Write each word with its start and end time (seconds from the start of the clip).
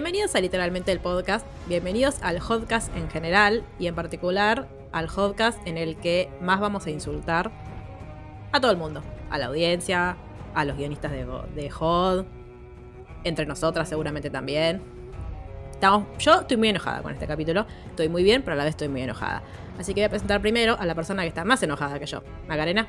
Bienvenidos 0.00 0.34
a 0.34 0.40
literalmente 0.40 0.92
el 0.92 0.98
podcast, 0.98 1.46
bienvenidos 1.66 2.22
al 2.22 2.38
podcast 2.38 2.90
en 2.96 3.10
general 3.10 3.66
y 3.78 3.86
en 3.86 3.94
particular 3.94 4.66
al 4.92 5.08
podcast 5.08 5.58
en 5.66 5.76
el 5.76 5.98
que 5.98 6.30
más 6.40 6.58
vamos 6.58 6.86
a 6.86 6.90
insultar 6.90 7.50
a 8.50 8.60
todo 8.62 8.70
el 8.70 8.78
mundo, 8.78 9.02
a 9.28 9.36
la 9.36 9.48
audiencia, 9.48 10.16
a 10.54 10.64
los 10.64 10.78
guionistas 10.78 11.12
de, 11.12 11.26
de 11.54 11.70
HOD, 11.70 12.24
entre 13.24 13.44
nosotras 13.44 13.90
seguramente 13.90 14.30
también. 14.30 14.80
Estamos, 15.70 16.06
yo 16.16 16.40
estoy 16.40 16.56
muy 16.56 16.70
enojada 16.70 17.02
con 17.02 17.12
este 17.12 17.26
capítulo, 17.26 17.66
estoy 17.90 18.08
muy 18.08 18.22
bien, 18.22 18.40
pero 18.40 18.54
a 18.54 18.56
la 18.56 18.64
vez 18.64 18.70
estoy 18.70 18.88
muy 18.88 19.02
enojada. 19.02 19.42
Así 19.78 19.92
que 19.92 20.00
voy 20.00 20.06
a 20.06 20.08
presentar 20.08 20.40
primero 20.40 20.78
a 20.80 20.86
la 20.86 20.94
persona 20.94 21.24
que 21.24 21.28
está 21.28 21.44
más 21.44 21.62
enojada 21.62 21.98
que 21.98 22.06
yo, 22.06 22.22
Macarena. 22.48 22.88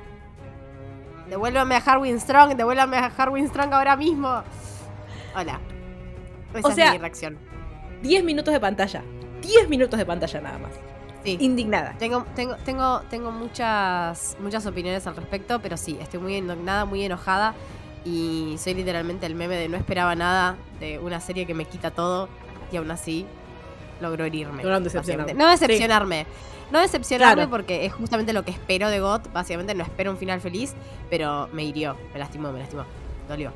Devuélvame 1.27 1.75
a 1.75 1.79
Harwin 1.79 2.21
Strong, 2.21 2.55
devuélvame 2.55 2.95
a 2.95 3.07
Harwin 3.07 3.49
Strong 3.49 3.73
ahora 3.73 3.97
mismo. 3.97 4.43
Hola. 5.35 5.59
Esa 6.53 6.67
O 6.67 6.71
sea- 6.71 6.87
es 6.87 6.91
mi 6.93 6.97
reacción. 6.99 7.37
10 8.01 8.23
minutos 8.23 8.53
de 8.53 8.59
pantalla, 8.59 9.03
10 9.41 9.69
minutos 9.69 9.97
de 9.99 10.05
pantalla 10.05 10.41
nada 10.41 10.57
más. 10.57 10.71
Sí. 11.23 11.37
Indignada. 11.39 11.95
Tengo, 11.99 12.25
tengo, 12.35 12.55
tengo, 12.65 13.01
tengo 13.11 13.31
muchas, 13.31 14.35
muchas 14.39 14.65
opiniones 14.65 15.05
al 15.05 15.15
respecto, 15.15 15.59
pero 15.61 15.77
sí, 15.77 15.97
estoy 16.01 16.19
muy 16.19 16.35
indignada, 16.35 16.85
muy 16.85 17.03
enojada. 17.03 17.53
Y 18.03 18.55
soy 18.57 18.73
literalmente 18.73 19.27
el 19.27 19.35
meme 19.35 19.55
de 19.55 19.69
no 19.69 19.77
esperaba 19.77 20.15
nada 20.15 20.55
de 20.79 20.97
una 20.97 21.19
serie 21.19 21.45
que 21.45 21.53
me 21.53 21.65
quita 21.65 21.91
todo 21.91 22.27
y 22.71 22.77
aún 22.77 22.89
así 22.89 23.27
logró 24.01 24.25
herirme. 24.25 24.63
Decepcionarme. 24.63 25.35
No 25.35 25.47
decepcionarme. 25.47 26.25
No 26.71 26.79
decepcionarme 26.79 27.35
Claro. 27.43 27.49
porque 27.51 27.85
es 27.85 27.93
justamente 27.93 28.33
lo 28.33 28.43
que 28.43 28.49
espero 28.49 28.89
de 28.89 28.99
GOT. 29.01 29.31
Básicamente 29.31 29.75
no 29.75 29.83
espero 29.83 30.09
un 30.09 30.17
final 30.17 30.41
feliz, 30.41 30.73
pero 31.11 31.47
me 31.53 31.63
hirió, 31.63 31.95
me 32.13 32.17
lastimó, 32.19 32.51
me 32.51 32.57
lastimó. 32.59 32.85
Dolió. 33.27 33.51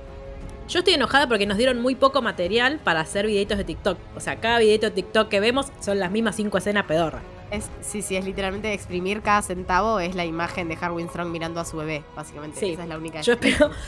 Yo 0.67 0.79
estoy 0.79 0.95
enojada 0.95 1.27
porque 1.27 1.45
nos 1.45 1.57
dieron 1.57 1.79
muy 1.81 1.93
poco 1.95 2.21
material 2.21 2.79
para 2.83 3.01
hacer 3.01 3.27
videitos 3.27 3.57
de 3.57 3.63
TikTok. 3.65 3.97
O 4.15 4.19
sea, 4.19 4.37
cada 4.37 4.59
videito 4.59 4.87
de 4.87 4.91
TikTok 4.91 5.29
que 5.29 5.39
vemos 5.39 5.67
son 5.79 5.99
las 5.99 6.09
mismas 6.11 6.35
cinco 6.35 6.57
escenas 6.57 6.85
pedorras. 6.85 7.21
Es, 7.51 7.69
sí, 7.81 8.01
sí, 8.01 8.15
es 8.15 8.25
literalmente 8.25 8.73
exprimir 8.73 9.21
cada 9.21 9.43
centavo, 9.43 9.99
es 9.99 10.15
la 10.15 10.25
imagen 10.25 10.67
de 10.67 10.77
Harwin 10.81 11.07
Strong 11.07 11.27
mirando 11.29 11.59
a 11.59 11.65
su 11.65 11.77
bebé, 11.77 12.03
básicamente. 12.15 12.59
Sí. 12.59 12.71
Esa 12.71 12.83
es 12.83 12.89
la 12.89 12.97
única. 12.97 13.21
Yo 13.21 13.33
espero- 13.33 13.69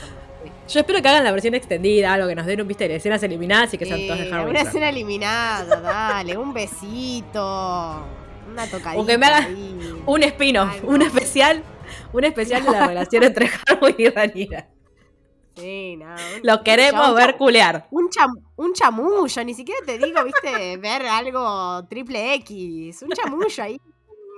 Yo 0.69 0.80
espero 0.80 1.02
que 1.02 1.08
hagan 1.09 1.23
la 1.23 1.31
versión 1.31 1.56
extendida, 1.56 2.14
algo 2.14 2.28
que 2.28 2.36
nos 2.36 2.45
den 2.45 2.61
un 2.61 2.67
viste 2.67 2.88
de 2.88 2.97
escenas 2.97 3.22
eliminadas 3.23 3.73
y 3.73 3.78
que 3.80 3.86
sean 3.86 4.02
todas 4.06 4.19
de 4.19 4.25
Sí, 4.28 4.31
Harvey 4.31 4.50
una 4.52 4.59
Strong. 4.59 4.67
escena 4.67 4.89
eliminada, 4.89 5.81
dale, 5.81 6.38
un 6.38 6.53
besito, 6.53 8.06
una 8.52 8.66
tocadita. 8.67 9.02
O 9.02 9.06
que 9.06 9.17
me 9.17 9.25
hagan. 9.25 9.56
Un 10.06 10.23
spin-off, 10.23 10.84
un 10.84 11.02
especial, 11.02 11.64
un 12.14 12.23
especial 12.23 12.64
de 12.64 12.72
la 12.72 12.88
relación 12.88 13.23
entre 13.23 13.50
Harvey 13.67 13.95
y 13.97 14.09
Ranira. 14.09 14.67
Sí, 15.58 15.97
no, 15.97 16.05
un- 16.05 16.41
Lo 16.44 16.63
queremos 16.63 17.09
un 17.09 17.16
ver 17.16 17.36
culear. 17.38 17.88
Un, 17.91 18.09
cham- 18.09 18.44
un 18.55 18.73
chamullo, 18.73 19.44
ni 19.44 19.53
siquiera 19.53 19.80
te 19.86 19.97
digo, 19.97 20.23
viste, 20.23 20.78
ver 20.78 21.06
algo 21.06 21.85
triple 21.88 22.34
X. 22.35 23.01
Un 23.01 23.09
chamullo 23.09 23.63
ahí, 23.63 23.79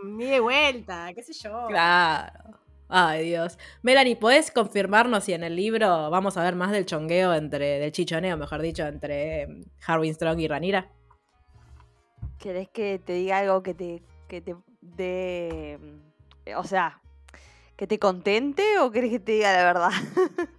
ni 0.05 0.25
de 0.25 0.39
vuelta, 0.39 1.11
qué 1.13 1.21
sé 1.23 1.33
yo. 1.33 1.67
Claro. 1.67 2.57
Ay, 2.91 3.27
Dios. 3.27 3.59
Melanie, 3.83 4.15
¿podés 4.15 4.49
confirmarnos 4.49 5.23
si 5.25 5.33
en 5.33 5.43
el 5.43 5.55
libro 5.55 6.09
vamos 6.09 6.37
a 6.37 6.43
ver 6.43 6.55
más 6.55 6.71
del 6.71 6.85
chongueo 6.87 7.35
entre, 7.35 7.77
del 7.79 7.91
chichoneo, 7.91 8.35
mejor 8.35 8.61
dicho, 8.63 8.83
entre 8.87 9.41
em, 9.43 9.63
Harwin 9.85 10.15
Strong 10.15 10.39
y 10.39 10.47
Ranira? 10.47 10.89
¿Querés 12.39 12.69
que 12.69 12.99
te 12.99 13.13
diga 13.13 13.39
algo 13.39 13.61
que 13.61 13.73
te, 13.75 14.01
que 14.27 14.41
te 14.41 14.55
dé, 14.81 15.77
mm, 15.79 16.57
o 16.57 16.63
sea, 16.63 17.01
que 17.75 17.85
te 17.85 17.99
contente 17.99 18.79
o 18.79 18.89
querés 18.91 19.11
que 19.11 19.19
te 19.19 19.31
diga 19.33 19.53
la 19.53 19.63
verdad? 19.65 19.89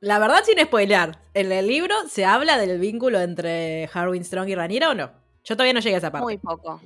La 0.00 0.18
verdad, 0.18 0.42
sin 0.44 0.58
spoilear, 0.64 1.18
¿en 1.34 1.50
el 1.50 1.66
libro 1.66 1.94
se 2.08 2.24
habla 2.24 2.56
del 2.56 2.78
vínculo 2.78 3.20
entre 3.20 3.88
Harwin 3.92 4.24
Strong 4.24 4.48
y 4.48 4.54
Ranira 4.54 4.90
o 4.90 4.94
no? 4.94 5.10
Yo 5.44 5.56
todavía 5.56 5.72
no 5.72 5.80
llegué 5.80 5.96
a 5.96 5.98
esa 5.98 6.10
parte. 6.12 6.24
Muy 6.24 6.38
poco, 6.38 6.80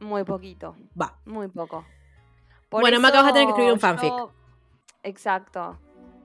muy 0.00 0.24
poquito, 0.24 0.74
Va. 1.00 1.16
muy 1.24 1.48
poco. 1.48 1.84
Bueno, 2.70 2.98
Maca, 3.00 3.22
vas 3.22 3.30
a 3.30 3.32
tener 3.32 3.46
que 3.46 3.50
escribir 3.52 3.72
un 3.72 3.78
yo- 3.78 3.80
fanfic. 3.80 4.12
Exacto. 5.04 5.78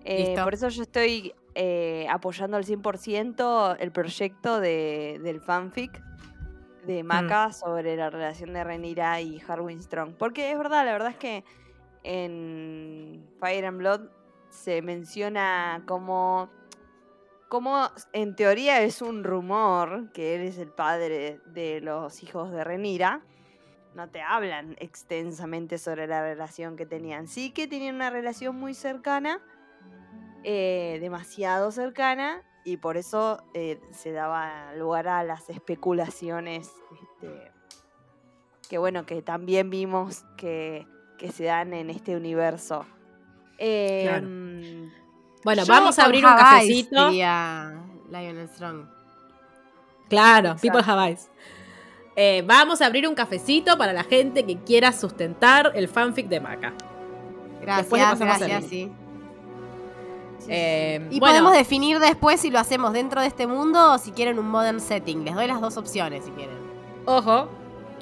Eh, 0.05 0.35
por 0.43 0.53
eso 0.53 0.67
yo 0.69 0.81
estoy 0.81 1.33
eh, 1.55 2.07
apoyando 2.09 2.57
al 2.57 2.65
100% 2.65 3.77
el 3.79 3.91
proyecto 3.91 4.59
de, 4.59 5.19
del 5.23 5.39
fanfic 5.39 6.01
de 6.87 7.03
Maca 7.03 7.53
sobre 7.53 7.95
la 7.95 8.09
relación 8.09 8.51
de 8.53 8.63
Renira 8.63 9.21
y 9.21 9.39
Harwin 9.47 9.81
Strong. 9.81 10.15
Porque 10.17 10.51
es 10.51 10.57
verdad, 10.57 10.83
la 10.83 10.91
verdad 10.93 11.11
es 11.11 11.17
que 11.17 11.43
en 12.03 13.25
Fire 13.39 13.65
and 13.65 13.77
Blood 13.77 14.01
se 14.53 14.81
menciona 14.81 15.83
como, 15.87 16.49
como 17.49 17.89
en 18.13 18.35
teoría 18.35 18.81
es 18.81 19.01
un 19.01 19.23
rumor 19.23 20.11
que 20.13 20.35
él 20.35 20.41
es 20.41 20.57
el 20.57 20.69
padre 20.69 21.39
de 21.47 21.81
los 21.81 22.21
hijos 22.23 22.51
de 22.51 22.63
Renira. 22.63 23.21
No 23.95 24.09
te 24.09 24.21
hablan 24.21 24.75
extensamente 24.79 25.77
sobre 25.77 26.07
la 26.07 26.21
relación 26.21 26.75
que 26.75 26.85
tenían. 26.85 27.27
Sí 27.27 27.51
que 27.51 27.67
tenían 27.67 27.95
una 27.95 28.09
relación 28.09 28.55
muy 28.55 28.73
cercana, 28.73 29.41
eh, 30.43 30.97
demasiado 31.01 31.71
cercana, 31.71 32.43
y 32.63 32.77
por 32.77 32.95
eso 32.95 33.43
eh, 33.53 33.79
se 33.91 34.11
daba 34.11 34.73
lugar 34.75 35.07
a 35.07 35.23
las 35.23 35.49
especulaciones 35.49 36.71
este, 36.91 37.51
que 38.69 38.77
bueno, 38.77 39.05
que 39.05 39.21
también 39.21 39.69
vimos 39.69 40.23
que, 40.37 40.87
que 41.17 41.31
se 41.31 41.43
dan 41.43 41.73
en 41.73 41.89
este 41.89 42.15
universo. 42.15 42.85
Claro. 43.57 44.27
Em, 44.27 44.91
Bueno, 45.43 45.63
Yo 45.63 45.73
vamos 45.73 45.99
a 45.99 46.05
abrir 46.05 46.25
un 46.25 46.33
cafecito. 46.35 47.09
diría 47.09 47.73
Lionel 48.09 48.47
Strong. 48.49 48.85
Claro, 50.09 50.51
Exacto. 50.51 50.61
People 50.61 50.81
Have 50.91 51.07
Eyes. 51.09 51.29
Eh, 52.15 52.43
vamos 52.45 52.81
a 52.81 52.85
abrir 52.85 53.07
un 53.07 53.15
cafecito 53.15 53.77
para 53.77 53.91
la 53.93 54.03
gente 54.03 54.45
que 54.45 54.57
quiera 54.59 54.91
sustentar 54.91 55.71
el 55.75 55.87
fanfic 55.87 56.27
de 56.27 56.39
Maca. 56.39 56.73
Gracias, 57.61 57.77
Después 57.89 58.01
le 58.01 58.07
pasamos 58.07 58.41
el 58.41 58.47
gracias, 58.49 58.69
sí. 58.69 58.91
Eh, 60.49 61.07
Y 61.09 61.19
bueno, 61.19 61.33
podemos 61.35 61.53
definir 61.53 61.99
después 61.99 62.39
si 62.41 62.51
lo 62.51 62.59
hacemos 62.59 62.91
dentro 62.93 63.21
de 63.21 63.27
este 63.27 63.47
mundo 63.47 63.93
o 63.93 63.97
si 63.97 64.11
quieren 64.11 64.37
un 64.39 64.49
modern 64.49 64.79
setting. 64.81 65.23
Les 65.25 65.33
doy 65.35 65.47
las 65.47 65.61
dos 65.61 65.77
opciones 65.77 66.25
si 66.25 66.31
quieren. 66.31 66.55
ojo, 67.05 67.47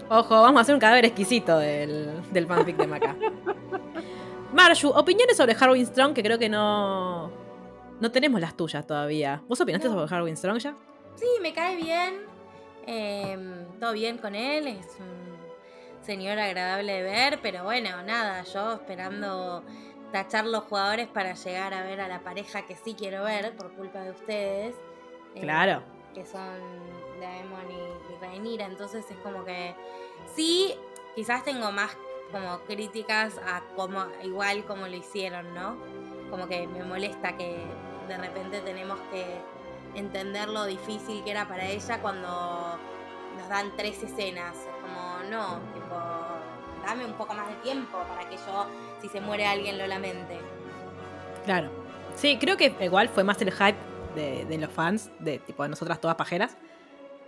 ojo, 0.10 0.42
vamos 0.42 0.60
a 0.60 0.62
hacer 0.64 0.76
un 0.76 0.82
cadáver 0.82 1.06
exquisito 1.06 1.58
del, 1.60 2.22
del 2.32 2.48
fanfic 2.48 2.76
de 2.78 2.88
Maca. 2.88 3.16
Marshu, 4.54 4.90
opiniones 4.90 5.38
sobre 5.38 5.56
Harwin 5.60 5.86
Strong 5.86 6.14
que 6.14 6.24
creo 6.24 6.38
que 6.38 6.50
no. 6.50 7.32
No 8.00 8.12
tenemos 8.12 8.42
las 8.42 8.56
tuyas 8.56 8.86
todavía. 8.86 9.42
¿Vos 9.48 9.62
opinaste 9.62 9.88
No. 9.88 9.94
sobre 9.96 10.16
Harwin 10.16 10.36
Strong 10.36 10.58
ya? 10.60 10.76
Sí, 11.16 11.28
me 11.42 11.54
cae 11.54 11.76
bien. 11.76 12.30
em, 12.88 13.66
todo 13.80 13.94
bien 13.94 14.18
con 14.18 14.34
él. 14.36 14.66
Es 14.68 14.98
un 15.00 16.04
señor 16.04 16.40
agradable 16.40 16.94
de 16.94 17.04
ver. 17.04 17.40
Pero 17.42 17.64
bueno, 17.64 18.02
nada, 18.04 18.42
yo 18.44 18.74
esperando 18.74 19.64
tachar 20.12 20.46
los 20.46 20.64
jugadores 20.64 21.08
para 21.08 21.34
llegar 21.36 21.74
a 21.76 21.84
ver 21.84 22.02
a 22.02 22.08
la 22.08 22.22
pareja 22.22 22.64
que 22.66 22.76
sí 22.76 22.96
quiero 22.98 23.24
ver 23.24 23.56
por 23.56 23.72
culpa 23.74 24.00
de 24.00 24.12
ustedes. 24.12 24.76
eh, 25.36 25.42
Claro. 25.42 25.84
Que 26.16 26.26
son 26.26 26.42
Daemon 27.22 27.72
y, 27.72 28.14
y 28.14 28.18
Rhaenyra. 28.20 28.66
Entonces 28.66 29.06
es 29.10 29.18
como 29.18 29.46
que 29.46 29.76
sí, 30.36 30.74
quizás 31.16 31.44
tengo 31.46 31.72
más 31.72 31.96
como 32.32 32.60
críticas 32.62 33.38
a 33.46 33.62
como 33.76 34.06
igual 34.24 34.66
como 34.66 34.88
lo 34.88 34.96
hicieron, 34.96 35.54
¿no? 35.54 35.78
Como 36.30 36.48
que 36.48 36.68
me 36.68 36.84
molesta 36.84 37.36
que 37.38 37.66
de 38.08 38.18
repente 38.18 38.62
tenemos 38.62 39.00
que 39.12 39.26
entender 39.96 40.48
lo 40.48 40.66
difícil 40.66 41.24
que 41.24 41.32
era 41.32 41.48
para 41.48 41.66
ella 41.66 42.02
cuando 42.02 42.78
nos 43.38 43.50
dan 43.50 43.72
tres 43.76 44.02
escenas. 44.04 44.56
Es 44.56 44.82
como, 44.82 45.30
no, 45.30 45.60
tipo, 45.74 45.98
dame 46.86 47.06
un 47.06 47.14
poco 47.14 47.34
más 47.34 47.48
de 47.48 47.56
tiempo 47.56 47.98
para 48.08 48.28
que 48.30 48.38
yo, 48.38 48.68
si 49.02 49.10
se 49.10 49.22
muere 49.22 49.46
alguien, 49.46 49.78
lo 49.78 49.88
lamente. 49.88 50.40
Claro. 51.46 51.70
Sí, 52.16 52.38
creo 52.38 52.58
que 52.58 52.76
igual 52.82 53.10
fue 53.10 53.24
más 53.24 53.42
el 53.42 53.52
hype 53.52 53.78
de, 54.16 54.46
de 54.46 54.58
los 54.58 54.72
fans, 54.72 55.10
de 55.20 55.40
tipo 55.40 55.64
de 55.64 55.70
nosotras 55.70 56.00
todas 56.00 56.16
pajeras, 56.16 56.58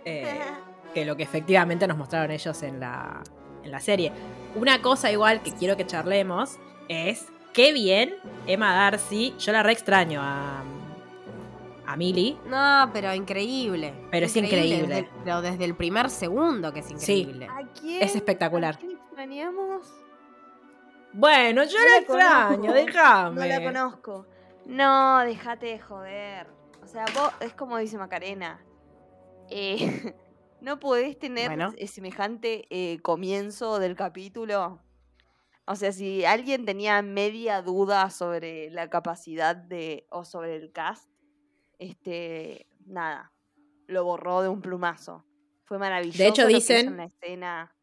eh, 0.04 0.40
que 0.94 1.04
lo 1.04 1.16
que 1.16 1.22
efectivamente 1.22 1.86
nos 1.86 1.96
mostraron 1.96 2.30
ellos 2.30 2.62
en 2.62 2.80
la, 2.80 3.22
en 3.64 3.70
la 3.70 3.80
serie. 3.80 4.12
Una 4.54 4.80
cosa 4.82 5.10
igual 5.10 5.42
que 5.42 5.52
quiero 5.52 5.76
que 5.76 5.86
charlemos 5.86 6.58
es 6.88 7.26
qué 7.52 7.72
bien 7.72 8.14
Emma 8.46 8.72
Darcy. 8.74 9.34
Yo 9.38 9.52
la 9.52 9.62
re 9.62 9.72
extraño 9.72 10.20
a, 10.22 10.62
a 11.86 11.96
Millie. 11.96 12.36
No, 12.46 12.90
pero 12.92 13.12
increíble. 13.14 13.92
Pero 14.10 14.26
es 14.26 14.36
increíble. 14.36 14.86
Desde, 14.86 15.10
pero 15.24 15.42
desde 15.42 15.64
el 15.64 15.74
primer 15.74 16.10
segundo 16.10 16.72
que 16.72 16.80
es 16.80 16.86
Sí. 16.86 16.92
increíble. 17.22 17.46
¿A 17.50 17.62
quién? 17.80 18.02
Es 18.02 18.14
espectacular. 18.14 18.74
¿A 18.74 18.78
quién 18.78 18.92
extrañamos? 18.92 19.86
Bueno, 21.12 21.62
yo 21.64 21.78
No 21.78 21.84
la 21.84 21.90
la 21.90 21.98
extraño, 21.98 22.72
déjame. 22.72 23.40
No 23.40 23.46
la 23.46 23.62
conozco. 23.62 24.26
No, 24.66 25.20
déjate 25.20 25.66
de 25.66 25.78
joder. 25.78 26.46
O 26.82 26.86
sea, 26.88 27.04
vos, 27.14 27.30
es 27.40 27.54
como 27.54 27.78
dice 27.78 27.96
Macarena. 27.98 28.60
eh, 29.50 30.14
no 30.64 30.80
podés 30.80 31.18
tener 31.18 31.48
Bueno. 31.48 31.72
eh, 31.76 31.86
semejante 31.86 32.66
eh, 32.70 32.98
comienzo 33.02 33.78
del 33.78 33.94
capítulo. 33.94 34.80
O 35.66 35.76
sea, 35.76 35.92
si 35.92 36.24
alguien 36.24 36.64
tenía 36.64 37.00
media 37.02 37.62
duda 37.62 38.10
sobre 38.10 38.70
la 38.70 38.90
capacidad 38.90 39.54
de. 39.56 40.06
o 40.10 40.24
sobre 40.24 40.56
el 40.56 40.72
cast, 40.72 41.08
este. 41.78 42.66
nada. 42.86 43.32
Lo 43.86 44.04
borró 44.04 44.42
de 44.42 44.48
un 44.48 44.60
plumazo. 44.62 45.24
Fue 45.64 45.78
maravilloso. 45.78 46.22
hecho, 46.24 46.42
lo 46.42 46.48
que 46.48 46.54
hizo 46.58 46.72
dicen- 46.74 46.86
en 46.88 46.96
la 46.98 47.04
escena 47.04 47.76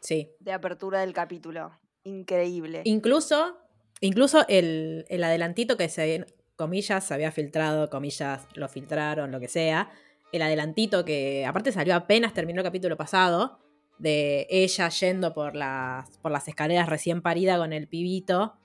Sí. 0.00 0.30
de 0.40 0.52
apertura 0.52 1.00
del 1.00 1.12
capítulo. 1.12 1.70
Increíble. 2.04 2.82
Incluso, 2.84 3.56
incluso 4.00 4.44
el, 4.48 5.04
el 5.08 5.24
adelantito 5.24 5.76
que 5.76 5.88
se, 5.88 6.26
comillas, 6.56 7.04
se 7.04 7.14
había 7.14 7.32
filtrado, 7.32 7.88
comillas, 7.90 8.46
lo 8.54 8.68
filtraron, 8.68 9.30
lo 9.32 9.40
que 9.40 9.48
sea. 9.48 9.90
El 10.34 10.42
adelantito 10.42 11.04
que 11.04 11.46
aparte 11.46 11.70
salió 11.70 11.94
apenas 11.94 12.34
terminó 12.34 12.60
el 12.60 12.64
capítulo 12.64 12.96
pasado, 12.96 13.60
de 13.98 14.48
ella 14.50 14.88
yendo 14.88 15.32
por 15.32 15.54
las, 15.54 16.18
por 16.18 16.32
las 16.32 16.48
escaleras 16.48 16.88
recién 16.88 17.22
parida 17.22 17.56
con 17.56 17.72
el 17.72 17.86
pibito. 17.86 18.56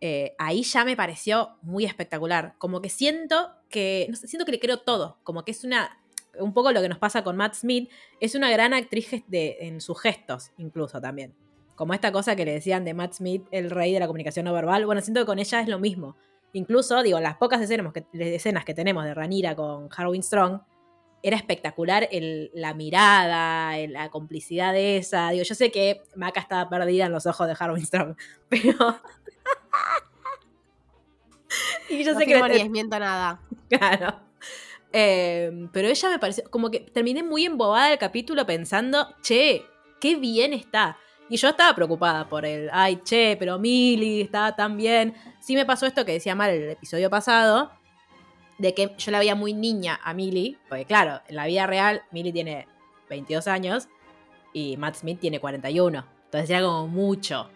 eh, 0.00 0.36
ahí 0.38 0.62
ya 0.62 0.84
me 0.84 0.94
pareció 0.94 1.56
muy 1.62 1.84
espectacular. 1.84 2.54
Como 2.58 2.80
que 2.80 2.90
siento 2.90 3.50
que, 3.68 4.08
siento 4.14 4.44
que 4.46 4.52
le 4.52 4.60
creo 4.60 4.82
todo. 4.82 5.18
Como 5.24 5.44
que 5.44 5.50
es 5.50 5.64
una, 5.64 6.00
un 6.38 6.54
poco 6.54 6.70
lo 6.70 6.80
que 6.80 6.88
nos 6.88 6.98
pasa 6.98 7.24
con 7.24 7.36
Matt 7.36 7.54
Smith, 7.54 7.90
es 8.20 8.36
una 8.36 8.48
gran 8.48 8.72
actriz 8.72 9.10
de, 9.26 9.56
en 9.62 9.80
sus 9.80 10.00
gestos, 10.00 10.52
incluso 10.58 11.00
también. 11.00 11.34
Como 11.74 11.92
esta 11.92 12.12
cosa 12.12 12.36
que 12.36 12.44
le 12.44 12.52
decían 12.52 12.84
de 12.84 12.94
Matt 12.94 13.14
Smith, 13.14 13.42
el 13.50 13.68
rey 13.68 13.92
de 13.92 13.98
la 13.98 14.06
comunicación 14.06 14.44
no 14.44 14.52
verbal. 14.52 14.86
Bueno, 14.86 15.00
siento 15.00 15.22
que 15.22 15.26
con 15.26 15.40
ella 15.40 15.60
es 15.60 15.66
lo 15.66 15.80
mismo. 15.80 16.16
Incluso, 16.52 17.02
digo, 17.02 17.18
las 17.18 17.36
pocas 17.36 17.60
escenas 17.60 17.92
que, 17.92 18.06
escenas 18.12 18.64
que 18.64 18.74
tenemos 18.74 19.02
de 19.02 19.12
Ranira 19.12 19.56
con 19.56 19.88
Harwin 19.96 20.22
Strong, 20.22 20.60
era 21.22 21.36
espectacular 21.36 22.08
el- 22.12 22.50
la 22.54 22.72
mirada, 22.74 23.76
el- 23.78 23.92
la 23.92 24.08
complicidad 24.10 24.72
de 24.72 24.96
esa. 24.96 25.30
Digo, 25.30 25.44
yo 25.44 25.54
sé 25.54 25.70
que 25.70 26.00
Maca 26.16 26.40
estaba 26.40 26.68
perdida 26.70 27.06
en 27.06 27.12
los 27.12 27.26
ojos 27.26 27.46
de 27.46 27.54
Harwin 27.58 27.84
Strong, 27.84 28.16
pero. 28.48 28.50
y 31.88 32.04
yo 32.04 32.12
no 32.12 32.18
sé 32.20 32.26
que 32.26 32.40
ni 32.42 32.48
desmiento 32.48 32.98
nada. 32.98 33.40
Claro. 33.68 34.18
Eh, 34.92 35.68
pero 35.72 35.86
ella 35.86 36.10
me 36.10 36.18
pareció, 36.18 36.42
como 36.50 36.72
que 36.72 36.80
terminé 36.80 37.22
muy 37.22 37.46
embobada 37.46 37.92
el 37.92 37.98
capítulo 37.98 38.44
pensando, 38.46 39.14
che, 39.22 39.62
qué 40.00 40.16
bien 40.16 40.52
está. 40.52 40.98
Y 41.28 41.36
yo 41.36 41.50
estaba 41.50 41.72
preocupada 41.76 42.28
por 42.28 42.44
el, 42.44 42.68
ay, 42.72 42.96
che, 43.04 43.36
pero 43.38 43.60
Millie 43.60 44.22
estaba 44.22 44.56
tan 44.56 44.76
bien. 44.76 45.14
Sí 45.40 45.54
me 45.54 45.64
pasó 45.64 45.86
esto 45.86 46.04
que 46.04 46.12
decía 46.14 46.34
mal 46.34 46.50
el 46.50 46.68
episodio 46.70 47.08
pasado, 47.08 47.70
de 48.60 48.74
que 48.74 48.94
yo 48.98 49.10
la 49.10 49.18
veía 49.18 49.34
muy 49.34 49.54
niña 49.54 49.98
a 50.04 50.12
Millie, 50.12 50.58
porque 50.68 50.84
claro, 50.84 51.20
en 51.28 51.36
la 51.36 51.46
vida 51.46 51.66
real 51.66 52.02
Millie 52.10 52.32
tiene 52.32 52.66
22 53.08 53.46
años 53.48 53.88
y 54.52 54.76
Matt 54.76 54.96
Smith 54.96 55.18
tiene 55.18 55.40
41. 55.40 56.04
Entonces 56.26 56.50
era 56.50 56.62
como 56.62 56.86
mucho. 56.86 57.48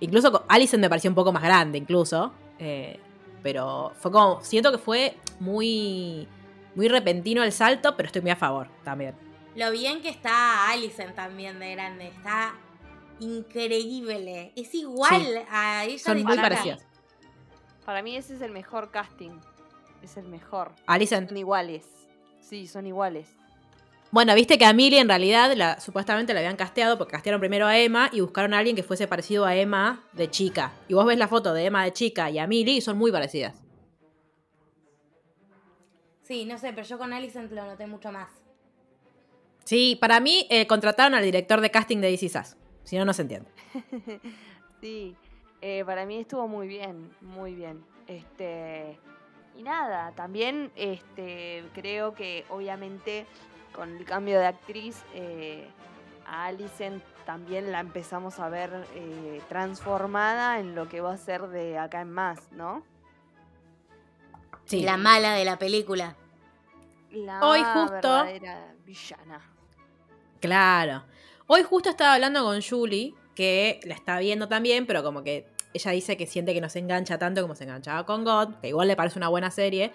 Incluso 0.00 0.44
Allison 0.48 0.80
me 0.80 0.88
pareció 0.88 1.10
un 1.10 1.14
poco 1.14 1.32
más 1.32 1.42
grande, 1.42 1.78
incluso. 1.78 2.32
eh, 2.58 2.98
pero 3.42 3.92
fue 3.98 4.10
como, 4.12 4.42
siento 4.42 4.70
que 4.70 4.76
fue 4.78 5.16
muy, 5.40 6.28
muy 6.74 6.88
repentino 6.88 7.42
el 7.42 7.52
salto, 7.52 7.96
pero 7.96 8.06
estoy 8.08 8.20
muy 8.22 8.30
a 8.30 8.36
favor 8.36 8.68
también. 8.84 9.14
Lo 9.56 9.70
bien 9.70 10.02
que 10.02 10.08
está 10.10 10.70
Alison 10.70 11.14
también 11.14 11.58
de 11.58 11.72
grande. 11.72 12.08
Está 12.08 12.54
increíble. 13.18 14.52
Es 14.56 14.74
igual 14.74 15.22
Sí. 15.22 15.34
a 15.50 15.84
ella 15.84 15.98
Son 15.98 16.16
de 16.18 16.24
muy 16.24 16.36
parecidas. 16.36 16.86
Para 17.84 18.02
mí 18.02 18.16
ese 18.16 18.34
es 18.34 18.42
el 18.42 18.52
mejor 18.52 18.90
casting. 18.90 19.32
Es 20.02 20.16
el 20.16 20.28
mejor. 20.28 20.72
Allison. 20.86 21.28
Son 21.28 21.36
iguales. 21.36 21.86
Sí, 22.40 22.66
son 22.66 22.86
iguales. 22.86 23.28
Bueno, 24.12 24.34
viste 24.34 24.58
que 24.58 24.64
a 24.64 24.72
Millie 24.72 24.98
en 24.98 25.08
realidad 25.08 25.52
la, 25.54 25.78
supuestamente 25.78 26.34
la 26.34 26.40
habían 26.40 26.56
casteado 26.56 26.98
porque 26.98 27.12
castearon 27.12 27.40
primero 27.40 27.66
a 27.66 27.78
Emma 27.78 28.10
y 28.12 28.20
buscaron 28.20 28.54
a 28.54 28.58
alguien 28.58 28.74
que 28.74 28.82
fuese 28.82 29.06
parecido 29.06 29.44
a 29.44 29.54
Emma 29.54 30.02
de 30.12 30.28
chica. 30.28 30.72
Y 30.88 30.94
vos 30.94 31.06
ves 31.06 31.16
la 31.16 31.28
foto 31.28 31.54
de 31.54 31.66
Emma 31.66 31.84
de 31.84 31.92
chica 31.92 32.28
y 32.28 32.38
a 32.40 32.48
Millie 32.48 32.76
y 32.76 32.80
son 32.80 32.98
muy 32.98 33.12
parecidas. 33.12 33.62
Sí, 36.22 36.44
no 36.44 36.58
sé, 36.58 36.72
pero 36.72 36.86
yo 36.86 36.98
con 36.98 37.12
Alison 37.12 37.48
lo 37.54 37.64
noté 37.64 37.86
mucho 37.86 38.10
más. 38.10 38.30
Sí, 39.64 39.96
para 40.00 40.18
mí 40.18 40.46
eh, 40.50 40.66
contrataron 40.66 41.14
al 41.14 41.22
director 41.22 41.60
de 41.60 41.70
casting 41.70 41.98
de 41.98 42.10
DC 42.10 42.28
Sass. 42.30 42.56
Si 42.82 42.96
no, 42.96 43.04
no 43.04 43.12
se 43.12 43.22
entiende. 43.22 43.48
Sí, 44.80 45.14
eh, 45.60 45.84
para 45.84 46.06
mí 46.06 46.20
estuvo 46.20 46.48
muy 46.48 46.66
bien, 46.66 47.10
muy 47.20 47.54
bien. 47.54 47.84
Este 48.06 48.98
y 49.56 49.62
nada, 49.62 50.12
también 50.12 50.70
este 50.76 51.64
creo 51.74 52.14
que 52.14 52.44
obviamente 52.48 53.26
con 53.74 53.96
el 53.96 54.04
cambio 54.04 54.38
de 54.38 54.46
actriz 54.46 55.02
eh, 55.14 55.68
a 56.26 56.46
Alicent 56.46 57.02
también 57.26 57.70
la 57.70 57.80
empezamos 57.80 58.38
a 58.40 58.48
ver 58.48 58.86
eh, 58.94 59.40
transformada 59.48 60.58
en 60.58 60.74
lo 60.74 60.88
que 60.88 61.00
va 61.00 61.12
a 61.12 61.16
ser 61.16 61.42
de 61.48 61.78
acá 61.78 62.00
en 62.00 62.12
más, 62.12 62.50
¿no? 62.52 62.82
Sí. 64.64 64.82
La 64.82 64.96
mala 64.96 65.34
de 65.34 65.44
la 65.44 65.58
película. 65.58 66.16
La 67.10 67.40
Hoy 67.44 67.60
justo- 67.62 67.90
verdadera 67.92 68.72
villana. 68.84 69.40
Claro. 70.40 71.04
Hoy 71.46 71.62
justo 71.64 71.90
estaba 71.90 72.14
hablando 72.14 72.44
con 72.44 72.62
Julie, 72.62 73.14
que 73.34 73.80
la 73.84 73.94
está 73.94 74.18
viendo 74.18 74.48
también, 74.48 74.86
pero 74.86 75.02
como 75.02 75.22
que 75.24 75.46
ella 75.72 75.90
dice 75.92 76.16
que 76.16 76.26
siente 76.26 76.52
que 76.54 76.60
no 76.60 76.68
se 76.68 76.78
engancha 76.80 77.18
tanto 77.18 77.42
como 77.42 77.54
se 77.54 77.64
enganchaba 77.64 78.04
con 78.06 78.24
God, 78.24 78.56
que 78.60 78.68
igual 78.68 78.88
le 78.88 78.96
parece 78.96 79.18
una 79.18 79.28
buena 79.28 79.50
serie. 79.50 79.92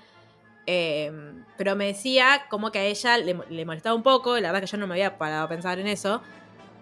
Eh, 0.67 1.11
pero 1.57 1.75
me 1.75 1.85
decía 1.87 2.45
como 2.49 2.71
que 2.71 2.79
a 2.79 2.83
ella 2.85 3.17
le, 3.17 3.37
le 3.49 3.65
molestaba 3.65 3.95
un 3.95 4.03
poco, 4.03 4.35
la 4.39 4.51
verdad 4.51 4.61
que 4.61 4.71
yo 4.71 4.77
no 4.77 4.87
me 4.87 4.95
había 4.95 5.17
parado 5.17 5.43
a 5.45 5.49
pensar 5.49 5.77
en 5.79 5.87
eso, 5.87 6.21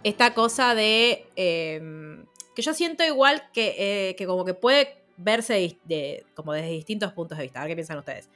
esta 0.03 0.33
cosa 0.33 0.73
de... 0.75 1.27
eh, 1.35 2.23
que 2.55 2.61
yo 2.61 2.73
siento 2.73 3.03
igual 3.03 3.43
que, 3.51 3.75
eh, 4.19 4.25
como 4.25 4.45
que 4.45 4.53
puede 4.53 5.03
verse 5.17 5.53
de- 5.53 5.77
de- 5.85 6.25
como 6.35 6.53
desde 6.53 6.69
distintos 6.69 7.11
puntos 7.13 7.37
de 7.37 7.43
vista. 7.45 7.59
A 7.59 7.63
ver 7.63 7.71
qué 7.71 7.75
piensan 7.75 7.97
ustedes. 7.97 8.29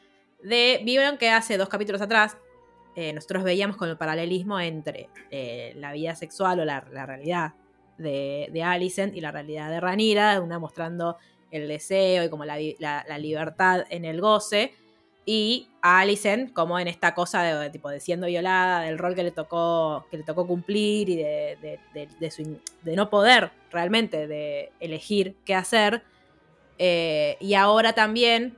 De, 0.44 0.82
vieron 0.84 1.18
que 1.18 1.30
hace 1.30 1.58
dos 1.58 1.70
capítulos 1.70 2.02
atrás 2.02 2.36
eh, 2.96 3.14
nosotros 3.14 3.44
veíamos 3.44 3.78
con 3.78 3.90
el 3.90 3.98
paralelismo 3.98 4.60
entre 4.60 5.08
eh, 5.30 5.74
la 5.76 5.92
vida 5.94 6.16
sexual 6.16 6.60
o 6.60 6.66
la, 6.66 6.84
la 6.92 7.06
realidad 7.06 7.54
de, 7.98 8.50
de 8.52 8.64
Alicent 8.64 9.16
y 9.16 9.22
la 9.22 9.32
realidad 9.32 9.70
de 9.70 9.80
Ranira, 9.80 10.40
una 10.42 10.60
mostrando 10.60 11.18
el 11.52 11.68
deseo 11.68 12.24
y 12.26 12.30
como 12.30 12.46
la, 12.46 12.58
la- 12.80 13.18
libertad 13.18 13.86
en 13.90 14.06
el 14.06 14.22
goce, 14.22 14.74
y 15.26 15.68
a 15.82 16.00
Alicent 16.00 16.54
como 16.54 16.80
en 16.80 16.88
esta 16.88 17.14
cosa 17.14 17.44
de, 17.44 17.70
tipo 17.70 17.90
de 17.90 18.00
siendo 18.00 18.28
violada, 18.28 18.82
del 18.82 18.98
rol 18.98 19.14
que 19.14 19.24
le 19.24 19.32
tocó, 19.32 20.06
que 20.10 20.18
le 20.18 20.24
tocó 20.24 20.48
cumplir 20.48 21.10
y 21.10 21.18
de, 21.18 21.80
de 22.84 22.96
no 22.96 23.10
poder 23.10 23.52
realmente 23.72 24.28
de 24.28 24.72
elegir 24.80 25.36
qué 25.44 25.54
hacer. 25.56 26.04
Eh, 26.80 27.36
y 27.42 27.56
ahora 27.56 27.94
también 27.94 28.56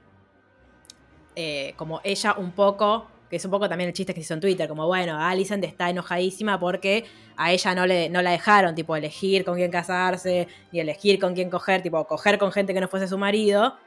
eh, 1.36 1.74
como 1.77 2.01
ella 2.03 2.36
un 2.38 2.51
poco, 2.51 3.08
que 3.29 3.36
es 3.36 3.45
un 3.45 3.51
poco 3.51 3.69
también 3.69 3.89
el 3.89 3.93
chiste 3.93 4.13
que 4.13 4.21
se 4.21 4.25
hizo 4.25 4.33
en 4.33 4.39
Twitter, 4.39 4.67
como 4.67 4.88
bueno, 4.88 5.19
Alicent 5.19 5.63
está 5.63 5.89
enojadísima 5.89 6.59
porque 6.59 7.05
a 7.38 7.51
ella 7.51 7.75
no, 7.75 7.86
le, 7.86 8.09
no 8.09 8.21
la 8.21 8.31
dejaron, 8.31 8.75
tipo, 8.75 8.95
elegir 8.95 9.45
con 9.45 9.55
quién 9.55 9.71
casarse, 9.71 10.48
ni 10.71 10.79
elegir 10.79 11.19
con 11.19 11.36
quién 11.36 11.50
coger, 11.50 11.81
tipo, 11.81 12.05
coger 12.07 12.38
con 12.38 12.51
gente 12.51 12.74
que 12.74 12.81
no 12.81 12.88
fuese 12.88 13.07
su 13.07 13.17
marido. 13.17 13.77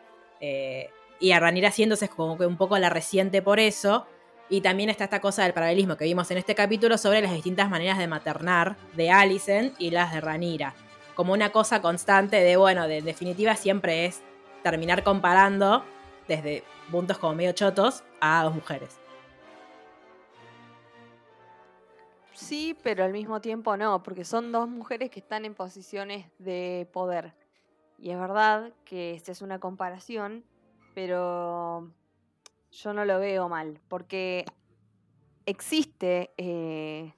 eh, 0.40 0.90
y 1.22 1.30
a 1.30 1.38
Ranira 1.38 1.68
haciéndose 1.68 2.08
como 2.08 2.36
que 2.36 2.44
un 2.44 2.56
poco 2.56 2.76
la 2.78 2.90
resiente 2.90 3.40
por 3.40 3.60
eso. 3.60 4.06
Y 4.50 4.60
también 4.60 4.90
está 4.90 5.04
esta 5.04 5.20
cosa 5.20 5.44
del 5.44 5.54
paralelismo 5.54 5.96
que 5.96 6.04
vimos 6.04 6.30
en 6.30 6.36
este 6.36 6.54
capítulo 6.54 6.98
sobre 6.98 7.22
las 7.22 7.32
distintas 7.32 7.70
maneras 7.70 7.96
de 7.96 8.08
maternar 8.08 8.76
de 8.96 9.10
Alicent 9.10 9.74
y 9.78 9.90
las 9.90 10.12
de 10.12 10.20
Ranira. 10.20 10.74
Como 11.14 11.32
una 11.32 11.50
cosa 11.50 11.80
constante 11.80 12.36
de, 12.36 12.56
bueno, 12.56 12.88
de 12.88 12.98
en 12.98 13.04
definitiva 13.04 13.54
siempre 13.54 14.04
es 14.04 14.20
terminar 14.64 15.04
comparando 15.04 15.84
desde 16.26 16.64
puntos 16.90 17.18
como 17.18 17.34
medio 17.34 17.52
chotos 17.52 18.02
a 18.20 18.42
dos 18.42 18.54
mujeres. 18.54 19.01
Sí, 22.34 22.76
pero 22.82 23.04
al 23.04 23.12
mismo 23.12 23.40
tiempo 23.40 23.76
no, 23.76 24.02
porque 24.02 24.24
son 24.24 24.52
dos 24.52 24.68
mujeres 24.68 25.10
que 25.10 25.20
están 25.20 25.44
en 25.44 25.54
posiciones 25.54 26.26
de 26.38 26.88
poder. 26.92 27.34
Y 27.98 28.10
es 28.10 28.18
verdad 28.18 28.72
que 28.84 29.14
esta 29.14 29.32
es 29.32 29.42
una 29.42 29.58
comparación, 29.58 30.44
pero 30.94 31.90
yo 32.70 32.92
no 32.92 33.04
lo 33.04 33.18
veo 33.18 33.48
mal, 33.48 33.80
porque 33.88 34.44
existe 35.46 36.30
eh, 36.36 37.14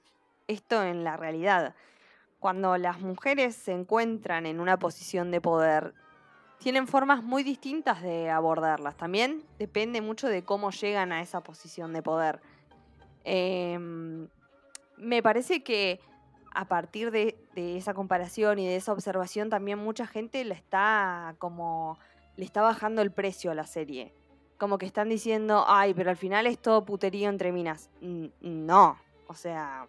esto 0.47 0.83
en 0.83 1.03
la 1.03 1.17
realidad. 1.17 1.75
Cuando 2.39 2.77
las 2.77 2.99
mujeres 2.99 3.55
se 3.55 3.71
encuentran 3.71 4.45
en 4.45 4.59
una 4.59 4.77
posición 4.77 5.31
de 5.31 5.41
poder, 5.41 5.93
tienen 6.59 6.87
formas 6.87 7.23
muy 7.23 7.43
distintas 7.43 8.01
de 8.01 8.29
abordarlas. 8.29 8.95
También 8.97 9.43
depende 9.57 10.01
mucho 10.01 10.27
de 10.27 10.43
cómo 10.43 10.71
llegan 10.71 11.11
a 11.11 11.21
esa 11.21 11.41
posición 11.41 11.93
de 11.93 12.01
poder. 12.01 12.41
Em, 13.23 14.27
me 14.97 15.21
parece 15.23 15.63
que 15.63 15.99
a 16.53 16.65
partir 16.65 17.11
de, 17.11 17.35
esa 17.55 17.93
comparación 17.93 18.59
y 18.59 18.67
de 18.67 18.77
esa 18.77 18.93
observación 18.93 19.49
también 19.49 19.77
mucha 19.77 20.07
gente 20.07 20.43
le 20.45 20.53
está 20.53 21.35
como 21.37 21.97
le 22.37 22.45
está 22.45 22.61
bajando 22.61 23.01
el 23.01 23.11
precio 23.11 23.51
a 23.51 23.55
la 23.55 23.65
serie. 23.65 24.13
Como 24.57 24.77
que 24.77 24.85
están 24.85 25.09
diciendo, 25.09 25.65
ay, 25.67 25.93
pero 25.93 26.09
al 26.09 26.17
final 26.17 26.47
es 26.47 26.57
todo 26.59 26.85
puterío 26.85 27.29
entre 27.29 27.51
minas. 27.51 27.89
No, 28.01 28.97
o 29.27 29.33
sea, 29.33 29.87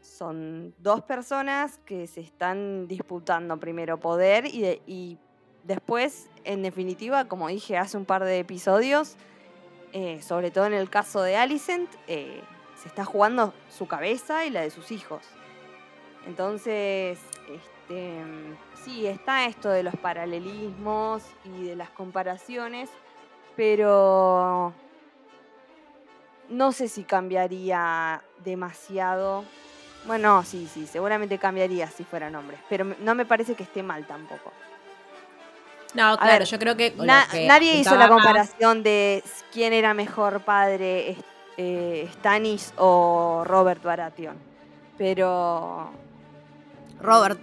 son 0.00 0.74
dos 0.78 1.02
personas 1.02 1.78
que 1.86 2.06
se 2.06 2.20
están 2.20 2.86
disputando 2.88 3.58
primero 3.58 3.98
poder 4.00 4.46
y, 4.46 4.60
de- 4.60 4.82
y 4.86 5.18
después, 5.64 6.28
en 6.44 6.62
definitiva, 6.62 7.26
como 7.26 7.48
dije 7.48 7.78
hace 7.78 7.96
un 7.96 8.04
par 8.04 8.24
de 8.24 8.38
episodios, 8.38 9.16
eh, 9.92 10.20
sobre 10.22 10.50
todo 10.50 10.66
en 10.66 10.72
el 10.74 10.88
caso 10.90 11.22
de 11.22 11.36
Alicent, 11.36 11.90
eh, 12.08 12.42
se 12.82 12.88
está 12.88 13.04
jugando 13.04 13.54
su 13.70 13.86
cabeza 13.86 14.44
y 14.44 14.50
la 14.50 14.62
de 14.62 14.70
sus 14.70 14.90
hijos. 14.90 15.22
Entonces, 16.26 17.18
este, 17.48 18.22
sí, 18.84 19.06
está 19.06 19.46
esto 19.46 19.68
de 19.70 19.82
los 19.82 19.94
paralelismos 19.96 21.22
y 21.44 21.64
de 21.66 21.76
las 21.76 21.90
comparaciones, 21.90 22.90
pero 23.56 24.72
no 26.48 26.72
sé 26.72 26.88
si 26.88 27.04
cambiaría 27.04 28.22
demasiado. 28.44 29.44
Bueno, 30.06 30.36
no, 30.36 30.44
sí, 30.44 30.68
sí, 30.72 30.86
seguramente 30.86 31.38
cambiaría 31.38 31.86
si 31.88 32.02
fueran 32.04 32.34
hombres, 32.34 32.58
pero 32.68 32.84
no 33.00 33.14
me 33.14 33.24
parece 33.24 33.54
que 33.54 33.62
esté 33.62 33.82
mal 33.82 34.04
tampoco. 34.06 34.52
No, 35.94 36.16
claro, 36.16 36.38
ver, 36.38 36.44
yo 36.44 36.58
creo 36.58 36.76
que, 36.76 36.94
lo 36.96 37.04
Na- 37.04 37.26
que 37.30 37.46
nadie 37.46 37.76
hizo 37.76 37.90
la 37.92 38.08
más- 38.08 38.08
comparación 38.08 38.82
de 38.82 39.22
quién 39.52 39.72
era 39.72 39.92
mejor 39.94 40.40
padre, 40.40 41.16
eh, 41.56 42.08
Stannis 42.14 42.72
o 42.76 43.42
Robert 43.46 43.82
Baratheon. 43.82 44.36
Pero 44.98 45.90
Robert. 47.00 47.38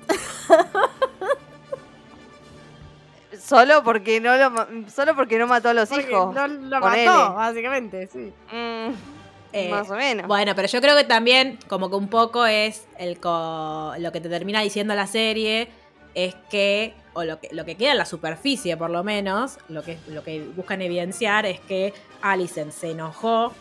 solo 3.39 3.83
porque 3.83 4.19
no 4.19 4.35
lo 4.37 4.89
solo 4.89 5.15
porque 5.15 5.37
no 5.37 5.47
mató 5.47 5.69
a 5.69 5.73
los 5.73 5.89
Porque 5.89 6.09
hijos. 6.11 6.33
no 6.33 6.47
lo 6.47 6.79
mató, 6.79 7.33
básicamente, 7.35 8.07
sí. 8.07 8.33
Mm, 8.51 8.93
Eh, 9.51 9.69
más 9.71 9.89
o 9.89 9.95
menos. 9.95 10.27
Bueno, 10.27 10.53
pero 10.55 10.67
yo 10.67 10.79
creo 10.79 10.95
que 10.95 11.05
también, 11.05 11.57
como 11.67 11.89
que 11.89 11.95
un 11.95 12.07
poco 12.07 12.45
es 12.45 12.87
el 12.99 13.19
co- 13.19 13.93
lo 13.97 14.11
que 14.11 14.21
te 14.21 14.29
termina 14.29 14.61
diciendo 14.61 14.93
la 14.93 15.07
serie, 15.07 15.69
es 16.13 16.35
que, 16.51 16.93
o 17.13 17.23
lo 17.23 17.39
que, 17.39 17.49
lo 17.51 17.65
que 17.65 17.75
queda 17.75 17.91
en 17.93 17.97
la 17.97 18.05
superficie 18.05 18.77
por 18.77 18.91
lo 18.91 19.03
menos, 19.03 19.57
lo 19.67 19.81
que, 19.81 19.97
lo 20.07 20.23
que 20.23 20.41
buscan 20.55 20.81
evidenciar 20.83 21.47
es 21.47 21.59
que 21.61 21.93
Alicent 22.21 22.71
se 22.71 22.91
enojó 22.91 23.53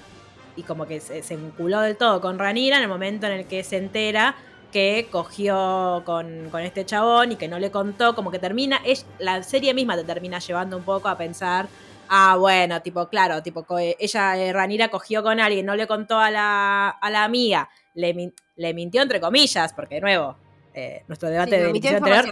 y 0.58 0.62
como 0.64 0.86
que 0.86 1.00
se, 1.00 1.22
se 1.22 1.36
vinculó 1.36 1.80
del 1.80 1.96
todo 1.96 2.20
con 2.20 2.38
Ranira 2.38 2.76
en 2.76 2.82
el 2.82 2.88
momento 2.88 3.26
en 3.26 3.32
el 3.32 3.46
que 3.46 3.62
se 3.64 3.76
entera 3.78 4.36
que 4.72 5.08
cogió 5.10 6.02
con, 6.04 6.50
con 6.50 6.60
este 6.62 6.84
chabón 6.84 7.32
y 7.32 7.36
que 7.36 7.48
no 7.48 7.58
le 7.58 7.70
contó, 7.70 8.14
como 8.14 8.30
que 8.30 8.38
termina, 8.38 8.80
es, 8.84 9.06
la 9.18 9.42
serie 9.42 9.72
misma 9.72 9.96
te 9.96 10.04
termina 10.04 10.38
llevando 10.40 10.76
un 10.76 10.84
poco 10.84 11.08
a 11.08 11.16
pensar 11.16 11.68
Ah, 12.10 12.36
bueno, 12.38 12.80
tipo, 12.80 13.06
claro, 13.08 13.42
tipo, 13.42 13.64
co- 13.64 13.78
ella, 13.78 14.36
eh, 14.38 14.50
Ranira, 14.50 14.88
cogió 14.88 15.22
con 15.22 15.40
alguien, 15.40 15.66
no 15.66 15.76
le 15.76 15.86
contó 15.86 16.18
a 16.18 16.30
la, 16.30 16.88
a 16.88 17.10
la 17.10 17.22
amiga, 17.24 17.68
le, 17.92 18.32
le 18.56 18.72
mintió 18.74 19.02
entre 19.02 19.20
comillas, 19.20 19.74
porque 19.74 19.96
de 19.96 20.00
nuevo, 20.00 20.38
eh, 20.72 21.04
nuestro 21.06 21.28
debate 21.28 21.56
Sí, 21.56 21.60
de 21.60 21.66
anterior, 21.68 22.24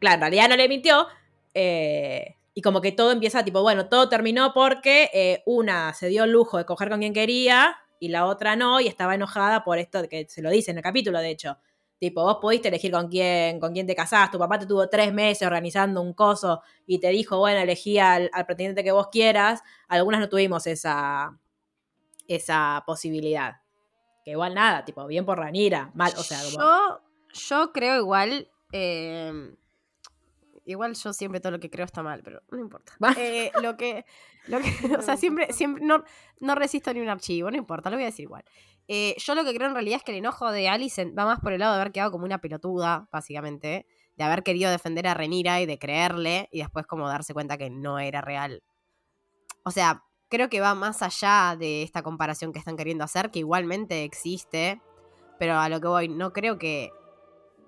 claro, 0.00 0.14
en 0.16 0.20
realidad 0.22 0.48
no 0.48 0.56
le 0.56 0.68
mintió, 0.68 1.06
eh, 1.54 2.36
y 2.54 2.62
como 2.62 2.80
que 2.80 2.92
todo 2.92 3.10
empieza, 3.12 3.44
tipo, 3.44 3.62
bueno, 3.62 3.88
todo 3.88 4.08
terminó 4.08 4.52
porque 4.52 5.10
eh, 5.14 5.42
una 5.46 5.94
se 5.94 6.08
dio 6.08 6.24
el 6.24 6.32
lujo 6.32 6.58
de 6.58 6.66
coger 6.66 6.90
con 6.90 7.00
quien 7.00 7.14
quería 7.14 7.76
y 7.98 8.08
la 8.08 8.26
otra 8.26 8.56
no, 8.56 8.80
y 8.80 8.88
estaba 8.88 9.14
enojada 9.14 9.64
por 9.64 9.78
esto, 9.78 10.08
que 10.08 10.26
se 10.28 10.42
lo 10.42 10.50
dice 10.50 10.70
en 10.72 10.78
el 10.78 10.82
capítulo, 10.82 11.18
de 11.20 11.30
hecho. 11.30 11.58
Tipo, 11.98 12.24
vos 12.24 12.38
pudiste 12.40 12.66
elegir 12.66 12.90
con 12.90 13.08
quién, 13.08 13.60
con 13.60 13.72
quién 13.72 13.86
te 13.86 13.94
casás, 13.94 14.28
tu 14.30 14.38
papá 14.38 14.58
te 14.58 14.66
tuvo 14.66 14.88
tres 14.88 15.12
meses 15.12 15.46
organizando 15.46 16.02
un 16.02 16.14
coso 16.14 16.60
y 16.84 16.98
te 16.98 17.08
dijo, 17.10 17.38
bueno, 17.38 17.60
elegí 17.60 18.00
al, 18.00 18.28
al 18.32 18.44
pretendiente 18.44 18.82
que 18.82 18.90
vos 18.90 19.06
quieras. 19.06 19.62
Algunas 19.86 20.18
no 20.20 20.28
tuvimos 20.28 20.66
esa, 20.66 21.38
esa 22.26 22.82
posibilidad. 22.86 23.60
Que 24.24 24.32
igual 24.32 24.52
nada, 24.52 24.84
tipo, 24.84 25.06
bien 25.06 25.24
por 25.24 25.38
Ranira, 25.38 25.92
mal, 25.94 26.12
o 26.18 26.22
sea. 26.24 26.40
Yo, 26.42 27.00
yo 27.32 27.72
creo 27.72 27.98
igual. 27.98 28.48
eh, 28.72 29.54
igual 30.72 30.94
yo 30.94 31.12
siempre 31.12 31.40
todo 31.40 31.52
lo 31.52 31.60
que 31.60 31.70
creo 31.70 31.84
está 31.84 32.02
mal, 32.02 32.22
pero 32.22 32.42
no 32.50 32.58
importa. 32.58 32.92
Eh, 33.16 33.52
lo 33.62 33.76
que. 33.76 34.04
Lo 34.46 34.60
que 34.60 34.64
o 34.98 35.02
sea, 35.02 35.16
siempre, 35.16 35.52
siempre 35.52 35.84
no, 35.84 36.04
no 36.40 36.54
resisto 36.54 36.92
ni 36.92 37.00
un 37.00 37.08
archivo, 37.08 37.50
no 37.50 37.56
importa, 37.56 37.90
lo 37.90 37.96
voy 37.96 38.04
a 38.04 38.06
decir 38.06 38.24
igual. 38.24 38.44
Eh, 38.88 39.14
yo 39.18 39.34
lo 39.34 39.44
que 39.44 39.54
creo 39.54 39.68
en 39.68 39.74
realidad 39.74 39.98
es 39.98 40.04
que 40.04 40.12
el 40.12 40.18
enojo 40.18 40.50
de 40.50 40.68
Alicent 40.68 41.16
va 41.16 41.24
más 41.24 41.40
por 41.40 41.52
el 41.52 41.60
lado 41.60 41.74
de 41.74 41.80
haber 41.80 41.92
quedado 41.92 42.10
como 42.10 42.24
una 42.24 42.40
pelotuda, 42.40 43.08
básicamente. 43.12 43.86
De 44.16 44.24
haber 44.24 44.42
querido 44.42 44.70
defender 44.70 45.06
a 45.06 45.14
Renira 45.14 45.60
y 45.60 45.66
de 45.66 45.78
creerle 45.78 46.48
y 46.52 46.58
después 46.58 46.86
como 46.86 47.08
darse 47.08 47.32
cuenta 47.32 47.56
que 47.56 47.70
no 47.70 47.98
era 47.98 48.20
real. 48.20 48.62
O 49.64 49.70
sea, 49.70 50.04
creo 50.28 50.50
que 50.50 50.60
va 50.60 50.74
más 50.74 51.02
allá 51.02 51.56
de 51.58 51.82
esta 51.82 52.02
comparación 52.02 52.52
que 52.52 52.58
están 52.58 52.76
queriendo 52.76 53.04
hacer, 53.04 53.30
que 53.30 53.38
igualmente 53.38 54.04
existe. 54.04 54.82
Pero 55.38 55.58
a 55.58 55.68
lo 55.68 55.80
que 55.80 55.88
voy, 55.88 56.08
no 56.08 56.32
creo 56.32 56.58
que 56.58 56.90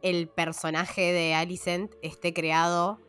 el 0.04 0.28
personaje 0.28 1.12
de 1.12 1.34
Alicent 1.34 1.92
esté 2.02 2.32
creado 2.32 3.00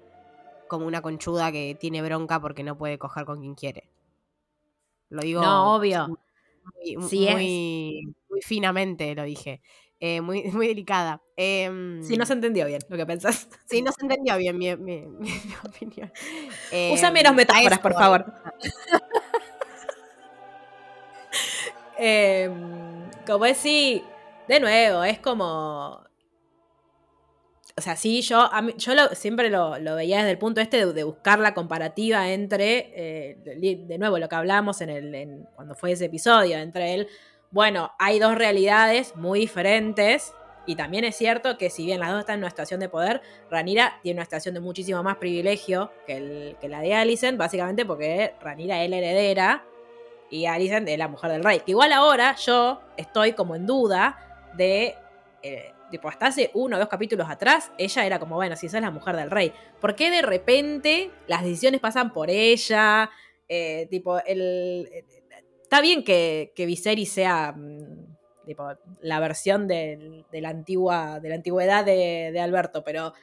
como 0.67 0.87
una 0.87 1.01
conchuda 1.01 1.51
que 1.51 1.77
tiene 1.79 2.01
bronca 2.01 2.39
porque 2.39 2.63
no 2.63 2.77
puede 2.77 2.97
coger 2.97 3.25
con 3.25 3.41
quien 3.41 3.53
quiere. 3.53 3.89
Lo 5.09 5.21
digo. 5.21 5.41
No, 5.41 5.75
obvio. 5.75 6.07
Muy, 6.07 7.07
Sí 7.07 7.27
es. 7.27 7.33
muy, 7.33 8.15
muy 8.29 8.41
finamente 8.41 9.13
lo 9.13 9.23
dije. 9.23 9.61
Eh, 9.99 10.21
muy, 10.21 10.43
muy 10.51 10.67
delicada. 10.67 11.21
Em, 11.35 12.01
Sí, 12.01 12.17
no 12.17 12.25
se 12.25 12.33
entendió 12.33 12.65
bien 12.65 12.81
lo 12.89 12.97
que 12.97 13.05
pensás. 13.05 13.47
sí, 13.69 13.81
no 13.81 13.91
se 13.91 14.01
entendió 14.01 14.37
bien 14.37 14.57
mi, 14.57 14.75
mi- 14.77 15.05
mi- 15.05 15.29
mi 15.29 15.55
opinión. 15.67 16.11
Usa 16.91 17.09
Em, 17.09 17.13
menos 17.13 17.31
a 17.31 17.35
metáforas, 17.35 17.79
por 17.79 17.93
favor. 17.93 18.25
Eh, 21.97 22.49
como 23.25 23.45
es 23.45 23.57
sí, 23.57 24.03
de 24.47 24.59
nuevo, 24.59 25.03
es 25.03 25.19
como. 25.19 26.04
O 27.77 27.81
sea, 27.81 27.97
sí, 27.97 28.21
yo, 28.21 28.49
yo 28.77 28.93
siempre 29.15 29.49
lo, 29.49 29.71
veía 29.95 30.19
desde 30.19 30.31
el 30.31 30.37
punto 30.37 30.61
este 30.61 30.85
de, 30.85 31.03
buscar 31.03 31.39
la 31.39 31.53
comparativa 31.53 32.31
entre, 32.31 32.91
eh, 32.95 33.37
de, 33.85 33.97
nuevo, 33.97 34.17
lo 34.17 34.29
que 34.29 34.35
hablamos 34.35 34.79
en 34.79 34.89
el, 34.89 35.45
cuando 35.55 35.75
fue 35.75 35.91
ese 35.91 36.05
episodio, 36.05 36.57
entre 36.57 36.93
el, 36.93 37.09
bueno, 37.51 37.91
hay 37.99 38.19
dos 38.19 38.35
realidades 38.35 39.17
muy 39.17 39.41
diferentes, 39.41 40.33
y 40.65 40.77
también 40.77 41.03
es 41.03 41.17
cierto 41.17 41.57
que 41.57 41.69
si 41.69 41.85
bien 41.85 41.99
las 41.99 42.11
dos 42.11 42.21
están 42.21 42.35
en 42.35 42.43
una 42.43 42.49
situación 42.49 42.79
de 42.79 42.87
poder, 42.87 43.21
Ranira 43.51 43.99
tiene 44.01 44.19
una 44.19 44.25
situación 44.25 44.55
de 44.55 44.61
muchísimo 44.61 45.03
más 45.03 45.17
privilegio 45.17 45.91
que 46.07 46.55
la 46.63 46.79
de 46.79 46.93
Alicent, 46.95 47.37
básicamente 47.37 47.85
porque 47.85 48.35
Ranira 48.39 48.83
es 48.83 48.89
la 48.89 48.97
heredera 48.97 49.65
y 50.31 50.45
Alicent 50.45 50.87
es 50.87 50.97
la 50.97 51.07
mujer 51.07 51.29
del 51.29 51.43
rey. 51.43 51.59
Que 51.59 51.71
igual 51.71 51.91
ahora 51.91 52.35
yo 52.37 52.81
estoy 52.97 53.33
como 53.33 53.55
en 53.55 53.67
duda 53.67 54.17
de. 54.55 54.95
eh, 55.43 55.74
tipo, 55.91 56.09
hasta 56.09 56.27
hace 56.27 56.51
uno 56.53 56.75
o 56.75 56.79
dos 56.79 56.89
capítulos 56.89 57.29
atrás, 57.29 57.71
ella 57.77 58.05
era 58.05 58.19
como, 58.19 58.35
bueno, 58.35 58.55
si 58.55 58.67
esa 58.67 58.77
es 58.77 58.83
la 58.83 58.91
mujer 58.91 59.15
del 59.15 59.31
rey. 59.31 59.53
¿Por 59.79 59.95
qué 59.95 60.09
de 60.11 60.21
repente 60.21 61.11
las 61.27 61.43
decisiones 61.43 61.81
pasan 61.81 62.13
por 62.13 62.29
ella? 62.29 63.09
Eh, 63.47 63.87
tipo, 63.89 64.19
el. 64.25 64.89
Está 65.61 65.81
bien 65.81 66.03
que, 66.03 66.51
que 66.55 66.65
Viserys 66.65 67.11
sea. 67.11 67.53
mm, 67.55 68.15
Tipo, 68.45 68.67
la 69.01 69.19
versión 69.19 69.67
de, 69.67 70.23
la 70.31 70.49
antigua, 70.49 71.19
de 71.19 71.29
la 71.29 71.35
antigüedad 71.35 71.83
de, 71.83 72.29
de 72.31 72.39
Alberto, 72.39 72.83
pero. 72.83 73.13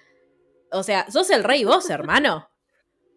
O 0.73 0.83
sea, 0.83 1.09
sos 1.11 1.31
el 1.31 1.45
rey 1.45 1.65
vos, 1.65 1.89
hermano. 1.91 2.49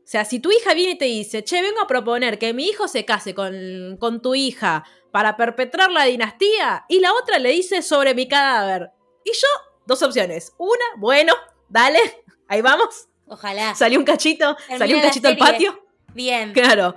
O 0.06 0.08
sea, 0.08 0.24
si 0.24 0.40
tu 0.40 0.52
hija 0.52 0.76
viene 0.76 0.92
y 0.92 0.98
te 1.00 1.06
dice, 1.06 1.44
che, 1.44 1.64
vengo 1.64 1.82
a 1.82 1.88
proponer 1.88 2.38
que 2.38 2.54
mi 2.54 2.66
hijo 2.68 2.88
se 2.88 3.06
case 3.06 3.34
con, 3.34 3.98
con 4.00 4.22
tu 4.22 4.36
hija 4.36 4.84
para 5.10 5.36
perpetrar 5.36 5.90
la 5.92 6.04
dinastía, 6.06 6.86
y 6.90 7.00
la 7.00 7.12
otra 7.14 7.40
le 7.40 7.50
dice 7.50 7.82
sobre 7.82 8.14
mi 8.14 8.28
cadáver. 8.28 8.92
Y 9.26 9.32
yo, 9.34 9.48
dos 9.86 10.02
opciones. 10.02 10.54
Una, 10.58 10.86
bueno, 10.98 11.34
dale, 11.68 12.00
ahí 12.48 12.62
vamos. 12.62 13.10
Ojalá. 13.28 13.76
Salió 13.76 14.00
un 14.00 14.06
cachito, 14.06 14.56
Termina 14.56 14.78
salió 14.78 14.96
un 14.96 15.02
cachito 15.02 15.28
al 15.28 15.38
patio. 15.38 15.84
Bien. 16.14 16.54
Claro. 16.54 16.96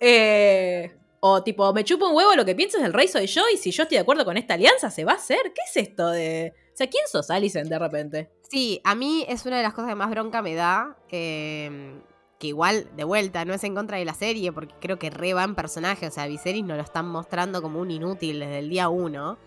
Eh, 0.00 0.96
o 1.20 1.42
tipo, 1.42 1.70
me 1.74 1.84
chupo 1.84 2.08
un 2.08 2.16
huevo 2.16 2.34
lo 2.34 2.44
que 2.44 2.54
piensas 2.54 2.80
del 2.80 2.94
rey 2.94 3.08
soy 3.08 3.26
yo, 3.26 3.42
y 3.52 3.58
si 3.58 3.72
yo 3.72 3.82
estoy 3.82 3.96
de 3.96 4.02
acuerdo 4.02 4.24
con 4.24 4.38
esta 4.38 4.54
alianza, 4.54 4.90
se 4.90 5.04
va 5.04 5.12
a 5.12 5.16
hacer. 5.16 5.52
¿Qué 5.54 5.60
es 5.68 5.88
esto 5.88 6.08
de.? 6.08 6.54
O 6.72 6.76
sea, 6.78 6.86
¿quién 6.88 7.04
sos 7.10 7.28
Alicent 7.28 7.68
de 7.68 7.78
repente? 7.78 8.30
Sí, 8.48 8.80
a 8.84 8.94
mí 8.94 9.26
es 9.28 9.44
una 9.44 9.56
de 9.56 9.64
las 9.64 9.74
cosas 9.74 9.90
que 9.90 9.96
más 9.96 10.08
bronca 10.10 10.40
me 10.40 10.54
da. 10.54 10.96
eh, 11.10 12.00
que 12.38 12.46
igual, 12.46 12.88
de 12.96 13.04
vuelta, 13.04 13.44
no 13.44 13.52
es 13.52 13.64
en 13.64 13.74
contra 13.74 13.98
de 13.98 14.04
la 14.04 14.14
serie, 14.14 14.52
porque 14.52 14.74
creo 14.80 14.98
que 14.98 15.10
re 15.10 15.34
va 15.34 15.42
en 15.44 15.54
personaje. 15.54 16.06
O 16.06 16.10
sea, 16.10 16.26
Viserys 16.26 16.64
nos 16.64 16.76
lo 16.76 16.82
están 16.82 17.08
mostrando 17.08 17.60
como 17.60 17.80
un 17.80 17.90
inútil 17.90 18.40
desde 18.40 18.60
el 18.60 18.68
día 18.68 18.88
uno. 18.88 19.38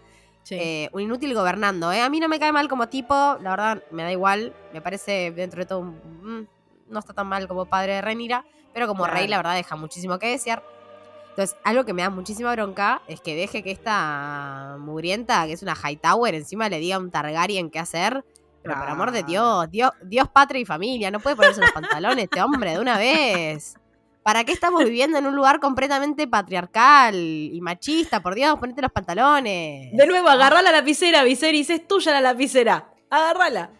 Sí. 0.44 0.56
Eh, 0.60 0.90
un 0.92 1.02
inútil 1.02 1.34
gobernando, 1.34 1.92
¿eh? 1.92 2.02
A 2.02 2.10
mí 2.10 2.20
no 2.20 2.28
me 2.28 2.40
cae 2.40 2.52
mal 2.52 2.68
como 2.68 2.90
tipo, 2.90 3.14
la 3.42 3.52
verdad, 3.52 3.84
me 3.92 4.04
da 4.04 4.12
igual. 4.12 4.54
Me 4.74 4.82
parece 4.82 5.32
dentro 5.32 5.60
de 5.60 5.66
todo 5.66 5.80
un, 5.80 5.90
mm, 6.22 6.48
no 6.90 7.00
está 7.00 7.14
tan 7.14 7.28
mal 7.28 7.48
como 7.48 7.66
padre 7.66 7.94
de 7.94 8.02
Renira, 8.02 8.44
pero 8.74 8.88
como 8.88 9.04
Claro. 9.04 9.20
rey 9.20 9.28
la 9.28 9.38
verdad 9.38 9.56
deja 9.56 9.76
muchísimo 9.76 10.18
que 10.20 10.28
desear. 10.28 10.64
Entonces, 11.30 11.56
algo 11.64 11.86
que 11.86 11.94
me 11.94 12.02
da 12.02 12.10
muchísima 12.10 12.52
bronca 12.52 13.02
es 13.08 13.22
que 13.22 13.36
deje 13.36 13.64
que 13.64 13.72
esta 13.72 14.76
mugrienta, 14.80 15.46
que 15.46 15.54
es 15.54 15.64
una 15.64 15.76
Hightower, 15.76 16.36
encima 16.36 16.68
le 16.68 16.80
diga 16.80 16.98
a 16.98 17.00
un 17.00 17.10
Targaryen 17.12 17.70
qué 17.70 17.80
hacer. 17.80 18.26
Pero 18.64 18.76
por 18.78 18.90
amor 18.90 19.12
de. 19.12 19.24
Dios, 19.24 19.72
Dios, 19.72 19.92
Dios, 20.04 20.28
patria 20.28 20.60
y 20.62 20.66
familia, 20.66 21.10
no 21.10 21.20
puede 21.20 21.36
ponerse 21.36 21.62
los 21.62 21.72
pantalones 21.72 22.26
este 22.26 22.42
hombre 22.42 22.72
de 22.72 22.80
una 22.80 22.98
vez. 22.98 23.76
¿Para 24.24 24.44
qué 24.44 24.52
estamos 24.52 24.84
viviendo 24.84 25.18
en 25.18 25.26
un 25.26 25.36
lugar 25.36 25.60
completamente 25.60 26.28
patriarcal 26.28 27.16
y 27.16 27.60
machista? 27.62 28.22
Por 28.22 28.36
Dios, 28.36 28.60
ponete 28.60 28.82
los 28.82 28.92
pantalones. 28.92 29.92
De 29.94 30.06
nuevo, 30.06 30.30
agarrá 30.30 30.62
la 30.62 30.72
lapicera, 30.72 31.24
Viserys, 31.24 31.72
es 31.72 31.88
tuya 31.88 32.12
la 32.12 32.22
lapicera. 32.22 32.94
Agarrala. 33.10 33.72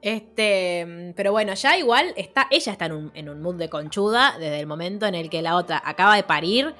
Este, 0.00 1.12
pero 1.16 1.32
bueno, 1.32 1.54
ya 1.54 1.76
igual 1.76 2.14
está, 2.16 2.46
ella 2.52 2.70
está 2.70 2.86
en 2.86 2.92
un, 2.92 3.10
en 3.14 3.28
un 3.28 3.42
mood 3.42 3.56
de 3.56 3.68
conchuda 3.68 4.36
desde 4.38 4.60
el 4.60 4.66
momento 4.68 5.06
en 5.06 5.16
el 5.16 5.28
que 5.28 5.42
la 5.42 5.56
otra 5.56 5.82
acaba 5.84 6.14
de 6.14 6.22
parir 6.22 6.72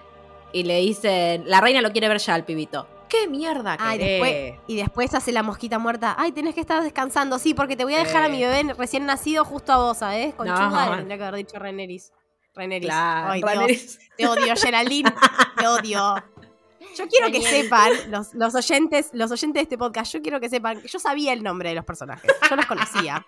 y 0.53 0.63
le 0.63 0.79
dicen, 0.79 1.43
la 1.47 1.61
reina 1.61 1.83
lo 1.83 1.91
quiere 1.91 2.09
ver 2.09 2.19
ya 2.19 2.35
al 2.35 2.45
pibito. 2.45 2.87
¿Qué 3.09 3.27
mierda 3.29 3.77
Ay, 3.81 3.99
querés? 3.99 4.21
después, 4.23 4.61
y 4.69 4.77
después 4.77 5.15
hace 5.15 5.33
la 5.33 5.43
mosquita 5.43 5.79
muerta. 5.79 6.15
Ay, 6.19 6.33
tenés 6.33 6.55
que 6.55 6.61
estar 6.61 6.83
descansando. 6.83 7.39
Sí, 7.39 7.55
porque 7.55 7.77
te 7.77 7.85
voy 7.85 7.95
a 7.95 7.99
dejar 7.99 8.25
a 8.25 8.29
mi 8.29 8.41
bebé 8.41 8.75
recién 8.75 9.07
nacido 9.07 9.45
justo 9.45 9.73
a 9.73 9.77
vos, 9.79 9.99
¿sabes? 9.99 10.35
Con 10.35 10.47
No. 10.47 10.55
le 10.91 10.97
tendría 10.97 11.17
que 11.19 11.25
haber 11.25 11.37
dicho 11.47 11.59
Reneris. 11.59 12.13
Reneris. 12.55 12.89
Claro, 12.89 13.33
Ay, 13.33 13.41
Dios, 13.41 13.53
Rhaenyra- 13.55 13.99
te 14.17 14.27
odio, 14.27 14.57
Geraldine. 14.57 15.15
Te 15.57 15.67
odio. 15.67 16.15
Yo 16.97 17.07
quiero 17.07 17.31
que 17.31 17.43
sepan, 17.43 17.93
los, 18.11 18.35
los 18.35 18.55
oyentes, 18.55 19.11
los 19.13 19.31
oyentes 19.31 19.55
de 19.55 19.63
este 19.63 19.79
podcast, 19.79 20.13
yo 20.13 20.23
quiero 20.23 20.41
que 20.41 20.49
sepan 20.49 20.81
que 20.81 20.89
yo 20.89 20.99
sabía 20.99 21.33
el 21.33 21.43
nombre 21.45 21.69
de 21.69 21.75
los 21.77 21.85
personajes. 21.85 22.29
Yo 22.49 22.57
los 22.57 22.67
conocía. 22.67 23.25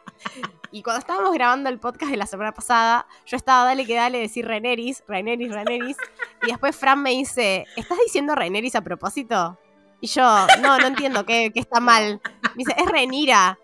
Y 0.72 0.82
cuando 0.82 1.00
estábamos 1.00 1.32
grabando 1.34 1.68
el 1.68 1.78
podcast 1.78 2.10
de 2.10 2.16
la 2.16 2.26
semana 2.26 2.52
pasada, 2.52 3.06
yo 3.26 3.36
estaba 3.36 3.64
dale 3.64 3.86
que 3.86 3.94
dale 3.94 4.18
decir 4.18 4.46
Reneris, 4.46 5.04
Reneris, 5.06 5.52
Reneris. 5.52 5.96
Y 6.42 6.46
después 6.48 6.74
Fran 6.76 7.02
me 7.02 7.10
dice, 7.10 7.66
¿estás 7.76 7.98
diciendo 8.04 8.34
Reneris 8.34 8.74
a 8.74 8.80
propósito? 8.82 9.58
Y 10.00 10.06
yo, 10.06 10.22
no, 10.60 10.78
no 10.78 10.86
entiendo 10.86 11.26
qué, 11.26 11.50
qué 11.52 11.60
está 11.60 11.80
mal. 11.80 12.20
Me 12.54 12.64
dice, 12.64 12.74
es 12.76 12.86
Renira. 12.86 13.58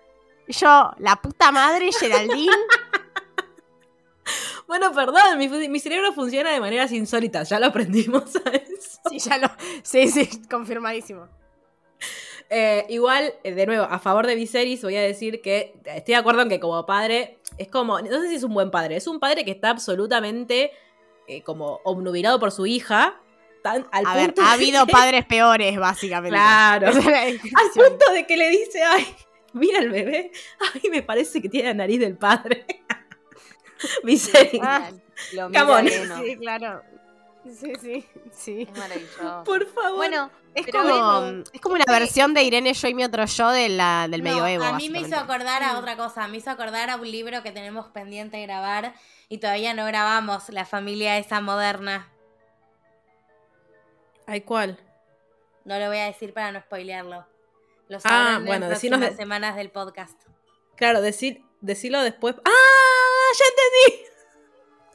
Y 0.46 0.52
yo, 0.52 0.92
la 0.98 1.16
puta 1.16 1.50
madre, 1.50 1.90
Geraldine. 1.92 2.52
Bueno, 4.66 4.92
perdón, 4.92 5.38
mi, 5.38 5.48
mi 5.48 5.78
cerebro 5.78 6.12
funciona 6.12 6.50
de 6.50 6.58
maneras 6.60 6.90
insólitas, 6.90 7.48
ya 7.48 7.60
lo 7.60 7.66
aprendimos, 7.66 8.24
¿sabes? 8.30 8.98
Sí, 9.08 9.20
ya 9.20 9.38
lo. 9.38 9.48
Sí, 9.82 10.08
sí, 10.08 10.28
confirmadísimo. 10.50 11.28
Eh, 12.48 12.86
igual, 12.88 13.34
eh, 13.42 13.54
de 13.54 13.66
nuevo, 13.66 13.84
a 13.84 13.98
favor 13.98 14.26
de 14.26 14.34
Viserys 14.36 14.82
voy 14.82 14.96
a 14.96 15.02
decir 15.02 15.40
que 15.40 15.74
estoy 15.84 16.12
de 16.12 16.16
acuerdo 16.16 16.42
en 16.42 16.48
que 16.48 16.60
como 16.60 16.86
padre, 16.86 17.38
es 17.58 17.68
como, 17.68 18.00
no 18.00 18.20
sé 18.20 18.28
si 18.28 18.36
es 18.36 18.44
un 18.44 18.54
buen 18.54 18.70
padre, 18.70 18.96
es 18.96 19.06
un 19.06 19.18
padre 19.18 19.44
que 19.44 19.50
está 19.50 19.70
absolutamente 19.70 20.70
eh, 21.26 21.42
como 21.42 21.80
obnubilado 21.84 22.38
por 22.38 22.52
su 22.52 22.66
hija, 22.66 23.20
tan, 23.72 23.86
al 23.92 24.06
A 24.06 24.14
ver, 24.14 24.30
ha 24.38 24.42
de 24.42 24.50
habido 24.52 24.86
que- 24.86 24.92
padres 24.92 25.24
peores, 25.26 25.76
básicamente. 25.78 26.36
Claro. 26.36 26.86
Al 26.88 27.70
punto 27.74 28.12
de 28.12 28.26
que 28.26 28.36
le 28.36 28.48
dice, 28.50 28.82
ay, 28.84 29.06
mira 29.52 29.80
el 29.80 29.90
bebé, 29.90 30.30
ay, 30.74 30.88
me 30.90 31.02
parece 31.02 31.42
que 31.42 31.48
tiene 31.48 31.68
la 31.68 31.74
nariz 31.74 31.98
del 32.00 32.16
padre. 32.16 32.64
Viserys. 34.04 34.60
Ah, 34.62 34.90
Lo 35.32 35.48
mira. 35.48 35.66
Sí, 36.22 36.36
claro. 36.36 36.82
Sí, 37.44 37.72
sí, 37.80 38.04
sí. 38.32 38.62
Es 38.70 38.76
maravilloso. 38.78 39.42
Por 39.44 39.66
favor. 39.72 39.96
Bueno, 39.96 40.30
Es 40.54 40.66
como, 40.66 40.84
bueno, 40.84 41.44
es 41.52 41.60
como 41.60 41.74
una 41.76 41.84
versión 41.86 42.34
de 42.34 42.42
Irene 42.42 42.72
Yo 42.74 42.88
y 42.88 42.94
mi 42.94 43.04
otro 43.04 43.24
yo 43.26 43.50
de 43.50 43.68
la, 43.68 44.08
del 44.08 44.24
No, 44.24 44.30
medioevo. 44.30 44.64
a 44.64 44.72
mí 44.72 44.88
me 44.90 45.00
hizo 45.00 45.16
acordar 45.16 45.62
a 45.62 45.78
otra 45.78 45.96
cosa, 45.96 46.26
me 46.28 46.38
hizo 46.38 46.50
acordar 46.50 46.90
a 46.90 46.96
un 46.96 47.08
libro 47.08 47.42
que 47.44 47.52
tenemos 47.52 47.86
pendiente 47.88 48.36
de 48.38 48.44
grabar 48.46 48.94
y 49.28 49.38
todavía 49.38 49.74
no 49.74 49.84
grabamos, 49.86 50.48
La 50.48 50.64
familia 50.64 51.18
esa 51.18 51.40
moderna. 51.40 52.08
Ay, 54.26 54.40
¿cuál? 54.42 54.78
No 55.64 55.78
lo 55.78 55.88
voy 55.88 55.98
a 55.98 56.04
decir 56.06 56.32
para 56.32 56.52
no 56.52 56.60
spoilearlo. 56.60 57.26
Lo 57.88 57.96
Ah, 57.98 58.00
sabrán 58.00 58.36
en 58.36 58.46
bueno, 58.46 58.60
las 58.68 58.70
decinos 58.70 58.98
próximas 58.98 59.16
de- 59.18 59.22
semanas 59.24 59.56
del 59.56 59.70
podcast. 59.70 60.20
Claro, 60.76 61.00
decir, 61.00 61.42
decirlo 61.60 62.02
después. 62.02 62.34
¡Ah! 62.44 62.50
¡Ya 63.38 63.44
entendí! 63.50 64.06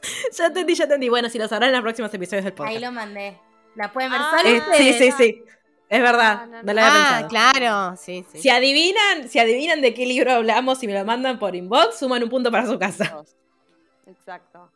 ya 0.38 0.46
entendí, 0.46 0.74
ya 0.74 0.84
entendí. 0.84 1.08
Bueno, 1.08 1.28
si 1.28 1.38
lo 1.38 1.48
sabrán 1.48 1.68
en 1.70 1.74
los 1.76 1.82
próximos 1.82 2.12
episodios 2.14 2.44
del 2.44 2.54
podcast. 2.54 2.76
Ahí 2.76 2.82
lo 2.82 2.92
mandé. 2.92 3.38
¿La 3.74 3.92
pueden 3.92 4.10
ver 4.10 4.20
Ah, 4.22 4.36
solo 4.38 4.54
Eh, 4.56 4.62
sí, 4.76 4.92
sí, 4.94 5.12
sí. 5.12 5.44
Es 5.88 6.00
verdad. 6.00 6.46
No, 6.46 6.56
no, 6.58 6.62
No, 6.62 6.72
lo 6.72 6.80
había 6.80 6.86
Ah, 6.86 7.08
pensado. 7.20 7.28
claro, 7.28 7.96
sí, 7.96 8.24
sí. 8.32 8.38
Si 8.40 8.48
adivinan, 8.50 9.28
si 9.28 9.38
adivinan 9.38 9.80
de 9.82 9.92
qué 9.94 10.06
libro 10.06 10.32
hablamos 10.32 10.82
y 10.82 10.86
me 10.86 10.94
lo 10.94 11.04
mandan 11.04 11.38
por 11.38 11.54
inbox, 11.54 11.98
suman 11.98 12.22
un 12.22 12.30
punto 12.30 12.50
para 12.50 12.66
su 12.66 12.78
casa. 12.78 13.22
Exacto. 14.06 14.70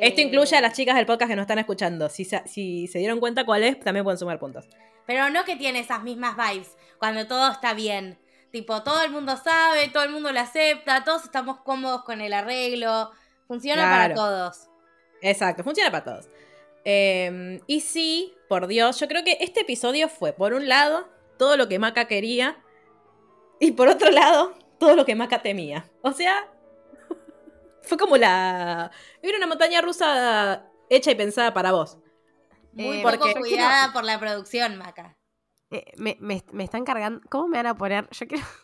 Esto 0.00 0.20
Eh, 0.20 0.24
incluye 0.24 0.56
a 0.56 0.60
las 0.60 0.72
chicas 0.74 0.96
del 0.96 1.06
podcast 1.06 1.28
que 1.30 1.36
nos 1.36 1.42
están 1.44 1.58
escuchando. 1.58 2.08
Si 2.08 2.24
se, 2.24 2.42
si 2.46 2.86
se 2.86 2.98
dieron 2.98 3.20
cuenta 3.20 3.44
cuál 3.44 3.62
es, 3.62 3.78
también 3.80 4.04
pueden 4.04 4.18
sumar 4.18 4.38
puntos. 4.38 4.66
Pero 5.06 5.30
no 5.30 5.44
que 5.44 5.56
tiene 5.56 5.80
esas 5.80 6.02
mismas 6.02 6.36
vibes 6.36 6.76
cuando 6.98 7.26
todo 7.26 7.50
está 7.52 7.74
bien. 7.74 8.18
Tipo, 8.50 8.82
todo 8.82 9.02
el 9.02 9.10
mundo 9.10 9.36
sabe, 9.36 9.88
todo 9.88 10.02
el 10.04 10.10
mundo 10.10 10.30
lo 10.32 10.40
acepta, 10.40 11.04
todos 11.04 11.24
estamos 11.24 11.60
cómodos 11.60 12.04
con 12.04 12.20
el 12.20 12.32
arreglo. 12.32 13.10
Funciona 13.48 13.82
Claro. 13.82 14.14
para 14.14 14.14
todos. 14.14 14.68
Exacto, 15.20 15.62
funciona 15.64 15.90
para 15.90 16.04
todos. 16.04 16.26
Eh, 16.84 17.60
y 17.66 17.80
sí, 17.80 18.34
por 18.48 18.66
Dios, 18.66 18.98
yo 18.98 19.08
creo 19.08 19.24
que 19.24 19.36
este 19.40 19.60
episodio 19.60 20.08
fue, 20.08 20.32
por 20.32 20.52
un 20.52 20.68
lado, 20.68 21.08
todo 21.38 21.56
lo 21.56 21.68
que 21.68 21.78
Maca 21.78 22.06
quería, 22.06 22.56
y 23.60 23.72
por 23.72 23.88
otro 23.88 24.10
lado, 24.10 24.54
todo 24.78 24.96
lo 24.96 25.04
que 25.04 25.14
Maca 25.14 25.42
temía. 25.42 25.84
O 26.02 26.12
sea, 26.12 26.48
fue 27.82 27.98
como 27.98 28.16
la... 28.16 28.90
Era 29.22 29.38
una 29.38 29.46
montaña 29.46 29.80
rusa 29.80 30.66
hecha 30.90 31.10
y 31.10 31.14
pensada 31.14 31.52
para 31.54 31.72
vos. 31.72 31.98
Muy 32.72 32.98
Eh, 32.98 33.02
poco 33.02 33.26
cuidada 33.38 33.92
por 33.92 34.04
la 34.04 34.18
producción, 34.18 34.76
Maca. 34.76 35.16
Eh, 35.70 35.92
me, 35.96 36.16
me- 36.20 36.44
me 36.52 36.64
están 36.64 36.84
cargando. 36.84 37.20
¿Cómo 37.30 37.48
me 37.48 37.58
van 37.58 37.66
a 37.66 37.74
poner? 37.76 38.08
Yo 38.10 38.26
quiero. 38.26 38.44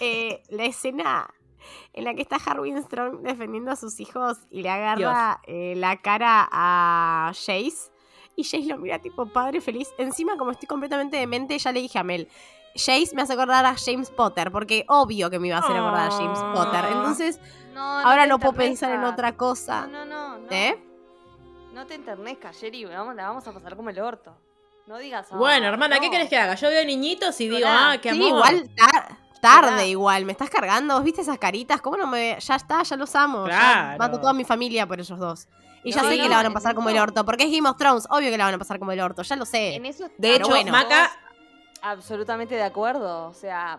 Eh, 0.00 0.44
la 0.50 0.64
escena 0.64 1.28
en 1.92 2.04
la 2.04 2.14
que 2.14 2.22
está 2.22 2.36
Harwin 2.36 2.80
Strong 2.84 3.22
defendiendo 3.22 3.72
a 3.72 3.76
sus 3.76 3.98
hijos 3.98 4.38
y 4.48 4.62
le 4.62 4.70
agarra 4.70 5.40
eh, 5.44 5.74
la 5.76 6.00
cara 6.00 6.48
a 6.52 7.32
Jace. 7.34 7.90
Y 8.36 8.44
Jace 8.44 8.66
lo 8.66 8.78
mira 8.78 9.00
tipo 9.00 9.26
padre 9.26 9.60
feliz. 9.60 9.88
Encima, 9.98 10.36
como 10.36 10.52
estoy 10.52 10.68
completamente 10.68 11.16
demente, 11.16 11.58
ya 11.58 11.72
le 11.72 11.80
dije 11.80 11.98
a 11.98 12.04
Mel. 12.04 12.28
Jace 12.76 13.10
me 13.16 13.22
hace 13.22 13.32
acordar 13.32 13.66
a 13.66 13.74
James 13.76 14.10
Potter, 14.12 14.52
porque 14.52 14.84
obvio 14.86 15.30
que 15.30 15.40
me 15.40 15.48
iba 15.48 15.56
a 15.56 15.60
hacer 15.60 15.76
acordar 15.76 16.06
a 16.08 16.12
James 16.12 16.38
Ah. 16.40 16.52
Potter. 16.54 16.84
Entonces, 16.92 17.40
no, 17.78 17.98
ahora 18.08 18.26
no 18.26 18.38
puedo 18.38 18.52
pensar 18.54 18.90
en 18.92 19.04
otra 19.04 19.36
cosa. 19.36 19.86
No, 19.86 20.04
no, 20.04 20.38
no. 20.38 20.46
¿Eh? 20.50 20.78
No 21.72 21.86
te 21.86 21.94
enternezcas, 21.94 22.58
Jerry. 22.58 22.84
Vamos, 22.84 23.14
la 23.14 23.28
vamos 23.28 23.46
a 23.46 23.52
pasar 23.52 23.76
como 23.76 23.90
el 23.90 23.98
orto. 24.00 24.36
No 24.86 24.98
digas. 24.98 25.28
"Ah, 25.30 25.36
bueno, 25.36 25.66
hermana, 25.66 25.98
¿qué 26.00 26.06
no". 26.06 26.12
querés 26.12 26.28
que 26.28 26.36
haga? 26.38 26.54
Yo 26.54 26.68
veo 26.68 26.84
niñitos 26.84 27.40
y 27.40 27.48
digo, 27.48 27.68
ah, 27.70 27.96
qué 28.02 28.10
Sí, 28.10 28.16
amor. 28.16 28.28
igual 28.28 28.70
tar- 28.74 29.16
tarde, 29.40 29.86
igual. 29.86 30.24
Me 30.24 30.32
estás 30.32 30.50
cargando. 30.50 30.94
¿Vos 30.94 31.04
viste 31.04 31.20
esas 31.20 31.38
caritas? 31.38 31.80
¿Cómo 31.80 31.96
no 31.96 32.06
me.? 32.06 32.36
Ya 32.40 32.56
está, 32.56 32.82
ya 32.82 32.96
los 32.96 33.14
amo. 33.14 33.46
Ya 33.46 33.58
Claro. 33.58 33.98
mato 33.98 34.18
toda 34.20 34.32
mi 34.32 34.44
familia 34.44 34.86
por 34.86 34.98
ellos 34.98 35.18
dos. 35.18 35.46
Y 35.84 35.92
ya 35.92 36.00
sé 36.02 36.16
no, 36.16 36.22
que 36.24 36.28
la 36.28 36.36
van 36.36 36.46
a 36.46 36.50
pasar 36.52 36.74
como 36.74 36.88
el 36.90 36.98
orto. 36.98 37.24
Porque 37.24 37.44
es 37.44 37.52
Game 37.52 37.68
of 37.68 37.76
Thrones. 37.76 38.06
Obvio 38.10 38.30
que 38.30 38.36
la 38.38 38.44
van 38.46 38.54
a 38.54 38.58
pasar 38.58 38.78
como 38.80 38.90
el 38.92 39.00
orto. 39.00 39.22
Ya 39.22 39.36
lo 39.36 39.44
sé. 39.44 39.74
En 39.76 39.86
eso 39.86 40.08
De 40.18 40.34
hecho, 40.36 40.48
bueno. 40.48 40.72
Maca, 40.72 41.10
absolutamente 41.82 42.54
de 42.56 42.64
acuerdo. 42.64 43.28
O 43.28 43.34
sea, 43.34 43.78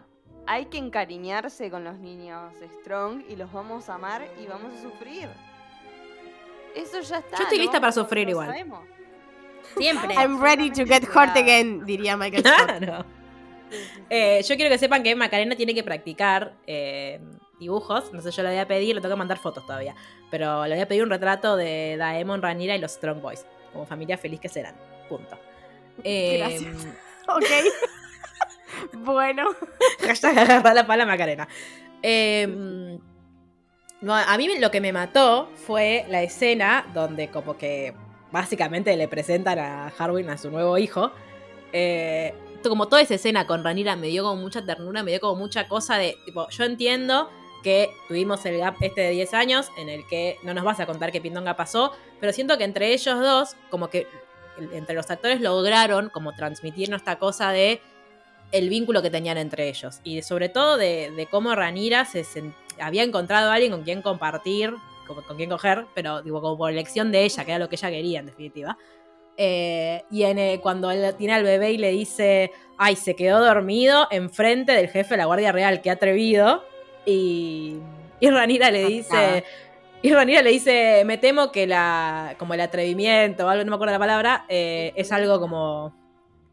hay 0.49 0.65
que 0.65 0.79
encariñarse 0.79 1.69
con 1.69 1.83
los 1.83 1.99
niños 1.99 2.51
Strong 2.81 3.23
y 3.29 3.35
los 3.35 3.53
vamos 3.53 3.87
a 3.87 3.93
amar 3.93 4.27
y 4.41 4.47
vamos 4.47 4.73
a 4.73 4.81
sufrir. 4.81 5.29
Eso 6.75 7.01
ya 7.01 7.19
está. 7.19 7.37
Yo 7.37 7.43
estoy 7.43 7.59
¿no? 7.59 7.63
lista 7.65 7.79
para 7.79 7.91
sufrir 7.91 8.25
lo 8.25 8.31
igual. 8.31 8.47
sabemos. 8.47 8.79
Siempre. 9.77 10.15
I'm 10.15 10.41
ready 10.41 10.71
to 10.71 10.85
get 10.85 11.03
hurt 11.03 11.37
again, 11.37 11.85
diría 11.85 12.17
Michael 12.17 12.43
Scott. 12.43 12.77
claro. 12.79 13.05
Eh, 14.09 14.41
yo 14.41 14.55
quiero 14.55 14.71
que 14.71 14.79
sepan 14.79 15.03
que 15.03 15.15
Macarena 15.15 15.55
tiene 15.55 15.75
que 15.75 15.83
practicar 15.83 16.55
eh, 16.65 17.19
dibujos. 17.59 18.11
No 18.11 18.19
sé, 18.19 18.31
yo 18.31 18.41
le 18.41 18.49
voy 18.49 18.57
a 18.57 18.67
pedir, 18.67 18.95
le 18.95 19.01
tengo 19.01 19.13
que 19.13 19.19
mandar 19.19 19.37
fotos 19.37 19.63
todavía. 19.67 19.93
Pero 20.31 20.65
le 20.65 20.73
voy 20.73 20.81
a 20.81 20.87
pedir 20.87 21.03
un 21.03 21.11
retrato 21.11 21.57
de 21.57 21.95
Daemon, 21.95 22.41
Ranira 22.41 22.75
y 22.75 22.79
los 22.79 22.93
Strong 22.93 23.21
Boys. 23.21 23.45
Como 23.71 23.85
familia 23.85 24.17
feliz 24.17 24.39
que 24.39 24.49
serán. 24.49 24.73
Punto. 25.07 25.37
Eh, 26.03 26.39
Gracias. 26.39 26.87
Ok. 27.27 27.45
Bueno. 28.93 29.49
Hashtag 29.99 30.63
la 30.75 30.87
pala 30.87 31.05
Macarena. 31.05 31.47
Eh, 32.01 32.47
no, 34.01 34.15
a 34.15 34.37
mí 34.37 34.47
lo 34.59 34.71
que 34.71 34.79
me 34.79 34.93
mató 34.93 35.49
fue 35.55 36.05
la 36.09 36.21
escena 36.21 36.85
donde 36.93 37.27
como 37.29 37.57
que 37.57 37.93
básicamente 38.31 38.95
le 38.95 39.07
presentan 39.07 39.59
a 39.59 39.87
Harwin 39.97 40.29
a 40.29 40.37
su 40.37 40.49
nuevo 40.49 40.77
hijo. 40.77 41.11
Eh, 41.73 42.33
como 42.63 42.87
toda 42.87 43.01
esa 43.01 43.15
escena 43.15 43.45
con 43.45 43.63
Ranira 43.63 43.95
me 43.95 44.07
dio 44.07 44.23
como 44.23 44.41
mucha 44.41 44.65
ternura, 44.65 45.03
me 45.03 45.11
dio 45.11 45.19
como 45.19 45.35
mucha 45.35 45.67
cosa 45.67 45.97
de, 45.97 46.17
tipo, 46.25 46.49
yo 46.49 46.63
entiendo 46.63 47.29
que 47.61 47.89
tuvimos 48.07 48.45
el 48.45 48.57
gap 48.57 48.75
este 48.81 49.01
de 49.01 49.09
10 49.11 49.33
años 49.33 49.69
en 49.77 49.89
el 49.89 50.07
que 50.07 50.37
no 50.43 50.53
nos 50.53 50.63
vas 50.63 50.79
a 50.79 50.85
contar 50.85 51.11
qué 51.11 51.19
Pindonga 51.19 51.55
pasó, 51.55 51.93
pero 52.21 52.31
siento 52.31 52.57
que 52.57 52.63
entre 52.63 52.93
ellos 52.93 53.19
dos, 53.19 53.55
como 53.69 53.89
que 53.89 54.07
entre 54.71 54.95
los 54.95 55.09
actores 55.09 55.41
lograron 55.41 56.09
como 56.09 56.33
transmitirnos 56.33 57.01
esta 57.01 57.17
cosa 57.17 57.51
de 57.51 57.81
el 58.51 58.69
vínculo 58.69 59.01
que 59.01 59.09
tenían 59.09 59.37
entre 59.37 59.69
ellos 59.69 59.99
y 60.03 60.21
sobre 60.21 60.49
todo 60.49 60.77
de, 60.77 61.11
de 61.11 61.27
cómo 61.27 61.53
Ranira 61.55 62.05
se 62.05 62.23
había 62.79 63.03
encontrado 63.03 63.51
a 63.51 63.53
alguien 63.53 63.71
con 63.71 63.83
quien 63.83 64.01
compartir, 64.01 64.73
con, 65.05 65.21
con 65.23 65.37
quien 65.37 65.49
coger, 65.49 65.85
pero 65.93 66.21
digo, 66.21 66.41
como 66.41 66.57
por 66.57 66.71
elección 66.71 67.11
de 67.11 67.23
ella, 67.23 67.45
que 67.45 67.51
era 67.51 67.59
lo 67.59 67.69
que 67.69 67.75
ella 67.75 67.89
quería 67.89 68.19
en 68.19 68.25
definitiva. 68.25 68.77
Eh, 69.41 70.03
y 70.11 70.23
en, 70.23 70.37
eh, 70.37 70.59
cuando 70.61 70.91
él 70.91 71.15
tiene 71.15 71.33
al 71.33 71.43
bebé 71.43 71.71
y 71.71 71.77
le 71.77 71.91
dice, 71.91 72.51
ay, 72.77 72.97
se 72.97 73.15
quedó 73.15 73.39
dormido 73.39 74.07
enfrente 74.11 74.73
del 74.73 74.89
jefe 74.89 75.11
de 75.11 75.17
la 75.17 75.25
Guardia 75.25 75.53
Real, 75.53 75.81
qué 75.81 75.89
atrevido. 75.89 76.65
Y, 77.05 77.77
y 78.19 78.29
Ranira 78.29 78.69
le 78.69 78.85
dice, 78.85 79.45
y 80.01 80.11
Ranira 80.11 80.41
le 80.41 80.49
dice, 80.49 81.03
me 81.05 81.17
temo 81.17 81.53
que 81.53 81.67
la, 81.67 82.35
como 82.37 82.53
el 82.53 82.59
atrevimiento 82.59 83.45
o 83.45 83.49
algo, 83.49 83.63
no 83.63 83.69
me 83.69 83.75
acuerdo 83.75 83.93
la 83.93 83.99
palabra, 83.99 84.45
eh, 84.49 84.91
es 84.97 85.09
algo 85.13 85.39
como, 85.39 85.95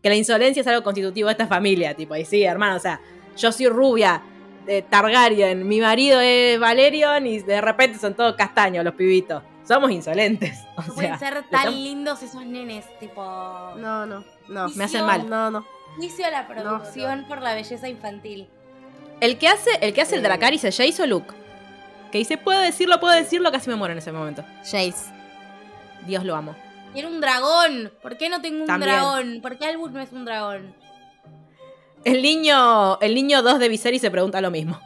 que 0.07 0.11
la 0.11 0.14
insolencia 0.16 0.61
es 0.61 0.66
algo 0.69 0.85
constitutivo 0.85 1.27
de 1.27 1.33
esta 1.33 1.49
familia, 1.49 1.92
tipo, 1.95 2.14
y 2.14 2.25
sí, 2.25 2.45
hermano, 2.45 2.77
o 2.77 2.79
sea, 2.79 3.01
yo 3.37 3.51
soy 3.51 3.66
rubia, 3.69 4.23
de 4.64 4.83
Targaryen, 4.83 5.66
mi 5.66 5.81
marido 5.81 6.21
es 6.21 6.61
Valerion 6.61 7.27
y 7.27 7.40
de 7.40 7.61
repente 7.61 7.99
son 7.99 8.14
todos 8.14 8.37
castaños 8.37 8.85
los 8.85 8.95
pibitos. 8.95 9.42
Somos 9.66 9.90
insolentes. 9.90 10.59
O 10.77 10.83
No 10.83 10.85
sea, 10.87 10.92
pueden 10.95 11.19
ser 11.19 11.35
tan 11.35 11.45
estamos- 11.45 11.75
lindos 11.75 12.23
esos 12.23 12.47
nenes, 12.47 12.85
tipo. 13.01 13.21
No, 13.79 14.07
no, 14.07 14.25
no. 14.49 14.69
Me 14.77 14.85
hacen 14.85 15.05
mal. 15.05 15.29
No, 15.29 15.51
no. 15.51 15.66
Juicio 15.97 16.25
a 16.27 16.31
la 16.31 16.47
producción 16.47 17.25
por 17.27 17.42
la 17.42 17.55
belleza 17.55 17.88
infantil. 17.88 18.49
El 19.21 19.38
que 19.38 19.49
hace, 19.49 19.71
el 19.81 19.92
que 19.92 20.03
hace 20.03 20.14
el 20.16 20.21
Eh. 20.21 20.29
Dracarys 20.29 20.62
es 20.64 20.77
Jace 20.77 21.03
o 21.03 21.07
Luke. 21.07 21.35
Que 22.12 22.19
dice, 22.19 22.37
puedo 22.38 22.61
decirlo, 22.61 23.01
puedo 23.01 23.14
decirlo, 23.14 23.51
casi 23.51 23.71
me 23.71 23.77
muero 23.77 23.92
en 23.92 23.99
ese 23.99 24.12
momento. 24.12 24.45
Jace. 24.62 24.95
Dios 26.07 26.25
lo 26.25 26.37
amo. 26.37 26.55
Quiero 26.97 27.11
un 27.11 27.21
dragón. 27.21 27.93
¿Por 28.01 28.17
qué 28.17 28.31
no 28.31 28.41
tengo 28.41 28.63
un 28.63 28.67
También. 28.67 28.91
dragón? 28.91 29.41
¿Por 29.43 29.59
qué 29.59 29.67
Albus 29.67 29.91
no 29.93 30.01
es 30.01 30.13
un 30.13 30.25
dragón? 30.25 30.75
El 32.05 32.23
niño, 32.23 32.99
el 33.01 33.15
niño 33.15 33.43
2 33.43 33.59
de 33.59 33.69
Viserys 33.69 34.01
se 34.01 34.11
pregunta 34.11 34.41
lo 34.41 34.51
mismo. 34.51 34.81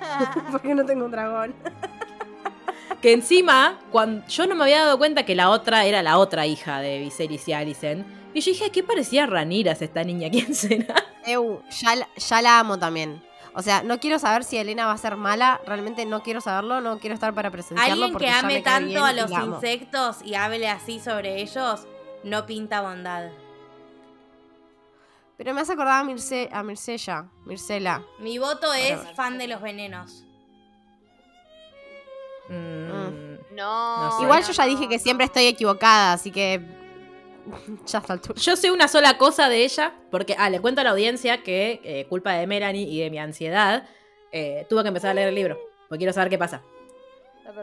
¿Por 0.50 0.62
qué 0.62 0.74
no 0.74 0.86
tengo 0.86 1.04
un 1.04 1.10
dragón? 1.10 1.54
Que 3.02 3.12
encima, 3.12 3.78
cuando 3.92 4.26
yo 4.28 4.46
no 4.46 4.54
me 4.54 4.64
había 4.64 4.82
dado 4.86 4.96
cuenta 4.96 5.26
que 5.26 5.34
la 5.34 5.50
otra 5.50 5.84
era 5.84 6.02
la 6.02 6.16
otra 6.16 6.46
hija 6.46 6.80
de 6.80 7.00
Viserys 7.00 7.46
y 7.48 7.52
Alicent. 7.52 8.06
Y 8.32 8.40
yo 8.40 8.52
dije, 8.52 8.70
¿qué 8.70 8.82
parecía 8.82 9.26
Raniras 9.26 9.82
esta 9.82 10.04
niña? 10.04 10.30
¿Quién 10.30 10.54
será? 10.54 11.04
Eu, 11.26 11.60
ya, 11.68 12.08
ya 12.16 12.40
la 12.40 12.60
amo 12.60 12.78
también. 12.78 13.22
O 13.56 13.62
sea, 13.62 13.82
no 13.84 14.00
quiero 14.00 14.18
saber 14.18 14.42
si 14.42 14.56
Elena 14.56 14.86
va 14.86 14.92
a 14.92 14.98
ser 14.98 15.16
mala. 15.16 15.60
Realmente 15.64 16.04
no 16.06 16.22
quiero 16.22 16.40
saberlo. 16.40 16.80
No 16.80 16.98
quiero 16.98 17.14
estar 17.14 17.32
para 17.34 17.50
presenciarlo. 17.50 17.92
Alguien 17.92 18.12
porque 18.12 18.26
que 18.26 18.32
ame 18.32 18.60
tanto 18.62 18.88
bien 18.88 18.98
a 18.98 19.12
los 19.12 19.30
insectos 19.30 20.22
y 20.24 20.34
hable 20.34 20.68
así 20.68 20.98
sobre 20.98 21.40
ellos, 21.40 21.86
no 22.24 22.46
pinta 22.46 22.80
bondad. 22.80 23.30
Pero 25.36 25.54
me 25.54 25.60
hace 25.60 25.72
acordar 25.72 26.00
a, 26.00 26.04
Mirce, 26.04 26.48
a 26.52 26.62
Mircella. 26.62 27.26
Mircela. 27.44 28.02
Mi 28.18 28.38
voto 28.38 28.72
es 28.72 28.98
fan 29.14 29.38
de 29.38 29.46
los 29.48 29.60
venenos. 29.62 30.24
Mm, 32.48 33.54
No. 33.54 34.04
No 34.04 34.16
sé. 34.18 34.22
Igual 34.24 34.40
no, 34.42 34.46
yo 34.48 34.52
ya 34.52 34.64
no, 34.64 34.70
dije 34.70 34.88
que 34.88 34.98
siempre 34.98 35.26
estoy 35.26 35.46
equivocada, 35.46 36.12
así 36.12 36.30
que. 36.30 36.83
ya 37.86 37.98
está. 37.98 38.20
Yo 38.36 38.56
sé 38.56 38.70
una 38.70 38.88
sola 38.88 39.18
cosa 39.18 39.48
de 39.48 39.64
ella, 39.64 39.92
porque, 40.10 40.34
ah, 40.38 40.50
le 40.50 40.60
cuento 40.60 40.80
a 40.80 40.84
la 40.84 40.90
audiencia 40.90 41.42
que, 41.42 41.80
eh, 41.84 42.06
culpa 42.08 42.32
de 42.34 42.46
Melanie 42.46 42.84
y 42.88 43.00
de 43.00 43.10
mi 43.10 43.18
ansiedad, 43.18 43.86
eh, 44.32 44.66
tuve 44.68 44.82
que 44.82 44.88
empezar 44.88 45.10
a 45.10 45.14
leer 45.14 45.28
el 45.28 45.34
libro, 45.34 45.58
porque 45.88 45.98
quiero 45.98 46.12
saber 46.12 46.30
qué 46.30 46.38
pasa. 46.38 46.62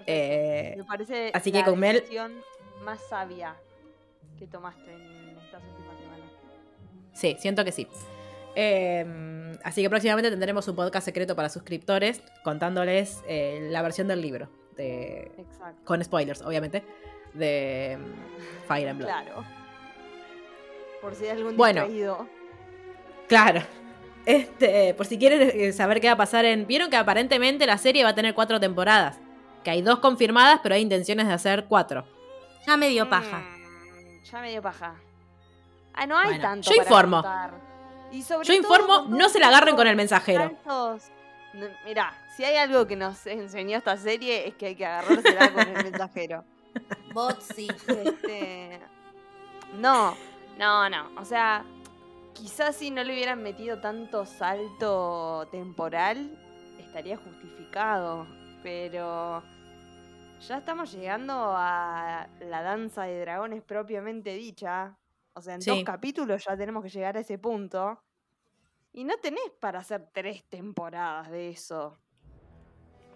Eh, 0.07 0.75
Me 0.77 0.83
parece 0.85 1.31
así 1.33 1.51
que 1.51 1.59
la 1.59 1.65
con 1.65 1.79
Mel- 1.79 2.03
más 2.83 2.99
sabia 3.09 3.55
que 4.39 4.47
tomaste 4.47 4.91
en 4.93 5.37
estas 5.37 5.61
últimas 5.63 5.97
semanas. 5.99 6.31
sí, 7.13 7.35
siento 7.39 7.65
que 7.65 7.71
sí. 7.71 7.87
Eh, 8.55 9.57
así 9.63 9.81
que 9.81 9.89
próximamente 9.89 10.29
tendremos 10.29 10.67
un 10.67 10.75
podcast 10.75 11.05
secreto 11.05 11.35
para 11.35 11.49
suscriptores 11.49 12.21
contándoles 12.43 13.21
eh, 13.27 13.67
la 13.69 13.81
versión 13.81 14.07
del 14.07 14.21
libro, 14.21 14.49
de, 14.77 15.31
Exacto. 15.37 15.81
con 15.85 16.03
spoilers, 16.03 16.41
obviamente, 16.41 16.83
de 17.33 17.97
mm, 17.99 18.67
Fire 18.67 18.89
and 18.89 18.97
Blood. 18.99 19.09
Claro. 19.09 19.43
Por 21.01 21.15
si 21.15 21.25
hay 21.25 21.31
algún 21.31 21.57
Bueno. 21.57 21.81
distraído. 21.81 22.27
Claro. 23.27 23.61
Este, 24.25 24.93
por 24.93 25.05
si 25.07 25.17
quieren 25.17 25.51
eh, 25.53 25.71
saber 25.73 25.99
qué 25.99 26.07
va 26.07 26.13
a 26.13 26.17
pasar 26.17 26.45
en. 26.45 26.67
Vieron 26.67 26.89
que 26.89 26.97
aparentemente 26.97 27.65
la 27.65 27.77
serie 27.77 28.03
va 28.03 28.09
a 28.11 28.15
tener 28.15 28.35
cuatro 28.35 28.59
temporadas. 28.59 29.19
Que 29.63 29.71
hay 29.71 29.81
dos 29.81 29.99
confirmadas, 29.99 30.59
pero 30.61 30.75
hay 30.75 30.81
intenciones 30.81 31.27
de 31.27 31.33
hacer 31.33 31.65
cuatro. 31.67 32.05
Ya 32.67 32.77
me 32.77 32.89
dio 32.89 33.09
paja. 33.09 33.39
Mm, 33.39 34.23
ya 34.23 34.41
me 34.41 34.51
dio 34.51 34.61
paja. 34.61 34.95
Ah, 35.93 36.05
no 36.05 36.17
hay 36.17 36.27
Bueno, 36.29 36.41
tanto. 36.43 36.69
yo 36.69 36.75
para 36.77 36.83
informo. 36.89 37.17
contar. 37.21 37.51
Y 38.11 38.21
sobre 38.23 38.45
Yo 38.47 38.53
informo, 38.53 39.05
no 39.09 39.29
se 39.29 39.39
la 39.39 39.47
agarren 39.47 39.75
con 39.75 39.87
el 39.87 39.95
mensajero. 39.95 40.43
saltos. 40.43 41.03
No, 41.53 41.65
Mirá, 41.85 42.13
si 42.35 42.43
hay 42.45 42.55
algo 42.57 42.85
que 42.87 42.95
nos 42.95 43.25
enseñó 43.27 43.77
esta 43.77 43.97
serie 43.97 44.47
es 44.47 44.55
que 44.55 44.67
hay 44.67 44.75
que 44.75 44.85
agarrársela 44.85 45.51
con 45.51 45.67
el 45.67 45.83
mensajero. 45.83 46.43
Botsi. 47.13 47.67
Este, 47.87 48.79
no, 49.79 50.15
no, 50.57 50.89
no. 50.89 51.09
O 51.19 51.25
sea, 51.25 51.65
quizás 52.33 52.75
si 52.75 52.91
no 52.91 53.03
le 53.03 53.13
hubieran 53.13 53.41
metido 53.41 53.79
tanto 53.79 54.25
salto 54.25 55.47
temporal, 55.51 56.37
estaría 56.79 57.17
justificado. 57.17 58.27
Pero 58.63 59.41
ya 60.47 60.57
estamos 60.57 60.91
llegando 60.91 61.33
a 61.35 62.27
la 62.41 62.61
danza 62.61 63.03
de 63.03 63.21
dragones 63.21 63.63
propiamente 63.63 64.33
dicha. 64.33 64.97
O 65.33 65.41
sea, 65.41 65.55
en 65.55 65.61
dos 65.61 65.83
capítulos 65.83 66.45
ya 66.45 66.57
tenemos 66.57 66.83
que 66.83 66.89
llegar 66.89 67.17
a 67.17 67.21
ese 67.21 67.37
punto. 67.37 68.01
Y 68.93 69.03
no 69.03 69.17
tenés 69.17 69.49
para 69.59 69.79
hacer 69.79 70.09
tres 70.11 70.43
temporadas 70.49 71.31
de 71.31 71.49
eso. 71.49 71.97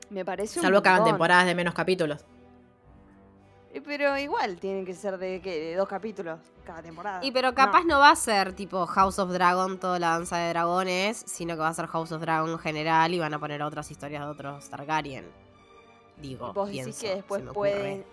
Me 0.09 0.23
parece 0.23 0.59
un 0.59 0.63
Salvo 0.63 0.81
que 0.81 0.89
hagan 0.89 1.03
temporadas 1.03 1.45
de 1.45 1.55
menos 1.55 1.73
capítulos. 1.73 2.25
Pero 3.83 4.17
igual 4.17 4.57
tienen 4.57 4.85
que 4.85 4.93
ser 4.93 5.17
de, 5.17 5.41
¿qué? 5.41 5.59
de 5.59 5.75
dos 5.75 5.87
capítulos 5.87 6.39
cada 6.65 6.81
temporada. 6.81 7.19
Y 7.23 7.31
pero 7.31 7.53
capaz 7.53 7.83
no. 7.83 7.99
va 7.99 8.11
a 8.11 8.15
ser 8.15 8.53
tipo 8.53 8.85
House 8.85 9.19
of 9.19 9.31
Dragon, 9.31 9.79
toda 9.79 9.99
la 9.99 10.11
danza 10.11 10.37
de 10.37 10.49
dragones, 10.49 11.23
sino 11.25 11.55
que 11.55 11.59
va 11.61 11.67
a 11.69 11.73
ser 11.73 11.87
House 11.87 12.11
of 12.11 12.21
Dragon 12.21 12.49
en 12.49 12.59
general 12.59 13.13
y 13.13 13.19
van 13.19 13.33
a 13.33 13.39
poner 13.39 13.61
otras 13.61 13.89
historias 13.91 14.23
de 14.23 14.29
otros 14.31 14.69
Targaryen. 14.69 15.25
Digo, 16.17 16.53
Vos 16.53 16.67
decís 16.67 16.83
pienso, 16.83 17.01
que 17.01 17.07
se 17.07 17.15
después 17.15 17.43
pueden. 17.53 18.05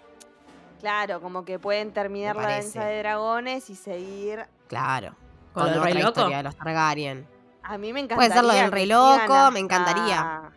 Claro, 0.80 1.20
como 1.20 1.44
que 1.44 1.60
pueden 1.60 1.92
terminar 1.92 2.34
la 2.34 2.48
danza 2.48 2.84
de 2.84 2.98
dragones 2.98 3.70
y 3.70 3.76
seguir. 3.76 4.44
Claro. 4.66 5.14
¿Con 5.52 5.64
otra 5.64 5.82
Rey 5.84 5.94
Loco? 5.94 6.08
historia 6.08 6.38
de 6.38 6.42
los 6.42 6.56
Targaryen. 6.56 7.28
A 7.62 7.78
mí 7.78 7.92
me 7.92 8.00
encantaría. 8.00 8.16
Puede 8.16 8.32
ser 8.32 8.44
lo 8.44 8.52
del 8.52 8.64
que 8.64 8.70
Rey 8.70 8.86
Loco, 8.86 9.50
me 9.52 9.60
encantaría. 9.60 10.50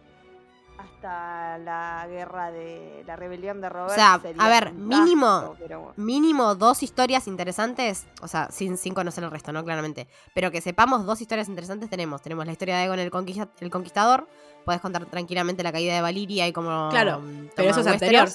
Hasta 1.05 1.57
la 1.59 2.07
guerra 2.09 2.51
de 2.51 3.03
la 3.05 3.15
rebelión 3.15 3.61
de 3.61 3.69
Robert. 3.69 3.93
sea, 3.93 4.19
sería 4.21 4.43
a 4.43 4.49
ver, 4.49 4.73
mínimo- 4.73 5.55
pero. 5.59 5.93
Mínimo 5.97 6.55
dos 6.55 6.81
historias 6.83 7.27
interesantes, 7.27 8.07
o 8.21 8.27
sea, 8.27 8.49
sin, 8.51 8.77
sin 8.77 8.93
conocer 8.93 9.23
el 9.23 9.29
resto, 9.31 9.51
¿no? 9.53 9.63
Claramente. 9.63 10.07
Pero 10.33 10.49
que 10.51 10.61
sepamos 10.61 11.05
dos 11.05 11.21
historias 11.21 11.47
interesantes 11.47 11.89
tenemos. 11.89 12.21
Tenemos 12.21 12.45
la 12.45 12.51
historia 12.51 12.75
de 12.77 12.81
Aegon 12.83 12.99
el, 12.99 13.11
Conquista- 13.11 13.49
el 13.59 13.69
Conquistador. 13.69 14.27
Puedes 14.65 14.81
contar 14.81 15.05
tranquilamente 15.05 15.61
la 15.61 15.71
caída 15.71 15.93
de 15.93 16.01
Valiria 16.01 16.47
y 16.47 16.53
cómo... 16.53 16.89
Claro, 16.89 17.21
pero 17.55 17.69
eso 17.69 17.81
es 17.81 17.87
anterior. 17.87 18.27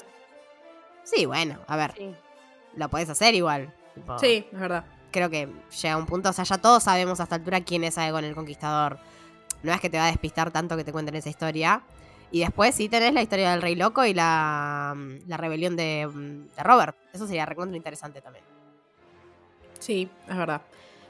Sí, 1.03 1.25
bueno, 1.25 1.59
a 1.67 1.75
ver, 1.75 1.93
Sí. 1.97 2.15
lo 2.77 2.87
podés 2.89 3.09
hacer 3.09 3.35
igual. 3.35 3.73
tipo, 3.95 4.17
Sí, 4.19 4.47
es 4.51 4.59
verdad. 4.59 4.85
Creo 5.11 5.29
que 5.29 5.49
llega 5.81 5.97
un 5.97 6.05
punto, 6.05 6.29
o 6.29 6.33
sea, 6.33 6.45
ya 6.45 6.57
todos 6.57 6.83
sabemos 6.83 7.19
a 7.19 7.23
esta 7.23 7.35
altura 7.35 7.59
quién 7.61 7.83
es 7.83 7.97
Aegon 7.97 8.23
el 8.23 8.33
Conquistador. 8.33 8.97
No 9.61 9.73
es 9.73 9.81
que 9.81 9.89
te 9.89 9.97
va 9.97 10.05
a 10.05 10.07
despistar 10.07 10.51
tanto 10.51 10.77
que 10.77 10.85
te 10.85 10.93
cuenten 10.93 11.15
esa 11.15 11.27
historia. 11.29 11.81
Y 12.31 12.39
después 12.39 12.73
sí 12.75 12.87
tenés 12.87 13.13
la 13.13 13.21
historia 13.21 13.51
del 13.51 13.61
Rey 13.61 13.75
Loco 13.75 14.05
y 14.05 14.13
la, 14.13 14.93
mm, 14.95 15.27
la 15.27 15.37
rebelión 15.37 15.75
de, 15.75 16.07
mm, 16.07 16.47
de 16.55 16.63
Robert. 16.63 16.95
Eso 17.13 17.27
sería 17.27 17.45
recontra 17.45 17.75
interesante 17.75 18.21
también. 18.21 18.45
Sí, 19.79 20.07
es 20.29 20.37
verdad. 20.37 20.61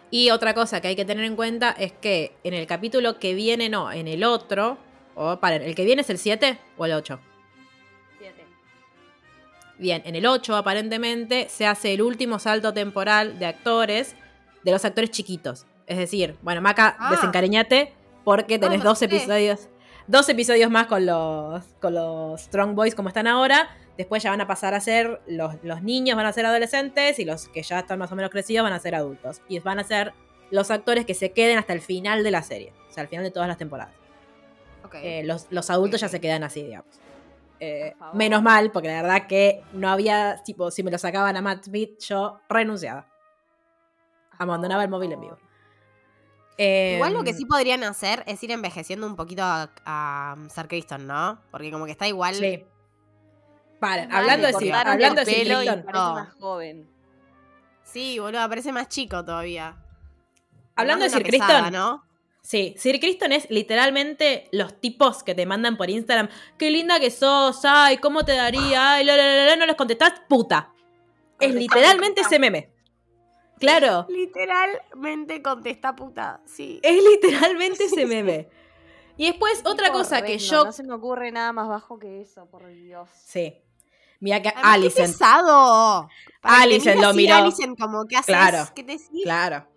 Y 0.10 0.30
otra 0.32 0.54
cosa 0.54 0.82
que 0.82 0.90
hay 0.90 0.96
que 0.96 1.06
tener 1.06 1.24
en 1.26 1.36
cuenta 1.36 1.72
es 1.72 1.92
que 1.94 2.36
en 2.44 2.54
el 2.54 2.66
capítulo 2.68 3.20
que 3.20 3.34
viene, 3.34 3.70
no, 3.70 3.92
en 3.92 4.08
el 4.08 4.24
otro. 4.24 4.78
O 5.16 5.38
paren, 5.40 5.62
¿el 5.62 5.76
que 5.76 5.86
viene 5.86 6.02
es 6.02 6.10
el 6.10 6.18
7 6.18 6.58
o 6.78 6.86
el 6.86 6.94
8? 6.94 7.20
Siete. 8.18 8.46
Bien, 9.78 10.02
en 10.06 10.16
el 10.16 10.26
8 10.26 10.56
aparentemente 10.56 11.48
se 11.50 11.68
hace 11.68 11.94
el 11.94 12.02
último 12.02 12.40
salto 12.40 12.74
temporal 12.74 13.38
de 13.38 13.46
actores, 13.46 14.16
de 14.64 14.72
los 14.72 14.84
actores 14.86 15.12
chiquitos. 15.12 15.66
Es 15.86 15.98
decir, 15.98 16.36
bueno, 16.42 16.62
Maca, 16.62 16.96
Ah. 16.98 17.12
desencariñate 17.12 17.94
porque 18.24 18.58
tenés 18.58 18.80
no 18.80 18.86
dos 18.92 19.02
episodios. 19.02 19.68
Dos 20.12 20.28
episodios 20.28 20.70
más 20.70 20.88
con 20.88 21.06
los, 21.06 21.64
con 21.80 21.94
los 21.94 22.42
Strong 22.42 22.76
Boys 22.76 22.96
como 22.96 23.08
están 23.08 23.28
ahora. 23.28 23.70
Después 23.98 24.22
ya 24.22 24.32
van 24.32 24.42
a 24.42 24.46
pasar 24.46 24.74
a 24.74 24.82
ser 24.82 25.22
los, 25.26 25.56
los 25.64 25.84
niños, 25.84 26.18
van 26.18 26.26
a 26.26 26.34
ser 26.34 26.46
adolescentes 26.46 27.18
y 27.18 27.24
los 27.24 27.48
que 27.48 27.64
ya 27.64 27.80
están 27.80 27.98
más 27.98 28.12
o 28.12 28.18
menos 28.18 28.30
crecidos 28.30 28.66
van 28.66 28.74
a 28.74 28.80
ser 28.80 28.94
adultos. 28.94 29.42
Y 29.48 29.58
van 29.60 29.80
a 29.80 29.86
ser 29.86 30.14
los 30.50 30.70
actores 30.70 31.06
que 31.06 31.14
se 31.14 31.32
queden 31.32 31.58
hasta 31.58 31.72
el 31.72 31.80
final 31.80 32.26
de 32.26 32.32
la 32.32 32.42
serie. 32.42 32.74
O 32.90 32.92
sea, 32.92 33.04
al 33.04 33.08
final 33.08 33.24
de 33.24 33.32
todas 33.32 33.48
las 33.48 33.58
temporadas. 33.58 33.94
Eh, 34.96 35.24
los, 35.24 35.48
los 35.50 35.70
adultos 35.70 36.02
ya 36.02 36.10
se 36.10 36.20
quedan 36.20 36.44
así, 36.44 36.62
digamos. 36.62 36.94
Eh, 37.62 37.94
menos 38.14 38.44
mal, 38.44 38.70
porque 38.74 38.90
la 38.90 39.04
verdad 39.04 39.28
que 39.28 39.64
no 39.72 39.90
había, 39.90 40.44
tipo, 40.44 40.72
si 40.72 40.84
me 40.84 40.92
lo 40.92 40.98
sacaban 40.98 41.38
a 41.38 41.42
Matt 41.42 41.64
Smith, 41.64 42.02
yo 42.02 42.42
renunciaba. 42.50 43.08
Abandonaba 44.38 44.84
el 44.84 44.90
móvil 44.90 45.14
en 45.14 45.22
vivo. 45.22 45.38
Igual 46.96 47.14
lo 47.14 47.24
que 47.24 47.32
Em, 47.32 47.38
sí 47.38 47.46
podrían 47.46 47.84
hacer 47.84 48.24
es 48.28 48.42
ir 48.44 48.52
envejeciendo 48.52 49.08
un 49.08 49.16
poquito 49.16 49.42
a, 49.44 49.72
a 49.86 50.36
Sir 50.54 50.68
Criston, 50.68 51.08
¿no? 51.08 51.42
Porque 51.52 51.72
como 51.72 51.86
que 51.86 51.92
está 51.92 52.08
igual. 52.08 52.36
Sí. 52.36 52.64
Para, 53.80 54.08
Mal, 54.08 54.18
hablando 54.18 54.48
de, 54.48 54.54
Sir- 54.54 54.70
cortaron 54.70 54.94
hablando 54.94 55.22
de 55.22 55.26
pelo 55.26 55.64
y 55.64 55.66
Criston, 55.66 55.84
parece 55.86 56.04
No. 56.04 56.14
más 56.14 56.34
joven. 56.40 56.90
Sí, 57.84 58.20
boludo, 58.20 58.48
parece 58.48 58.72
más 58.72 58.88
chico 58.90 59.26
todavía. 59.26 59.76
hablando 60.76 61.04
de 61.04 61.10
Sir 61.10 61.24
Criston, 61.24 61.72
¿no? 61.74 62.06
Sí, 62.44 62.74
Sir 62.78 63.00
Criston 63.00 63.32
es 63.34 63.50
literalmente 63.50 64.48
los 64.52 64.80
tipos 64.80 65.24
que 65.24 65.36
te 65.36 65.46
mandan 65.46 65.78
por 65.78 65.90
Instagram. 65.90 66.28
Qué 66.58 66.72
linda 66.72 67.00
que 67.00 67.12
sos, 67.12 67.60
ay, 67.66 67.98
cómo 67.98 68.24
te 68.26 68.34
daría, 68.36 68.94
ay, 68.94 69.04
la, 69.06 69.16
la, 69.16 69.24
la, 69.36 69.46
la", 69.46 69.56
no 69.58 69.66
les 69.66 69.76
contestás, 69.76 70.14
puta. 70.28 70.72
Es 71.40 71.54
literalmente 71.54 72.22
ese 72.22 72.40
meme. 72.40 72.72
Claro, 73.62 74.06
Literalmente 74.10 75.42
contesta 75.42 75.96
puta, 75.96 76.42
sí. 76.46 76.80
es 76.84 77.04
literalmente 77.04 77.86
ese 77.86 78.06
meme. 78.08 78.50
Y 79.18 79.28
después, 79.28 79.62
otra 79.66 79.92
cosa 79.92 80.22
que 80.24 80.38
yo. 80.38 80.66
No 80.66 80.72
se 80.72 80.84
me 80.84 80.94
ocurre 80.94 81.32
nada 81.32 81.54
más 81.54 81.68
bajo 81.68 82.00
que 82.00 82.22
eso, 82.22 82.48
por 82.48 82.68
Dios. 82.68 83.10
Sí. 83.14 83.56
Mira 84.20 84.42
que 84.42 84.50
Además, 84.50 84.64
¡Qué 84.64 84.74
Alicent. 84.74 85.08
pesado! 85.08 86.10
Para 86.42 86.56
que 86.56 86.60
te 86.60 86.64
Alicent 86.64 86.96
mire 86.96 87.08
lo 87.08 87.14
miró. 87.14 87.36
Alicent, 87.36 87.80
como, 87.80 88.06
¿qué 88.08 88.18
haces? 88.18 88.36
Claro. 88.36 88.70
¿Qué 88.76 88.84
te 88.84 88.92
decís? 88.94 89.22
Claro. 89.24 89.68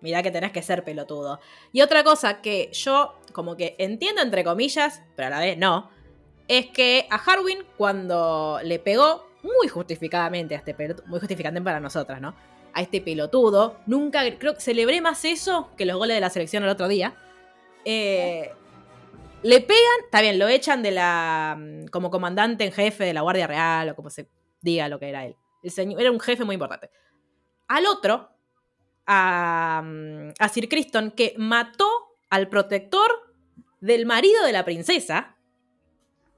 Mirá 0.00 0.22
que 0.22 0.30
tenés 0.30 0.52
que 0.52 0.62
ser 0.62 0.84
pelotudo. 0.84 1.40
Y 1.72 1.80
otra 1.80 2.04
cosa 2.04 2.40
que 2.42 2.70
yo 2.72 3.14
como 3.32 3.56
que 3.56 3.74
entiendo 3.78 4.20
entre 4.22 4.44
comillas, 4.44 5.02
pero 5.16 5.28
a 5.28 5.30
la 5.30 5.40
vez 5.40 5.56
no, 5.58 5.90
es 6.46 6.66
que 6.66 7.06
a 7.10 7.16
Harwin 7.16 7.64
cuando 7.76 8.60
le 8.62 8.78
pegó 8.78 9.26
muy 9.42 9.68
justificadamente 9.68 10.54
a 10.54 10.58
este 10.58 10.74
pelotudo, 10.74 11.06
muy 11.06 11.20
justificante 11.20 11.60
para 11.62 11.80
nosotras, 11.80 12.20
¿no? 12.20 12.34
A 12.74 12.82
este 12.82 13.00
pelotudo, 13.00 13.78
nunca, 13.86 14.22
creo 14.38 14.54
que 14.54 14.60
celebré 14.60 15.00
más 15.00 15.24
eso 15.24 15.70
que 15.76 15.86
los 15.86 15.96
goles 15.96 16.16
de 16.16 16.20
la 16.20 16.30
selección 16.30 16.64
el 16.64 16.68
otro 16.68 16.88
día. 16.88 17.14
Eh, 17.84 18.50
le 19.44 19.60
pegan, 19.60 20.04
está 20.04 20.22
bien, 20.22 20.38
lo 20.38 20.48
echan 20.48 20.82
de 20.82 20.90
la, 20.90 21.56
mm, 21.58 21.86
como 21.88 22.10
comandante 22.10 22.64
en 22.64 22.72
jefe 22.72 23.04
de 23.04 23.12
la 23.12 23.20
Guardia 23.20 23.46
Real 23.46 23.90
o 23.90 23.94
como 23.94 24.10
se 24.10 24.28
diga 24.62 24.88
lo 24.88 24.98
que 24.98 25.10
era 25.10 25.26
él. 25.26 25.36
El 25.62 25.70
señor, 25.70 26.00
era 26.00 26.10
un 26.10 26.18
jefe 26.18 26.44
muy 26.44 26.54
importante. 26.54 26.90
Al 27.68 27.86
otro, 27.86 28.30
a, 29.06 29.82
mm, 29.84 30.30
Sir 30.50 30.68
Criston, 30.68 31.10
que 31.10 31.34
mató 31.36 31.86
al 32.30 32.48
protector 32.48 33.10
del 33.80 34.06
marido 34.06 34.44
de 34.46 34.52
la 34.52 34.64
princesa, 34.64 35.36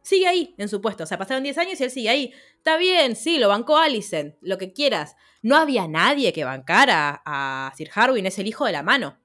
sigue 0.07 0.29
ahí 0.29 0.55
en 0.57 0.69
su 0.69 0.81
puesto. 0.81 1.03
O 1.03 1.07
sea, 1.07 1.19
pasaron 1.19 1.42
10 1.42 1.59
años 1.59 1.81
y 1.81 1.85
él 1.85 1.90
sigue 1.90 2.09
ahí. 2.09 2.33
Está 2.57 2.77
bien, 2.77 3.16
sí, 3.16 3.38
lo 3.38 3.49
bancó 3.49 3.77
Alicent, 3.77 4.37
lo 4.40 4.57
que 4.57 4.73
quieras. 4.73 5.16
No 5.42 5.57
había 5.57 5.88
nadie 5.88 6.33
que 6.33 6.45
bancara 6.45 7.23
a 7.27 7.73
Sir 7.77 7.90
Harwin, 7.92 8.25
es 8.27 8.38
el 8.38 8.47
hijo 8.47 8.64
de 8.66 8.73
la 8.73 8.85
mano. 8.85 9.19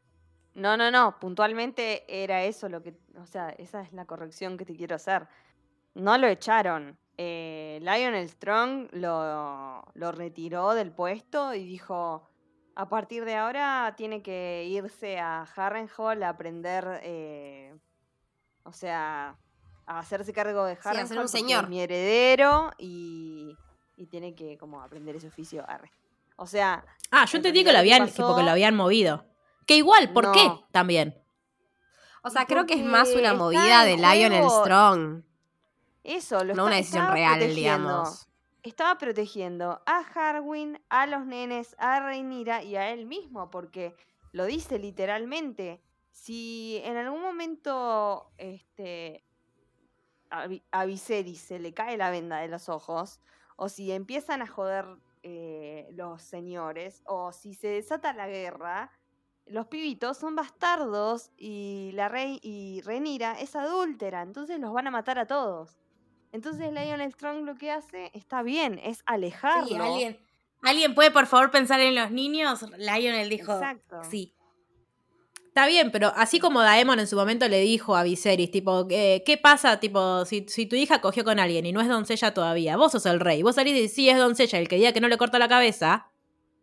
No, 0.56 0.78
no, 0.78 0.90
no. 0.90 1.20
Puntualmente 1.20 2.04
era 2.08 2.44
eso 2.44 2.68
lo 2.68 2.82
que. 2.82 2.98
O 3.16 3.28
sea, 3.28 3.50
esa 3.52 3.82
es 3.84 3.94
la 3.94 4.06
corrección 4.06 4.58
que 4.58 4.66
te 4.66 4.76
quiero 4.76 4.96
hacer. 4.96 5.28
No 5.94 6.18
lo 6.18 6.28
echaron. 6.28 6.98
Eh, 7.18 7.78
Lionel 7.82 8.28
Strong 8.28 8.90
lo, 8.94 9.84
lo 9.94 10.12
retiró 10.12 10.74
del 10.74 10.92
puesto 10.92 11.54
y 11.54 11.64
dijo: 11.64 12.28
a 12.76 12.90
partir 12.90 13.24
de 13.24 13.36
ahora 13.36 13.94
tiene 13.96 14.24
que 14.24 14.66
irse 14.68 15.20
a 15.20 15.44
Harrenhal 15.44 16.24
a 16.24 16.30
aprender. 16.30 17.00
eh, 17.04 17.76
o 18.64 18.72
sea, 18.74 19.38
a 19.86 20.00
hacerse 20.00 20.34
cargo 20.34 20.66
de 20.66 20.74
Sí, 20.76 20.80
a 20.80 20.84
ser 20.84 20.92
Harrenhal. 20.92 21.12
un 21.18 21.24
porque 21.24 21.38
señor. 21.40 21.64
Es 21.66 21.70
mi 21.70 21.82
heredero 21.82 22.72
y, 22.78 23.56
y 23.98 24.06
tiene 24.08 24.34
que 24.36 24.58
como 24.58 24.82
aprender 24.82 25.16
ese 25.16 25.28
oficio. 25.28 25.64
Arre. 25.68 25.92
O 26.38 26.48
sea, 26.48 26.84
Ah, 27.12 27.26
yo 27.26 27.38
En 27.38 27.40
entendí 27.40 27.64
que 27.66 27.74
lo 27.74 27.80
habían, 27.80 28.10
lo 28.18 28.52
habían 28.52 28.76
movido. 28.76 29.26
Que 29.68 29.76
igual, 29.76 30.12
¿por 30.14 30.26
No. 30.28 30.32
qué? 30.32 30.50
También. 30.72 31.22
O 32.24 32.30
sea, 32.30 32.46
creo 32.46 32.66
que 32.66 32.76
es 32.76 32.84
más 32.86 33.10
una 33.16 33.34
movida 33.34 33.84
de 33.84 33.98
Lionel 33.98 34.44
juego- 34.44 34.64
Strong. 34.64 35.24
eso, 36.04 36.38
lo 36.44 36.46
No 36.46 36.50
está- 36.52 36.64
una 36.64 36.76
decisión 36.78 37.12
real, 37.12 37.56
digamos. 37.56 38.28
estaba 38.64 38.98
protegiendo 38.98 39.82
a 39.86 40.00
Harwin, 40.14 40.80
a 40.90 41.06
los 41.08 41.26
nenes, 41.26 41.76
a 41.80 42.00
Rhaenyra 42.00 42.64
y 42.64 42.76
a 42.76 42.92
él 42.92 43.06
mismo, 43.08 43.50
porque 43.50 43.96
lo 44.32 44.46
dice 44.46 44.80
literalmente. 44.80 45.82
Si 46.12 46.80
en 46.86 46.96
algún 46.98 47.22
momento 47.22 48.32
este, 48.38 49.24
a, 50.32 50.48
Vi- 50.48 50.64
a 50.72 50.86
Viserys 50.86 51.40
se 51.42 51.60
le 51.60 51.74
cae 51.74 51.98
la 51.98 52.10
venda 52.10 52.38
de 52.38 52.48
los 52.48 52.70
ojos, 52.70 53.20
o 53.56 53.70
si 53.70 53.92
empiezan 53.92 54.42
a 54.42 54.48
joder 54.48 54.86
eh, 55.24 55.88
los 55.92 56.22
señores, 56.24 57.04
o 57.06 57.32
si 57.32 57.54
se 57.54 57.68
desata 57.68 58.14
la 58.14 58.28
guerra, 58.28 58.92
los 59.46 59.68
pibitos 59.68 60.18
son 60.18 60.36
bastardos 60.36 61.32
y 61.38 61.92
la 61.94 62.08
rey 62.10 62.40
y 62.42 62.82
Rhaenyra 62.86 63.40
es 63.40 63.56
adúltera, 63.56 64.22
entonces 64.22 64.60
los 64.60 64.74
van 64.74 64.88
a 64.88 64.92
matar 64.92 65.20
a 65.20 65.26
todos. 65.28 65.78
Entonces 66.32 66.72
Lionel 66.72 67.12
Strong 67.12 67.44
lo 67.46 67.56
que 67.56 67.72
hace 67.72 68.10
está 68.14 68.42
bien, 68.42 68.80
es 68.82 69.04
alejarlo. 69.06 69.68
Sí, 69.68 69.76
alguien, 69.76 70.20
¿alguien 70.62 70.96
puede 70.96 71.12
por 71.12 71.26
favor 71.28 71.52
pensar 71.52 71.82
en 71.82 71.94
los 71.96 72.10
niños? 72.12 72.62
Lionel 72.78 73.28
dijo, 73.30 73.54
Exacto. 73.54 74.04
sí. 74.10 74.34
Está 75.52 75.68
bien, 75.68 75.92
pero 75.92 76.14
así 76.16 76.40
como 76.40 76.62
Daemon 76.62 77.02
en 77.02 77.08
su 77.08 77.18
momento 77.18 77.46
le 77.50 77.60
dijo 77.60 77.98
a 77.98 78.04
Viserys, 78.04 78.52
tipo, 78.52 78.88
eh, 78.90 79.22
¿qué 79.26 79.36
pasa, 79.38 79.82
tipo, 79.82 80.24
si, 80.24 80.46
si 80.48 80.66
tu 80.66 80.78
hija 80.78 81.02
cogió 81.02 81.26
con 81.26 81.40
alguien 81.40 81.66
y 81.66 81.74
no 81.74 81.82
es 81.82 81.90
doncella 81.90 82.34
todavía? 82.34 82.78
Vos 82.78 82.94
sos 82.94 83.06
el 83.06 83.20
rey. 83.20 83.44
Vos 83.44 83.56
salís 83.56 83.74
y 83.74 83.76
decís, 83.82 83.94
sí, 83.94 84.08
es 84.10 84.18
doncella. 84.18 84.60
El 84.60 84.70
que 84.70 84.78
diga 84.78 84.94
que 84.94 85.02
no 85.02 85.10
le 85.10 85.18
corta 85.18 85.40
la 85.40 85.50
cabeza. 85.50 86.08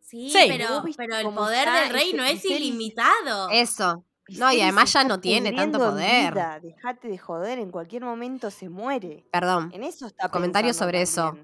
Sí, 0.00 0.30
Sí. 0.30 0.46
pero, 0.48 0.82
el 0.86 1.34
poder 1.34 1.68
del 1.70 1.90
rey 1.92 2.14
no 2.14 2.24
es 2.24 2.42
Viserys. 2.42 2.60
ilimitado. 2.62 3.50
Eso. 3.50 4.04
No, 4.38 4.50
y 4.54 4.62
además 4.62 4.90
ya 4.90 5.04
no 5.04 5.20
tiene 5.20 5.52
tanto 5.52 5.78
poder. 5.78 6.32
vida, 6.32 6.58
Dejate 6.58 7.08
de 7.08 7.18
joder, 7.18 7.58
en 7.58 7.70
cualquier 7.70 8.04
momento 8.04 8.50
se 8.50 8.70
muere. 8.70 9.26
Perdón. 9.30 9.70
En 9.74 9.84
eso 9.84 10.06
está 10.06 10.30
Comentario 10.30 10.72
sobre 10.72 11.02
eso. 11.02 11.36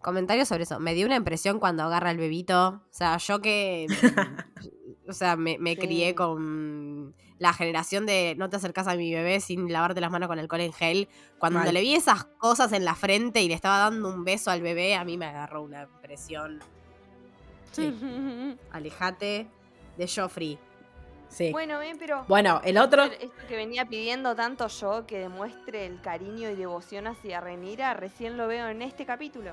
Comentario 0.00 0.46
sobre 0.46 0.62
eso. 0.62 0.80
Me 0.80 0.94
dio 0.94 1.04
una 1.04 1.16
impresión 1.16 1.58
cuando 1.60 1.82
agarra 1.82 2.10
el 2.10 2.16
bebito. 2.16 2.68
O 2.68 2.82
sea, 2.90 3.18
yo 3.18 3.42
que. 3.42 3.86
o 5.08 5.12
sea, 5.12 5.36
me, 5.36 5.58
me 5.58 5.70
Sí. 5.74 5.76
crié 5.80 6.14
con 6.14 7.14
la 7.38 7.52
generación 7.52 8.06
de 8.06 8.34
no 8.38 8.48
te 8.48 8.56
acercas 8.56 8.86
a 8.86 8.94
mi 8.94 9.12
bebé 9.12 9.40
sin 9.40 9.70
lavarte 9.72 10.00
las 10.00 10.10
manos 10.10 10.28
con 10.28 10.38
alcohol 10.38 10.60
en 10.60 10.72
gel. 10.72 11.08
Cuando 11.38 11.58
Mal. 11.58 11.74
le 11.74 11.80
vi 11.80 11.94
esas 11.94 12.24
cosas 12.24 12.72
en 12.72 12.84
la 12.84 12.94
frente 12.94 13.42
y 13.42 13.48
le 13.48 13.54
estaba 13.54 13.78
dando 13.78 14.08
un 14.08 14.24
beso 14.24 14.50
al 14.50 14.62
bebé, 14.62 14.94
a 14.94 15.04
mí 15.04 15.16
me 15.18 15.26
agarró 15.26 15.62
una 15.62 15.82
impresión. 15.82 16.60
Sí. 17.72 17.92
Alejate 18.70 19.46
de 19.96 20.08
Joffrey. 20.08 20.58
Sí. 21.28 21.50
bueno, 21.50 21.80
bien, 21.80 21.96
pero 21.98 22.24
Bueno, 22.28 22.60
el 22.62 22.78
otro. 22.78 23.02
esto 23.04 23.28
que 23.48 23.56
venía 23.56 23.86
pidiendo 23.86 24.36
tanto 24.36 24.68
yo 24.68 25.04
que 25.04 25.18
demuestre 25.18 25.84
el 25.84 26.00
cariño 26.00 26.48
y 26.48 26.54
devoción 26.54 27.08
hacia 27.08 27.40
Renira, 27.40 27.92
recién 27.94 28.36
lo 28.36 28.46
veo 28.46 28.68
en 28.68 28.82
este 28.82 29.04
capítulo. 29.04 29.50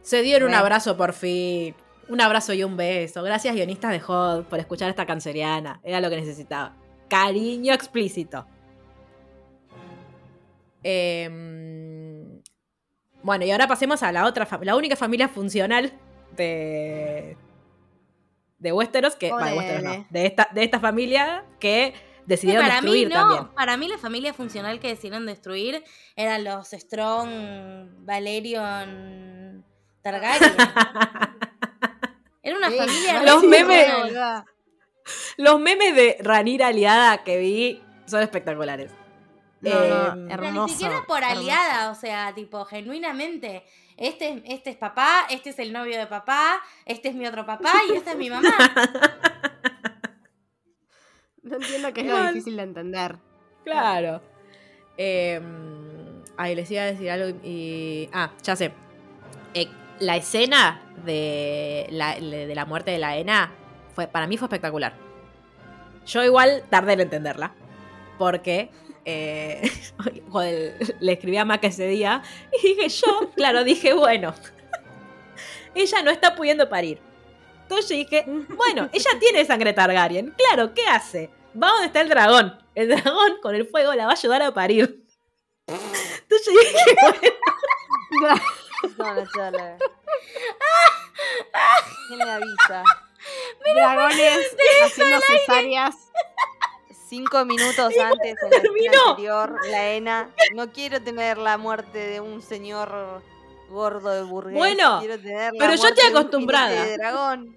Se 0.00 0.22
dieron 0.22 0.48
un 0.48 0.54
abrazo 0.54 0.96
por 0.96 1.12
fin. 1.12 1.74
Un 2.08 2.20
abrazo 2.20 2.52
y 2.52 2.62
un 2.62 2.76
beso. 2.76 3.22
Gracias, 3.22 3.54
guionistas 3.54 3.90
de 3.90 4.00
Hot, 4.00 4.46
por 4.46 4.58
escuchar 4.58 4.88
esta 4.88 5.06
canceriana. 5.06 5.80
Era 5.82 6.00
lo 6.00 6.08
que 6.08 6.16
necesitaba. 6.16 6.74
Cariño 7.08 7.74
explícito. 7.74 8.46
Em, 10.82 12.40
bueno, 13.22 13.44
y 13.44 13.50
ahora 13.50 13.66
pasemos 13.66 14.04
a 14.04 14.12
la 14.12 14.24
otra, 14.26 14.46
la 14.62 14.76
única 14.76 14.94
familia 14.94 15.28
funcional 15.28 15.92
de. 16.36 17.36
de 18.58 18.72
Westeros, 18.72 19.16
que. 19.16 19.30
bueno, 19.30 19.50
de 19.50 19.56
Westeros 19.56 19.82
no, 19.82 20.06
de 20.10 20.26
esta, 20.26 20.48
de 20.54 20.62
esta 20.62 20.78
familia 20.78 21.44
que 21.58 21.92
decidieron 22.26 22.64
para 22.64 22.80
mí 22.82 22.90
destruir 22.90 23.08
no, 23.08 23.14
también. 23.14 23.54
para 23.54 23.76
mí 23.76 23.88
la 23.88 23.98
familia 23.98 24.32
funcional 24.32 24.78
que 24.78 24.88
decidieron 24.88 25.26
destruir 25.26 25.82
eran 26.14 26.44
los 26.44 26.68
Strong, 26.70 28.04
Valerion, 28.04 29.64
Targaryen. 30.02 30.52
Era 32.46 32.56
una 32.58 32.70
Sí, 32.70 32.76
familia 32.78 33.22
Los 33.24 33.42
memes. 33.44 33.92
funcional. 33.92 34.44
Los 35.36 35.60
memes 35.60 35.94
de 35.96 36.16
Ranira 36.20 36.68
aliada 36.68 37.24
que 37.24 37.38
vi 37.38 37.82
son 38.06 38.22
espectaculares. 38.22 38.92
No, 39.60 39.70
Em, 40.12 40.30
hermoso. 40.30 40.66
ni 40.66 40.72
siquiera 40.72 41.02
por 41.08 41.22
hermoso. 41.22 41.40
aliada, 41.40 41.90
o 41.90 41.94
sea, 41.96 42.32
tipo, 42.34 42.64
genuinamente. 42.64 43.64
Este, 43.96 44.28
es- 44.32 44.42
este 44.44 44.70
es 44.70 44.76
papá, 44.76 45.26
este 45.30 45.50
es 45.50 45.58
el 45.58 45.72
novio 45.72 45.98
de 45.98 46.06
papá, 46.06 46.60
este 46.84 47.08
es 47.08 47.14
mi 47.16 47.26
otro 47.26 47.44
papá 47.46 47.72
y 47.90 47.96
esta 47.96 48.12
es 48.12 48.16
mi 48.18 48.30
mamá. 48.30 48.42
No 51.42 51.56
entiendo 51.56 51.92
qué 51.92 52.00
es 52.00 52.06
lo 52.08 52.26
difícil 52.28 52.56
de 52.56 52.62
entender. 52.64 53.16
Claro. 53.64 54.20
Eh, 54.98 55.40
ay, 56.36 56.54
les 56.56 56.68
iba 56.70 56.82
a 56.82 56.86
decir 56.86 57.08
algo 57.10 57.38
y... 57.44 58.08
Ah, 58.12 58.30
ya 58.42 58.56
sé. 58.56 58.72
Eh, 59.54 59.68
la 60.00 60.16
escena 60.16 60.82
de 61.04 61.86
la, 61.90 62.14
de 62.14 62.54
la 62.54 62.64
muerte 62.64 62.90
de 62.90 62.98
la 62.98 63.16
Ena 63.16 63.52
fue, 63.94 64.06
para 64.06 64.26
mí 64.26 64.36
fue 64.36 64.46
espectacular. 64.46 64.94
Yo 66.06 66.24
igual 66.24 66.64
tardé 66.70 66.94
en 66.94 67.00
entenderla. 67.00 67.54
Porque... 68.18 68.70
eh, 69.06 69.70
le 71.00 71.12
escribí 71.12 71.36
a 71.36 71.44
Maca 71.44 71.68
ese 71.68 71.86
día 71.86 72.22
y 72.52 72.74
dije 72.74 72.88
yo, 72.88 73.30
claro, 73.36 73.64
dije, 73.64 73.94
bueno, 73.94 74.34
ella 75.74 76.02
no 76.02 76.10
está 76.10 76.34
pudiendo 76.34 76.68
parir. 76.68 77.00
Entonces 77.62 77.96
dije, 77.96 78.24
bueno, 78.26 78.88
ella 78.92 79.10
tiene 79.18 79.44
sangre 79.44 79.72
Targaryen. 79.72 80.34
Claro, 80.36 80.72
¿qué 80.74 80.86
hace? 80.86 81.30
Va 81.60 81.70
donde 81.70 81.86
está 81.86 82.00
el 82.00 82.08
dragón. 82.08 82.58
El 82.74 82.88
dragón 82.88 83.40
con 83.42 83.54
el 83.54 83.66
fuego 83.66 83.94
la 83.94 84.04
va 84.06 84.12
a 84.12 84.14
ayudar 84.14 84.42
a 84.42 84.52
parir. 84.54 85.04
Entonces 85.66 86.54
dije, 86.54 86.96
bueno, 88.20 88.40
Sé, 88.82 89.50
la- 89.52 89.76
¿Quién 92.08 92.18
le 92.18 92.30
avisa? 92.30 92.84
Dragones 93.74 94.38
haciendo 94.84 95.20
cesáreas. 95.20 95.94
Cinco 97.08 97.44
minutos 97.44 97.92
antes, 98.02 98.34
en 98.42 98.50
la 98.50 98.56
escena 98.56 98.98
anterior, 99.10 99.60
la 99.70 99.90
Ena. 99.92 100.30
No 100.54 100.72
quiero 100.72 101.00
tener 101.02 101.38
la 101.38 101.56
muerte 101.56 101.98
de 101.98 102.20
un 102.20 102.42
señor 102.42 103.22
gordo 103.70 104.10
de 104.10 104.22
burgués. 104.22 104.54
Bueno, 104.56 104.98
quiero 105.00 105.18
tener 105.20 105.52
la 105.54 105.58
pero 105.58 105.74
yo 105.74 105.88
estoy 105.88 106.04
de 106.04 106.10
un 106.10 106.16
acostumbrada. 106.16 106.68
jinete 106.70 106.90
de 106.90 106.96
dragón. 106.98 107.56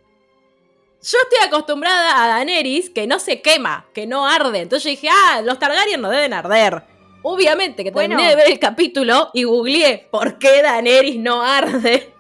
yo 1.02 1.18
estoy 1.24 1.48
acostumbrada 1.48 2.24
a 2.24 2.28
Daenerys 2.28 2.90
que 2.92 3.08
no 3.08 3.20
se 3.20 3.42
quema, 3.42 3.86
que 3.94 4.06
no 4.08 4.28
arde. 4.28 4.62
Entonces 4.62 4.84
yo 4.84 4.90
dije, 4.92 5.10
ah, 5.12 5.42
los 5.44 5.58
Targaryen 5.60 6.02
no 6.02 6.10
deben 6.10 6.34
arder. 6.34 6.84
Obviamente 7.22 7.84
que 7.84 7.92
Bueno. 7.92 8.16
terminé 8.16 8.30
de 8.30 8.36
ver 8.36 8.52
el 8.52 8.60
capítulo 8.60 9.30
y 9.34 9.44
googleé 9.44 10.08
por 10.12 10.40
qué 10.40 10.62
Daenerys 10.62 11.18
no 11.20 11.42
arde. 11.44 12.14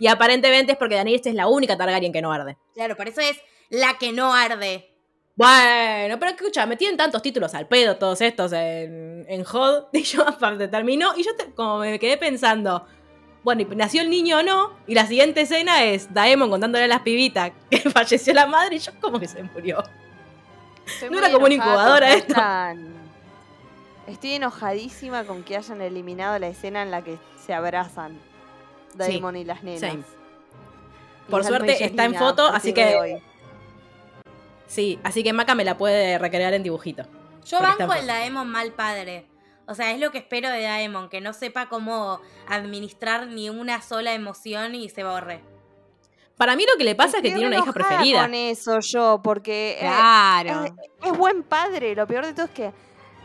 Y 0.00 0.06
aparentemente 0.06 0.72
es 0.72 0.78
porque 0.78 0.94
Daenerys 0.94 1.26
es 1.26 1.34
la 1.34 1.48
única 1.48 1.76
Targaryen 1.76 2.12
que 2.12 2.22
no 2.22 2.32
arde. 2.32 2.56
Claro, 2.74 2.96
por 2.96 3.08
eso 3.08 3.20
es 3.20 3.36
la 3.68 3.98
que 3.98 4.12
no 4.12 4.32
arde. 4.32 4.90
Bueno, 5.34 6.18
pero 6.18 6.32
escucha, 6.32 6.66
me 6.66 6.76
tienen 6.76 6.96
tantos 6.96 7.22
títulos 7.22 7.54
al 7.54 7.68
pedo 7.68 7.96
todos 7.96 8.20
estos 8.22 8.52
en, 8.52 9.24
en 9.28 9.44
HOD. 9.46 9.84
Y 9.92 10.02
yo 10.02 10.26
aparte 10.26 10.68
terminó. 10.68 11.14
Y 11.16 11.22
yo 11.24 11.34
te- 11.36 11.52
como 11.52 11.78
me 11.78 11.98
quedé 11.98 12.16
pensando. 12.16 12.86
Bueno, 13.44 13.62
¿y 13.62 13.64
nació 13.76 14.02
el 14.02 14.10
niño 14.10 14.38
o 14.38 14.42
no? 14.42 14.72
Y 14.86 14.94
la 14.94 15.06
siguiente 15.06 15.42
escena 15.42 15.84
es 15.84 16.12
Daemon 16.12 16.50
contándole 16.50 16.84
a 16.84 16.88
las 16.88 17.00
pibitas 17.00 17.52
que 17.70 17.78
falleció 17.90 18.34
la 18.34 18.46
madre 18.46 18.76
y 18.76 18.78
yo 18.80 18.92
como 19.00 19.20
que 19.20 19.28
se 19.28 19.42
murió. 19.42 19.82
Estoy 20.86 21.10
No 21.10 21.18
era 21.18 21.30
como 21.30 21.44
una 21.46 21.54
incubadora 21.54 22.12
esto. 22.14 22.34
Estoy 24.08 24.32
enojadísima 24.32 25.24
con 25.24 25.42
que 25.44 25.56
hayan 25.56 25.80
eliminado 25.82 26.38
la 26.38 26.48
escena 26.48 26.82
en 26.82 26.90
la 26.90 27.02
que 27.02 27.18
se 27.44 27.52
abrazan 27.54 28.18
Daemon 28.94 29.36
y 29.36 29.44
las 29.44 29.62
nenas. 29.62 30.04
Por 31.28 31.44
suerte 31.44 31.84
está 31.84 32.04
en 32.04 32.14
foto, 32.14 32.46
así 32.46 32.72
que- 32.72 32.96
hoy. 32.96 33.22
Sí, 34.66 34.98
así 35.02 35.22
que 35.22 35.32
Maca 35.32 35.54
me 35.54 35.64
la 35.64 35.76
puede 35.78 36.18
recrear 36.18 36.52
en 36.54 36.62
dibujito. 36.62 37.04
Yo 37.46 37.60
banco 37.60 37.92
en 37.94 38.00
el 38.00 38.06
Daemon 38.06 38.48
mal 38.48 38.72
padre. 38.72 39.26
O 39.66 39.74
sea, 39.74 39.92
es 39.92 40.00
lo 40.00 40.10
que 40.10 40.18
espero 40.18 40.48
de 40.50 40.62
Daemon, 40.62 41.08
que 41.10 41.20
no 41.20 41.32
sepa 41.34 41.68
cómo 41.68 42.20
administrar 42.48 43.26
ni 43.26 43.50
una 43.50 43.82
sola 43.82 44.14
emoción 44.14 44.74
y 44.74 44.88
se 44.88 45.04
borre. 45.04 45.40
Para 46.38 46.54
mí 46.56 46.64
lo 46.70 46.78
que 46.78 46.84
le 46.84 46.94
pasa 46.94 47.18
es 47.18 47.22
que 47.22 47.30
tiene 47.30 47.46
una 47.48 47.58
hija 47.58 47.72
preferida. 47.72 48.22
con 48.22 48.34
eso 48.34 48.78
yo, 48.80 49.20
porque 49.22 49.72
eh, 49.72 49.80
Claro. 49.80 50.64
es, 50.64 50.72
es 51.02 51.18
buen 51.18 51.42
padre. 51.42 51.94
Lo 51.94 52.06
peor 52.06 52.24
de 52.24 52.32
todo 52.32 52.46
es 52.46 52.52
que 52.52 52.72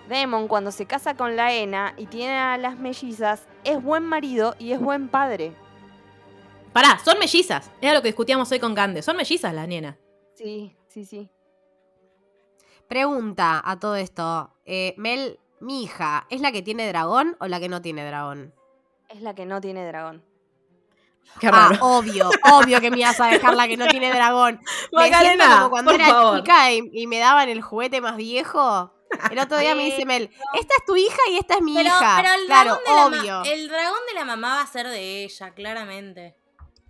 Daemon, 0.10 0.48
cuando 0.48 0.72
se 0.72 0.86
casa 0.86 1.16
con 1.16 1.36
la 1.36 1.54
Ena 1.54 1.94
y 1.98 2.06
tiene 2.08 2.38
a 2.38 2.58
las 2.58 2.78
mellizas, 2.78 3.48
es 3.64 3.82
buen 3.82 4.04
marido 4.04 4.56
y 4.60 4.72
es 4.74 4.80
buen 4.80 5.08
padre. 5.08 5.54
Pará, 6.74 7.00
son 7.04 7.20
mellizas. 7.20 7.70
Era 7.82 7.94
lo 7.94 8.02
que 8.02 8.10
discutíamos 8.10 8.52
hoy 8.52 8.60
con 8.60 8.74
Gande. 8.74 9.02
Son 9.02 9.16
mellizas 9.16 9.54
las 9.54 9.68
nenas. 9.68 9.96
Sí, 10.36 10.76
sí, 10.90 11.06
sí. 11.06 11.30
Pregunta 12.88 13.62
a 13.64 13.80
todo 13.80 13.96
esto. 13.96 14.52
Eh, 14.66 14.94
Mel, 14.98 15.40
mi 15.62 15.84
hija, 15.84 16.26
¿es 16.30 16.42
la 16.42 16.52
que 16.52 16.62
tiene 16.62 16.88
dragón 16.88 17.38
o 17.40 17.48
la 17.48 17.60
que 17.60 17.70
no 17.70 17.82
tiene 17.82 18.06
dragón? 18.06 18.54
Es 19.10 19.22
la 19.22 19.34
que 19.36 19.46
no 19.46 19.62
tiene 19.62 19.86
dragón. 19.86 20.24
Qué 21.40 21.48
Ah, 21.48 21.70
raro. 21.70 21.78
obvio, 21.86 22.30
obvio 22.52 22.82
que 22.82 22.92
me 22.92 23.00
ibas 23.00 23.20
a 23.22 23.28
dejar 23.28 23.56
la 23.56 23.68
que 23.68 23.78
no 23.78 23.88
tiene 23.88 24.12
dragón. 24.12 24.60
Me 24.92 25.08
siento 25.08 25.46
como 25.58 25.70
cuando 25.70 25.92
por 25.92 26.00
era 26.02 26.10
favor. 26.10 26.38
chica 26.40 26.72
y, 26.74 26.90
y 26.92 27.08
me 27.08 27.20
daban 27.20 27.48
el 27.50 27.62
juguete 27.62 28.02
más 28.02 28.18
viejo. 28.18 28.92
El 29.32 29.40
otro 29.40 29.58
día 29.58 29.76
me 29.76 29.84
dice 29.86 30.06
Mel, 30.06 30.30
esta 30.60 30.74
es 30.80 30.86
tu 30.86 30.96
hija 30.96 31.18
y 31.32 31.38
esta 31.38 31.56
es 31.56 31.62
mi 31.62 31.74
Pero, 31.76 31.88
hija. 31.88 32.22
pero 32.22 32.34
el, 32.36 32.46
claro, 32.48 32.80
dragón 32.86 33.12
de 33.12 33.18
la 33.18 33.40
obvio. 33.42 33.54
el 33.54 33.68
dragón 33.70 34.00
de 34.08 34.14
la 34.14 34.26
mamá 34.26 34.56
va 34.56 34.62
a 34.62 34.68
ser 34.68 34.88
de 34.88 35.24
ella, 35.24 35.52
claramente. 35.52 36.36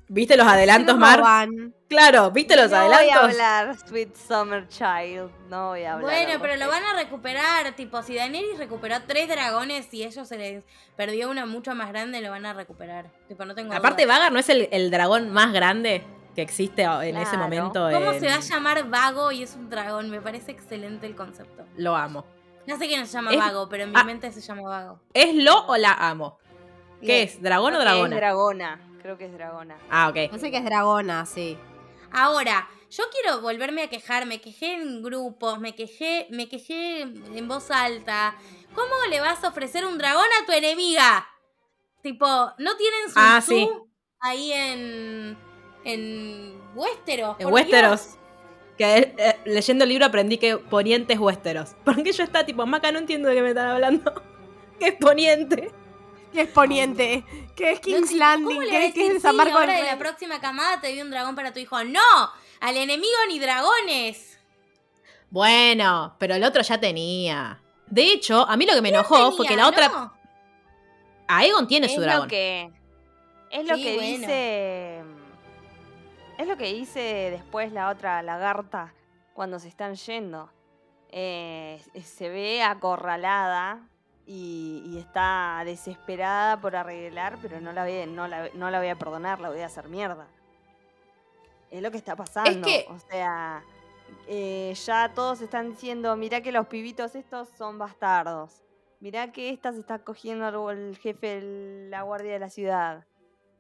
¿Viste 0.09 0.36
los 0.38 0.45
adelantos, 0.45 0.97
Mar? 0.97 1.23
Claro, 1.88 2.29
¿viste 2.31 2.55
los 2.55 2.69
no 2.69 2.77
adelantos? 2.77 3.07
voy 3.07 3.17
a 3.17 3.23
hablar, 3.23 3.77
Sweet 3.88 4.15
Summer 4.15 4.67
Child. 4.67 5.31
No 5.49 5.69
voy 5.69 5.83
a 5.83 5.93
hablar. 5.93 6.12
Bueno, 6.12 6.39
pero 6.41 6.55
lo 6.57 6.67
van 6.67 6.83
a 6.83 6.93
recuperar. 6.93 7.73
Tipo, 7.75 8.03
si 8.03 8.13
Daenerys 8.15 8.57
recuperó 8.59 8.97
tres 9.07 9.27
dragones 9.27 9.91
y 9.93 10.03
ellos 10.03 10.27
se 10.27 10.38
les 10.38 10.65
perdió 10.97 11.29
uno 11.31 11.47
mucho 11.47 11.73
más 11.73 11.89
grande, 11.89 12.19
lo 12.21 12.29
van 12.29 12.45
a 12.45 12.53
recuperar. 12.53 13.09
Tipo, 13.27 13.45
no 13.45 13.55
tengo 13.55 13.73
Aparte, 13.73 14.03
dudas. 14.03 14.17
Vagar 14.17 14.31
no 14.33 14.39
es 14.39 14.49
el, 14.49 14.67
el 14.71 14.91
dragón 14.91 15.31
más 15.31 15.51
grande 15.53 16.03
que 16.36 16.41
existe 16.41 16.84
en 16.84 17.15
ese 17.17 17.38
momento. 17.38 17.88
¿Cómo 17.91 18.12
en- 18.12 18.19
se 18.19 18.28
va 18.28 18.36
a 18.36 18.39
llamar 18.39 18.89
Vago 18.89 19.32
y 19.32 19.43
es 19.43 19.56
un 19.56 19.69
dragón? 19.69 20.10
Me 20.10 20.22
parece 20.22 20.52
excelente 20.52 21.06
el 21.08 21.15
concepto. 21.15 21.65
Lo 21.78 21.96
amo. 21.96 22.26
No 22.65 22.78
sé 22.78 22.88
quién 22.88 23.06
se 23.06 23.13
llama 23.13 23.32
Es- 23.32 23.38
Vago, 23.39 23.67
pero 23.69 23.84
en 23.84 23.91
mi 23.91 24.00
ah. 24.00 24.04
mente 24.04 24.32
se 24.32 24.41
llama 24.41 24.62
Vago. 24.63 25.00
¿Es 25.13 25.36
lo 25.36 25.65
o 25.67 25.78
la 25.78 25.93
amo? 25.93 26.38
¿Qué 27.02 27.08
Bien. 27.08 27.24
es? 27.28 27.41
¿Dragón 27.41 27.74
o 27.76 27.78
Creo 27.78 27.80
que 27.80 27.86
dragona? 27.86 28.15
Es 28.15 28.22
dragona. 28.22 28.82
Creo 29.02 29.17
que 29.17 29.26
es 29.26 29.34
dragona. 29.34 29.78
ah, 29.89 30.08
ok. 30.10 30.32
No 30.32 30.39
sé 30.39 30.50
que 30.50 30.58
es 30.58 30.63
dragona, 30.65 31.26
sí. 31.26 31.58
Ahora, 32.12 32.69
yo 32.89 33.04
quiero 33.12 33.41
volverme 33.41 33.84
a 33.84 33.89
quejar, 33.89 34.26
me 34.26 34.39
quejé 34.39 34.76
en 34.76 35.04
grupos, 35.04 35.60
me 35.60 35.76
quejé, 35.76 36.28
me 36.30 36.48
quejé 36.48 37.02
en 37.02 37.48
voz 37.48 37.69
alta. 37.72 38.36
¿Cómo 38.74 38.93
le 39.10 39.19
vas 39.19 39.43
a 39.43 39.50
ofrecer 39.50 39.86
un 39.86 39.98
dragón 39.98 40.26
a 40.41 40.46
tu 40.46 40.52
enemiga? 40.54 41.28
Tipo, 42.02 42.26
¿no 42.58 42.76
tienen 42.78 43.10
su 43.10 43.13
Ah, 43.17 43.41
sí. 43.41 43.69
ahí 44.22 44.52
en 44.54 45.38
en 45.86 46.60
Westeros? 46.76 47.36
En 47.39 47.48
Westeros. 47.52 48.04
Dios? 48.06 48.17
Que 48.78 49.13
eh, 49.17 49.39
leyendo 49.46 49.84
el 49.84 49.89
libro 49.89 50.06
aprendí 50.06 50.38
que 50.38 50.58
Poniente 50.58 51.13
es 51.13 51.19
Westeros. 51.19 51.76
Porque 51.84 52.12
yo 52.12 52.24
estaba 52.24 52.46
tipo, 52.46 52.65
Maca, 52.65 52.91
no 52.91 53.00
entiendo 53.00 53.30
de 53.30 53.36
qué 53.36 53.41
me 53.41 53.50
están 53.50 53.67
hablando. 53.69 54.13
¿Qué 54.80 54.88
es 54.89 54.96
Poniente? 54.96 55.72
¿Qué 56.32 56.41
es 56.41 56.50
Poniente? 56.50 57.24
¿Qué 57.56 57.72
es 57.74 57.80
King's 57.80 58.12
Landing? 58.12 58.48
¿Cómo 58.48 58.62
le 58.63 58.69
¿Qué, 58.72 58.78
a 58.88 58.91
qué 58.93 59.08
es 59.08 59.24
ahora 59.26 59.78
de 59.78 59.84
la 59.84 60.00
próxima 60.00 60.41
camada 60.41 60.82
te 60.82 60.88
doy 60.89 61.02
un 61.02 61.12
dragón 61.12 61.36
para 61.36 61.54
tu 61.54 61.60
hijo? 61.60 61.84
¡No! 61.84 62.00
¡Al 62.60 62.76
enemigo 62.78 63.13
ni 63.28 63.38
dragones! 63.38 64.39
Bueno, 65.30 66.15
pero 66.19 66.34
el 66.36 66.43
otro 66.43 66.63
ya 66.63 66.80
tenía. 66.80 67.60
De 67.88 68.12
hecho, 68.12 68.48
a 68.50 68.58
mí 68.58 68.65
lo 68.65 68.74
que 68.74 68.82
me 68.82 68.89
enojó 68.89 69.15
Tenía, 69.15 69.32
fue 69.32 69.48
que 69.48 69.56
la 69.56 69.67
otra. 69.67 69.88
¿no? 69.89 70.13
Aegon 71.28 71.67
tiene 71.67 71.86
es 71.88 71.93
su 71.93 72.00
lo 72.00 72.06
dragón. 72.08 72.28
que 72.28 72.72
es 73.52 73.67
lo 73.67 73.76
Sí, 73.76 73.84
que 73.84 73.96
bueno. 73.96 74.17
dice 74.17 74.92
es 76.38 76.48
lo 76.48 76.58
que 76.58 76.74
dice 76.74 77.30
después 77.32 77.72
la 77.72 77.89
otra 77.89 78.22
lagarta 78.22 78.93
cuando 79.34 79.60
se 79.60 79.67
están 79.67 79.96
yendo. 79.96 80.50
Eh, 81.10 81.82
se 82.04 82.30
ve 82.30 82.63
acorralada 82.63 83.88
y, 84.26 84.82
y 84.88 84.98
está 84.98 85.62
desesperada 85.65 86.60
por 86.60 86.76
arreglar 86.76 87.38
pero 87.41 87.62
no 87.62 87.72
la 87.72 87.84
voy, 87.84 88.06
no 88.08 88.28
la, 88.28 88.50
no 88.56 88.72
la 88.72 88.80
voy 88.80 88.88
a 88.88 88.96
perdonar 88.98 89.39
la 89.39 89.50
voy 89.50 89.62
a 89.62 89.67
hacer 89.67 89.89
mierda. 89.89 90.28
Es 91.69 91.82
lo 91.82 91.91
que 91.91 91.98
está 91.98 92.15
pasando 92.15 92.65
que- 92.67 92.86
o 92.89 92.98
sea 93.00 93.63
eh, 94.28 94.74
ya 94.86 95.12
todos 95.13 95.41
están 95.41 95.69
diciendo 95.72 96.15
mirá 96.15 96.41
que 96.41 96.52
los 96.52 96.67
pibitos 96.67 97.15
estos 97.15 97.50
son 97.50 97.78
bastardos. 97.78 98.62
Mirá 99.00 99.32
que 99.34 99.50
esta 99.50 99.72
se 99.74 99.80
está 99.82 100.00
cogiendo 100.00 100.72
el 100.72 100.98
jefe 100.98 101.41
de 101.41 101.89
la 101.89 102.04
guardia 102.04 102.32
de 102.34 102.39
la 102.39 102.50
ciudad. 102.50 103.06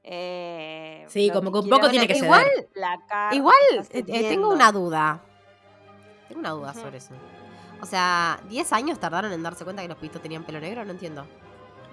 Eh, 0.03 1.05
Sí, 1.07 1.29
como 1.31 1.51
que 1.51 1.59
un 1.59 1.69
poco 1.69 1.89
tiene 1.89 2.07
que 2.07 2.13
es 2.13 2.23
Igual- 2.23 2.45
Igual 3.31 3.55
eh, 3.91 4.03
eh, 4.07 4.29
tengo 4.29 4.49
una 4.49 4.71
duda. 4.71 5.21
Tengo 6.27 6.39
una 6.41 6.49
duda 6.51 6.73
sobre 6.73 6.97
eso. 6.97 7.13
O 7.81 7.85
sea, 7.85 8.39
¿10 8.49 8.71
años 8.73 8.99
tardaron 8.99 9.31
en 9.33 9.43
darse 9.43 9.63
cuenta 9.63 9.81
que 9.81 9.87
los 9.87 9.97
pitos 9.97 10.21
tenían 10.21 10.43
pelo 10.43 10.59
negro? 10.59 10.83
No 10.85 10.91
entiendo. 10.91 11.25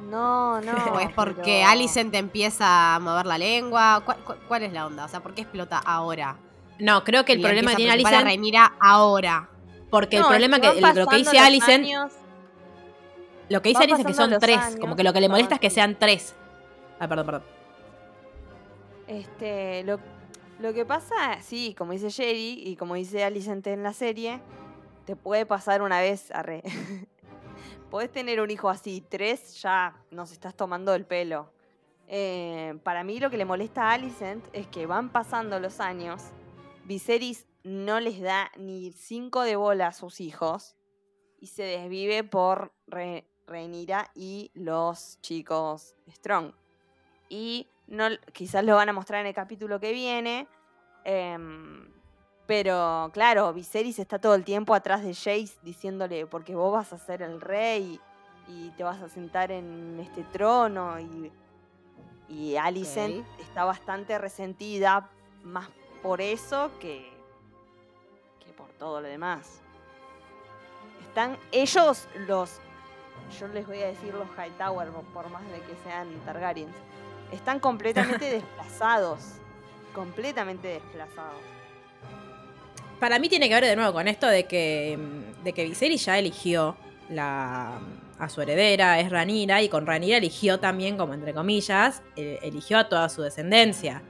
No, 0.09 0.61
no. 0.61 0.73
¿O 0.95 1.01
es 1.01 1.11
porque 1.13 1.43
pero- 1.61 1.69
Alicent 1.69 2.15
empieza 2.15 2.95
a 2.97 3.01
mover 3.01 3.27
la 3.27 3.39
lengua? 3.39 4.03
¿Cuál, 4.05 4.19
cuál- 4.25 4.39
cuál 4.49 4.63
es 4.65 4.73
la 4.73 4.87
onda? 4.87 5.05
O 5.05 5.09
sea, 5.09 5.21
¿por 5.21 5.35
qué 5.35 5.43
explota 5.43 5.79
ahora? 5.79 6.37
No, 6.79 7.05
creo 7.05 7.25
que 7.25 7.33
el 7.35 7.41
Y 7.41 7.43
problema 7.43 7.71
que 7.73 7.77
tiene 7.77 7.93
Alicent. 7.93 8.23
Rhaenyra 8.25 8.73
ahora. 8.81 9.49
Porque 9.91 10.17
el 10.17 10.23
No, 10.23 10.29
es 10.29 10.31
problema 10.31 10.61
que, 10.61 10.81
lo 10.81 11.07
que 11.07 11.17
dice 11.17 11.39
Alicent. 11.39 11.85
años, 11.85 12.13
Lo 13.49 13.61
que 13.61 13.71
dice 13.71 13.83
Alicent 13.83 14.01
es 14.01 14.07
que 14.07 14.15
son 14.15 14.39
tres. 14.41 14.59
años, 14.59 14.81
como 14.81 14.97
que 14.97 15.03
lo 15.05 15.13
que 15.13 15.21
le 15.21 15.29
molesta 15.29 15.57
es 15.57 15.61
que 15.61 15.71
sean 15.71 15.97
tres. 15.99 16.35
Ah, 17.01 17.09
perdón, 17.09 17.27
perdón. 17.27 17.43
Este, 19.11 19.83
lo, 19.83 19.99
lo 20.61 20.73
que 20.73 20.87
pasa, 20.87 21.43
sí, 21.43 21.75
como 21.77 21.91
dice 21.93 22.11
Jerry 22.13 22.63
y 22.65 22.77
como 22.77 22.95
dice 22.95 23.25
Alicent 23.25 23.67
en 23.67 23.83
la 23.83 23.93
serie, 23.93 24.41
te 25.05 25.17
puede 25.17 25.47
pasar 25.47 25.83
una 25.83 26.01
vez, 26.01 26.31
arre. 26.31 26.63
Podés 27.91 28.13
tener 28.13 28.41
un 28.41 28.51
hijo 28.53 28.69
así, 28.69 29.05
tres 29.09 29.61
ya 29.61 29.97
nos 30.13 30.31
estás 30.31 30.55
tomando 30.55 30.95
el 30.95 31.05
pelo. 31.07 31.51
Eh, 32.07 32.79
para 32.85 33.03
mí 33.03 33.19
lo 33.19 33.31
que 33.31 33.37
le 33.37 33.45
molesta 33.45 33.91
a 33.91 33.95
Alicent 33.95 34.45
es 34.53 34.69
que 34.69 34.87
van 34.87 35.11
pasando 35.11 35.59
los 35.59 35.81
años, 35.81 36.23
Viserys 36.85 37.47
no 37.65 37.99
les 37.99 38.21
da 38.21 38.53
ni 38.57 38.93
cinco 38.93 39.43
de 39.43 39.57
bola 39.57 39.89
a 39.89 39.93
sus 39.93 40.21
hijos 40.21 40.77
y 41.41 41.49
se 41.49 41.65
desvive 41.65 42.23
por 42.23 42.73
Re- 42.87 43.27
Rhaenyra 43.49 44.13
y 44.15 44.53
los 44.55 45.21
chicos 45.21 45.97
Strong. 46.09 46.53
Y 47.29 47.67
no, 47.91 48.07
quizás 48.33 48.65
lo 48.65 48.77
van 48.77 48.89
a 48.89 48.93
mostrar 48.93 49.21
en 49.21 49.27
el 49.27 49.35
capítulo 49.35 49.79
que 49.79 49.93
viene, 49.93 50.49
Em, 51.05 51.89
pero 52.47 53.11
claro, 53.13 53.53
Viserys 53.53 53.99
está 53.99 54.19
todo 54.19 54.35
el 54.35 54.45
tiempo 54.45 54.75
atrás 54.75 55.03
de 55.03 55.15
Jace 55.15 55.55
diciéndole, 55.63 56.27
porque 56.27 56.55
vos 56.55 56.73
vas 56.73 56.93
a 56.93 56.99
ser 56.99 57.23
el 57.23 57.41
rey 57.41 58.01
y 58.49 58.71
te 58.71 58.83
vas 58.83 59.01
a 59.01 59.09
sentar 59.09 59.53
en 59.53 59.99
este 60.01 60.25
trono. 60.25 60.99
Y, 60.99 61.33
y 62.29 62.57
Alicent 62.57 63.25
está 63.39 63.65
bastante 63.65 64.19
resentida 64.19 65.09
más 65.45 65.69
por 66.03 66.21
eso 66.21 66.71
que, 66.81 67.13
que 68.45 68.53
por 68.53 68.69
todo 68.73 69.01
lo 69.01 69.09
demás. 69.09 69.61
Están 71.09 71.37
ellos 71.53 72.09
los, 72.27 72.61
yo 73.39 73.49
les 73.49 73.67
voy 73.67 73.83
a 73.83 73.89
decir 73.89 74.15
los 74.15 74.29
Hightower, 74.37 74.91
por 75.13 75.29
más 75.31 75.43
de 75.51 75.61
que 75.61 75.75
sean 75.85 76.09
Targaryens, 76.25 76.75
están 77.33 77.61
completamente 77.61 78.25
desplazados. 78.31 79.21
Completamente 79.95 80.69
desplazados. 80.69 81.41
Para 82.99 83.19
mí 83.19 83.29
tiene 83.29 83.49
que 83.49 83.55
ver 83.55 83.65
de 83.65 83.77
nuevo 83.77 83.93
con 83.93 84.09
esto 84.09 84.27
de 84.27 84.45
que, 84.45 84.99
mm, 84.99 85.43
de 85.45 85.53
que 85.53 85.65
Viserys 85.65 86.05
ya 86.05 86.19
eligió 86.19 86.77
la, 87.09 87.79
a 88.19 88.29
su 88.29 88.43
heredera, 88.43 89.01
es 89.01 89.11
Ranira, 89.11 89.63
y 89.63 89.69
con 89.69 89.87
Ranira 89.87 90.19
eligió 90.19 90.61
también, 90.61 90.97
como 90.97 91.15
entre 91.15 91.33
comillas, 91.33 92.03
eh, 92.17 92.39
eligió 92.43 92.79
a 92.79 92.89
toda 92.89 93.09
su 93.09 93.23
descendencia. 93.23 94.03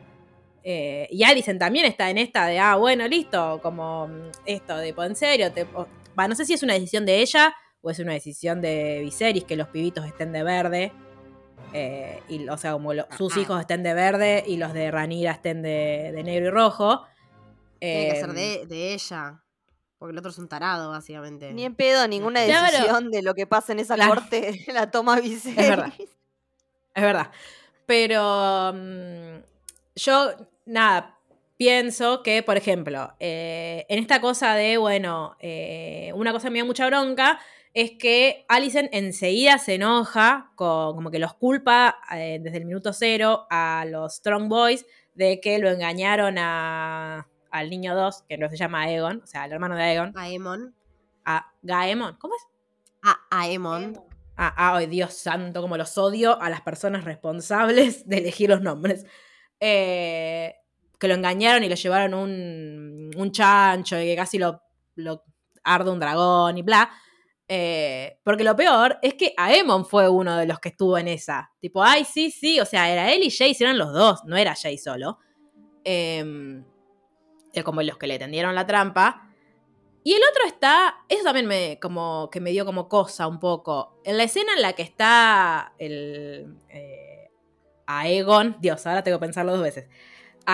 Eh, 0.63 1.09
y 1.11 1.23
Alicent 1.23 1.59
también 1.59 1.87
está 1.87 2.11
en 2.11 2.19
esta 2.19 2.47
de, 2.47 2.59
ah, 2.59 2.77
bueno, 2.77 3.07
listo, 3.09 3.61
como 3.63 4.09
mm, 4.09 4.31
esto 4.45 4.77
de, 4.77 4.89
en 4.99 5.17
serio, 5.17 5.53
te- 5.53 5.67
o- 5.75 5.87
no 6.17 6.35
sé 6.35 6.45
si 6.45 6.53
es 6.53 6.63
una 6.63 6.75
decisión 6.75 7.07
de 7.07 7.23
ella 7.23 7.55
o 7.81 7.91
es 7.91 7.99
una 7.99 8.13
decisión 8.13 8.61
de 8.61 9.01
Viserys 9.03 9.45
que 9.45 9.57
los 9.57 9.69
pibitos 9.69 10.05
estén 10.05 10.33
de 10.33 10.43
verde. 10.43 10.93
Eh, 11.73 12.23
y, 12.29 12.49
o 12.49 12.57
sea, 12.57 12.73
como 12.73 12.95
lo- 12.95 13.07
sus 13.17 13.37
Ah. 13.37 13.41
hijos 13.41 13.61
estén 13.61 13.83
de 13.83 13.95
verde 13.95 14.45
y 14.47 14.57
los 14.57 14.73
de 14.73 14.91
Ranira 14.91 15.33
estén 15.33 15.63
de, 15.63 16.13
de 16.15 16.23
negro 16.23 16.47
y 16.47 16.51
rojo. 16.51 17.07
Tiene 17.79 18.11
que 18.15 18.21
ser 18.21 18.33
de, 18.33 18.67
de 18.67 18.95
ella. 18.95 19.43
Porque 19.99 20.13
el 20.13 20.19
otro 20.19 20.31
es 20.31 20.39
un 20.39 20.49
tarado, 20.49 20.91
básicamente. 20.91 21.53
Ni 21.53 21.65
en 21.65 21.75
pedo, 21.75 22.07
ninguna 22.09 22.45
Claro. 22.45 22.67
decisión 22.73 23.11
de 23.11 23.23
lo 23.23 23.35
que 23.35 23.47
pasa 23.47 23.73
en 23.73 23.81
esa 23.81 23.95
Claro. 23.97 24.15
corte 24.15 24.65
la 24.73 24.91
toma 24.91 25.21
Viserys. 25.21 25.57
verdad. 25.57 25.93
Es 26.95 27.03
verdad. 27.03 27.31
Pero 27.87 28.73
mm, 28.75 29.43
yo, 29.97 30.31
nada, 30.67 31.19
pienso 31.57 32.23
que, 32.23 32.43
por 32.43 32.57
ejemplo, 32.57 33.13
eh, 33.21 33.85
en 33.89 33.99
esta 33.99 34.21
cosa 34.21 34.55
de, 34.55 34.77
bueno, 34.79 35.37
eh, 35.41 36.13
una 36.15 36.33
cosa 36.33 36.49
me 36.51 36.59
da 36.61 36.65
mucha 36.65 36.87
bronca 36.87 37.39
es 37.73 37.93
que 37.93 38.45
Alicent 38.49 38.89
enseguida 38.93 39.59
se 39.59 39.75
enoja, 39.75 40.53
con, 40.57 40.95
como 40.95 41.11
que 41.11 41.19
los 41.19 41.35
culpa 41.35 41.99
eh, 42.13 42.39
desde 42.43 42.59
el 42.59 42.65
minuto 42.65 42.93
cero 42.93 43.47
a 43.51 43.85
los 43.89 44.17
Strong 44.17 44.49
Boys 44.49 44.87
de 45.15 45.41
que 45.41 45.59
lo 45.59 45.71
engañaron 45.71 46.37
a, 46.39 47.29
al 47.51 47.71
niño 47.71 47.95
2, 47.95 48.25
que 48.29 48.39
no 48.39 48.49
se 48.49 48.57
llama 48.57 48.83
Aegon, 48.83 49.21
o 49.23 49.27
sea, 49.27 49.43
al 49.43 49.53
hermano 49.53 49.77
de 49.77 49.83
Aegon, 49.83 50.13
Aemon. 50.17 50.75
a 51.25 51.53
Gaemon. 51.63 52.17
¿Cómo 52.19 52.35
es? 52.35 52.47
A 53.03 53.19
Aemon. 53.31 54.01
Ah, 54.37 54.55
ah, 54.57 54.77
ay, 54.77 54.87
Dios 54.87 55.13
santo, 55.13 55.61
como 55.61 55.77
los 55.77 55.99
odio 55.99 56.41
a 56.41 56.49
las 56.49 56.63
personas 56.63 57.05
responsables 57.05 58.07
de 58.09 58.19
elegir 58.19 58.49
los 58.49 58.63
nombres. 58.63 59.05
Eh, 59.61 60.55
que 60.99 61.09
lo 61.09 61.15
engañaron 61.15 61.63
y 61.63 61.69
lo 61.69 61.75
llevaron 61.75 62.15
un, 62.15 63.11
un 63.17 63.33
chancho 63.33 64.01
y 64.01 64.05
que 64.05 64.17
casi 64.17 64.39
lo, 64.39 64.63
lo 64.97 65.25
arde 65.63 65.91
un 65.91 66.01
dragón 66.01 66.57
y 66.57 66.63
bla. 66.63 66.91
Eh, 67.53 68.21
porque 68.23 68.45
lo 68.45 68.55
peor 68.55 68.99
es 69.03 69.15
que 69.15 69.35
Aemon 69.37 69.85
fue 69.85 70.09
uno 70.09 70.37
de 70.37 70.47
los 70.47 70.61
que 70.61 70.69
estuvo 70.69 70.97
en 70.97 71.09
esa. 71.09 71.51
Tipo, 71.59 71.83
ay, 71.83 72.05
sí, 72.05 72.31
sí, 72.31 72.61
o 72.61 72.65
sea, 72.65 72.89
era 72.89 73.13
él 73.13 73.25
y 73.25 73.31
Jace, 73.31 73.65
eran 73.65 73.77
los 73.77 73.93
dos, 73.93 74.25
no 74.25 74.37
era 74.37 74.55
Jace 74.55 74.79
solo. 74.79 75.19
Eh, 75.85 76.63
eh, 77.53 77.63
como 77.65 77.83
los 77.83 77.99
que 77.99 78.07
le 78.07 78.19
tendieron 78.19 78.55
la 78.55 78.67
trampa. 78.67 79.27
Y 80.03 80.15
el 80.15 80.23
otro 80.31 80.47
está, 80.47 81.05
eso 81.09 81.25
también 81.25 81.47
me, 81.47 81.79
como, 81.81 82.31
que 82.31 82.41
me 82.41 82.51
dio 82.51 82.65
como 82.65 82.89
cosa 82.89 83.27
un 83.27 83.39
poco. 83.39 84.01
En 84.05 84.17
la 84.17 84.25
escena 84.25 84.55
en 84.55 84.63
la 84.63 84.73
que 84.73 84.83
está 84.83 85.75
el 85.79 86.57
eh, 86.71 87.31
Aegon, 87.87 88.57
Dios, 88.61 88.87
ahora 88.87 89.03
tengo 89.03 89.19
que 89.19 89.27
pensarlo 89.27 89.53
dos 89.53 89.63
veces. 89.63 89.89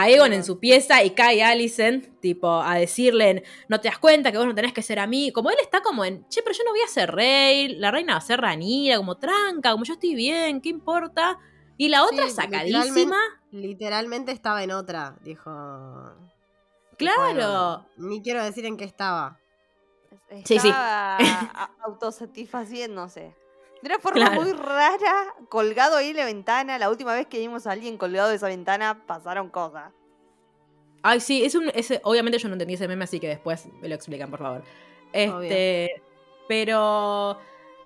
Aegon 0.03 0.33
en 0.33 0.45
su 0.45 0.59
pieza 0.59 1.03
y 1.05 1.11
cae 1.11 1.43
Alicent, 1.43 2.21
tipo, 2.21 2.61
a 2.61 2.75
decirle, 2.77 3.45
no 3.69 3.81
te 3.81 3.89
das 3.89 3.99
cuenta 3.99 4.33
que 4.33 4.39
vos 4.39 4.47
no 4.47 4.55
tenés 4.55 4.73
que 4.73 4.83
ser 4.83 4.99
a 4.99 5.07
mí. 5.07 5.33
Como 5.33 5.51
él 5.51 5.57
está 5.61 5.81
como 5.83 6.05
en, 6.05 6.27
che, 6.29 6.43
pero 6.43 6.55
yo 6.57 6.65
no 6.65 6.71
voy 6.71 6.81
a 6.81 6.89
ser 6.89 7.11
rey, 7.13 7.69
la 7.77 7.91
reina 7.91 8.15
va 8.15 8.19
a 8.19 8.23
ser 8.23 8.41
Ranira, 8.41 8.97
como 8.97 9.17
tranca, 9.19 9.73
como 9.73 9.85
yo 9.85 9.95
estoy 9.95 10.15
bien, 10.15 10.61
¿qué 10.61 10.69
importa? 10.69 11.39
Y 11.77 11.89
la 11.89 12.05
otra 12.05 12.27
Sí, 12.27 12.33
sacadísima, 12.33 13.19
Literalmente 13.53 14.33
estaba 14.33 14.63
en 14.65 14.71
otra, 14.73 15.17
dijo. 15.23 15.51
claro. 16.97 17.35
dijo. 17.35 17.87
Ni 18.09 18.23
quiero 18.23 18.43
decir 18.45 18.65
en 18.67 18.77
qué 18.77 18.85
estaba. 18.85 19.39
Sí, 20.45 20.59
sí. 20.59 20.69
Estaba 20.69 21.17
a- 21.21 21.71
autosatisfaciéndose. 21.85 23.35
De 23.87 23.95
una 23.95 24.01
forma 24.01 24.27
Claro. 24.27 24.43
muy 24.43 24.53
rara, 24.53 25.35
colgado 25.49 25.97
ahí 25.97 26.09
en 26.11 26.17
la 26.17 26.25
ventana. 26.25 26.77
La 26.77 26.91
última 26.91 27.15
vez 27.15 27.29
que 27.29 27.39
vimos 27.39 27.69
a 27.69 27.73
alguien 27.73 27.97
colgado 27.97 28.29
de 28.31 28.35
esa 28.35 28.49
ventana, 28.49 29.07
pasaron 29.07 29.49
cosas. 29.49 29.93
Ay, 31.03 31.21
sí, 31.21 31.45
es 31.45 31.55
un, 31.55 31.71
ese, 31.73 32.01
obviamente 32.03 32.37
yo 32.39 32.49
no 32.49 32.55
entendí 32.55 32.75
ese 32.75 32.89
meme, 32.89 33.05
así 33.05 33.21
que 33.21 33.29
después 33.29 33.67
me 33.81 33.89
lo 33.89 33.95
explican, 33.95 34.29
por 34.29 34.41
favor. 34.41 34.65
Este, 35.13 36.03
pero 36.49 37.39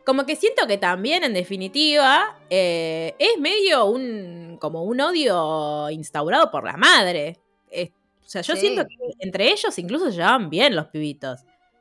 como 0.07 0.25
que 0.25 0.37
siento 0.37 0.67
que 0.67 0.79
también, 0.79 1.23
en 1.23 1.35
definitiva, 1.35 2.39
eh, 2.49 3.15
es 3.19 3.39
medio 3.39 3.85
un, 3.85 4.57
como 4.59 4.85
un 4.85 5.01
odio 5.03 5.91
instaurado 5.91 6.51
por 6.51 6.65
la 6.65 6.79
madre. 6.79 7.39
Es- 7.71 7.91
o 8.25 8.29
sea, 8.31 8.41
yo 8.41 8.55
Sí. 8.55 8.61
siento 8.63 8.87
que 8.87 8.95
entre 9.19 9.51
ellos 9.53 9.77
incluso 9.79 10.07
se 10.07 10.13
llevaban 10.17 10.49
bien 10.49 10.75
los 10.75 10.87
pibitos. 10.87 11.41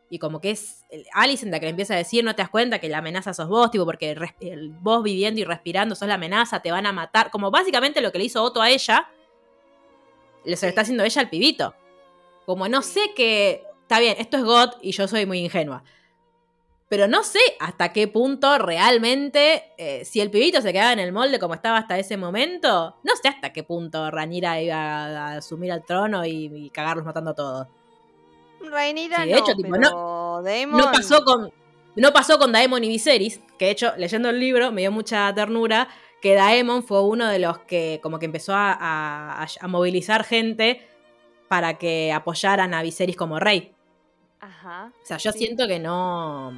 Y 0.10 0.18
como 0.18 0.42
que 0.42 0.52
es 0.52 0.86
Alicent 1.14 1.52
la 1.52 1.60
que 1.60 1.68
le 1.68 1.72
empieza 1.72 1.94
a 1.94 1.98
decir, 1.98 2.24
no 2.24 2.36
te 2.36 2.42
das 2.42 2.50
cuenta 2.50 2.80
que 2.80 2.90
la 2.90 2.98
amenaza 2.98 3.34
sos 3.34 3.48
vos, 3.48 3.70
tipo, 3.70 3.86
porque 3.86 4.16
vos 4.82 5.04
viviendo 5.04 5.40
y 5.40 5.44
respirando 5.44 5.96
sos 5.96 6.08
la 6.08 6.16
amenaza, 6.16 6.62
te 6.62 6.72
van 6.72 6.86
a 6.88 6.92
matar. 6.92 7.30
Como 7.30 7.52
básicamente 7.52 8.02
lo 8.02 8.12
que 8.12 8.18
le 8.18 8.26
hizo 8.26 8.42
Otto 8.42 8.62
a 8.62 8.70
ella, 8.70 9.08
le 10.44 10.56
se 10.56 10.66
lo 10.66 10.70
está 10.70 10.82
haciendo 10.82 11.04
ella 11.04 11.22
al 11.22 11.30
pibito. 11.30 11.76
Como 12.46 12.68
no 12.68 12.82
sé 12.82 13.14
que. 13.16 13.64
Está 13.82 14.00
bien, 14.00 14.16
esto 14.20 14.38
es 14.38 14.44
God 14.44 14.70
y 14.82 14.92
yo 14.92 15.08
soy 15.08 15.26
muy 15.26 15.40
ingenua. 15.40 15.84
Pero 16.90 17.08
no 17.08 17.24
sé 17.24 17.40
hasta 17.60 17.94
qué 17.94 18.08
punto 18.08 18.58
realmente, 18.58 19.74
eh, 19.78 20.04
si 20.06 20.22
el 20.22 20.32
pibito 20.32 20.60
se 20.62 20.74
quedaba 20.74 20.92
en 20.92 21.00
el 21.00 21.12
molde 21.12 21.38
como 21.40 21.54
estaba 21.54 21.78
hasta 21.78 22.00
ese 22.00 22.18
momento, 22.18 22.98
no 23.04 23.16
sé 23.16 23.28
hasta 23.28 23.54
qué 23.54 23.64
punto 23.64 24.10
Ranira 24.10 24.60
iba 24.60 24.76
a 24.76 25.38
asumir 25.38 25.72
al 25.72 25.86
trono 25.86 26.26
y, 26.26 26.52
y 26.52 26.70
cagarlos 26.72 27.06
matando 27.06 27.32
a 27.32 27.36
todos. 27.36 27.68
Rhaenyra 28.62 29.18
Sí, 29.24 29.30
de 29.30 29.32
no, 29.32 29.38
hecho, 29.38 29.56
tipo, 29.56 29.70
pero 29.72 30.42
Daemon... 30.44 30.80
No 30.82 30.92
pasó 30.92 31.24
con. 31.24 31.52
No 31.96 32.14
pasó 32.14 32.38
con 32.38 32.52
Daemon 32.52 32.84
y 32.84 32.88
Viserys, 32.88 33.40
que 33.58 33.66
de 33.66 33.72
hecho, 33.72 33.94
leyendo 33.98 34.30
el 34.30 34.40
libro, 34.40 34.72
me 34.72 34.82
dio 34.82 34.92
mucha 34.92 35.34
ternura 35.34 35.88
que 36.22 36.34
Daemon 36.36 36.84
fue 36.84 37.02
uno 37.04 37.28
de 37.28 37.40
los 37.40 37.60
que 37.60 38.00
como 38.04 38.20
que 38.20 38.26
empezó 38.26 38.54
a, 38.54 38.74
a- 38.74 39.48
a 39.60 39.68
movilizar 39.68 40.24
gente 40.24 40.88
para 41.48 41.78
que 41.78 42.12
apoyaran 42.14 42.74
a 42.74 42.84
Viserys 42.84 43.16
como 43.18 43.40
rey. 43.40 43.74
Ajá. 44.40 44.92
O 45.02 45.06
sea, 45.06 45.18
yo 45.18 45.32
Sí. 45.32 45.40
siento 45.40 45.68
que 45.68 45.80
no. 45.80 46.54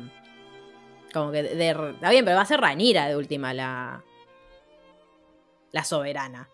Como 1.14 1.32
que. 1.32 1.44
de- 1.44 1.56
de- 1.56 1.92
está 1.94 2.10
bien, 2.10 2.26
pero 2.26 2.36
va 2.38 2.44
a 2.44 2.46
ser 2.46 2.60
Ranira 2.62 3.08
de 3.08 3.16
última 3.16 3.54
la. 3.54 4.04
La 5.72 5.84
soberana. 5.84 6.50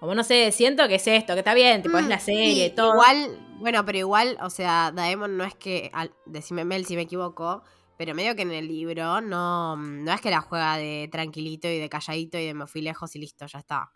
Como 0.00 0.14
no 0.14 0.22
sé, 0.22 0.52
siento 0.52 0.86
que 0.86 0.96
es 0.96 1.06
esto, 1.06 1.32
que 1.34 1.40
está 1.40 1.54
bien, 1.54 1.82
tipo, 1.82 1.98
es 1.98 2.06
la 2.06 2.18
Mm, 2.18 2.20
serie 2.20 2.66
y 2.66 2.70
todo. 2.74 2.92
Igual, 2.92 3.38
bueno, 3.58 3.84
pero 3.84 3.98
igual, 3.98 4.38
o 4.40 4.50
sea, 4.50 4.92
Daemon 4.94 5.36
no 5.36 5.44
es 5.44 5.54
que, 5.56 5.90
al- 5.92 6.14
decime 6.24 6.64
Mel 6.64 6.86
si 6.86 6.94
me 6.94 7.02
equivoco, 7.02 7.62
pero 7.96 8.14
medio 8.14 8.36
que 8.36 8.42
en 8.42 8.52
el 8.52 8.68
libro 8.68 9.20
no, 9.20 9.76
no 9.76 10.12
es 10.12 10.20
que 10.20 10.30
la 10.30 10.40
juega 10.40 10.76
de 10.76 11.08
tranquilito 11.10 11.66
y 11.68 11.78
de 11.78 11.88
calladito 11.88 12.38
y 12.38 12.46
de 12.46 12.54
me 12.54 12.68
fui 12.68 12.80
lejos 12.80 13.16
y 13.16 13.18
listo, 13.18 13.44
ya 13.46 13.58
está. 13.58 13.90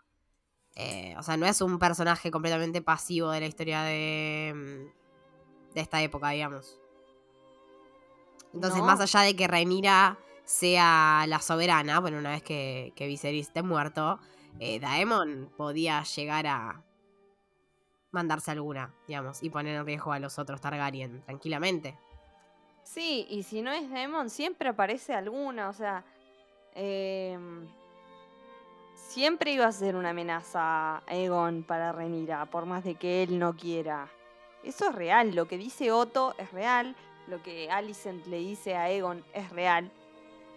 Eh, 0.75 1.15
o 1.17 1.23
sea, 1.23 1.37
no 1.37 1.45
es 1.45 1.61
un 1.61 1.79
personaje 1.79 2.31
completamente 2.31 2.81
pasivo 2.81 3.29
de 3.31 3.39
la 3.39 3.45
historia 3.45 3.83
de, 3.83 4.51
mm, 4.53 5.73
de 5.75 5.81
esta 5.81 6.01
época, 6.01 6.31
digamos. 6.31 6.77
Entonces, 8.53 8.81
No. 8.81 8.87
más 8.87 8.99
allá 8.99 9.21
de 9.21 9.35
que 9.35 9.47
Rhaenyra 9.47 10.17
sea 10.45 11.25
la 11.27 11.39
soberana, 11.39 11.99
bueno, 11.99 12.17
una 12.17 12.31
vez 12.31 12.43
que, 12.43 12.91
que 12.95 13.07
Viserys 13.07 13.47
esté 13.47 13.63
muerto, 13.63 14.19
eh, 14.59 14.79
Daemon 14.79 15.51
podía 15.57 16.03
llegar 16.03 16.47
a 16.47 16.83
mandarse 18.11 18.51
alguna, 18.51 18.93
digamos, 19.07 19.41
y 19.43 19.49
poner 19.49 19.75
en 19.75 19.85
riesgo 19.85 20.11
a 20.11 20.19
los 20.19 20.37
otros 20.39 20.61
Targaryen 20.61 21.21
tranquilamente. 21.23 21.97
Sí, 22.83 23.25
y 23.29 23.43
si 23.43 23.61
no 23.61 23.71
es 23.71 23.89
Daemon, 23.89 24.29
siempre 24.29 24.69
aparece 24.69 25.13
alguna, 25.13 25.69
o 25.69 25.73
sea... 25.73 26.03
em, 26.75 27.67
siempre 28.95 29.51
iba 29.51 29.67
a 29.67 29.71
ser 29.71 29.95
una 29.95 30.09
amenaza 30.09 31.03
Aegon 31.07 31.63
para 31.63 31.91
Rhaenyra, 31.91 32.45
por 32.47 32.65
más 32.65 32.83
de 32.83 32.95
que 32.95 33.23
él 33.23 33.37
no 33.37 33.55
quiera. 33.55 34.09
Eso 34.63 34.89
es 34.89 34.95
real, 34.95 35.35
lo 35.35 35.47
que 35.47 35.57
dice 35.57 35.91
Otto 35.91 36.33
es 36.37 36.51
real, 36.51 36.95
lo 37.27 37.43
que 37.43 37.69
Alicent 37.69 38.25
le 38.27 38.37
dice 38.37 38.75
a 38.75 38.83
Aegon 38.83 39.23
es 39.33 39.49
real, 39.51 39.91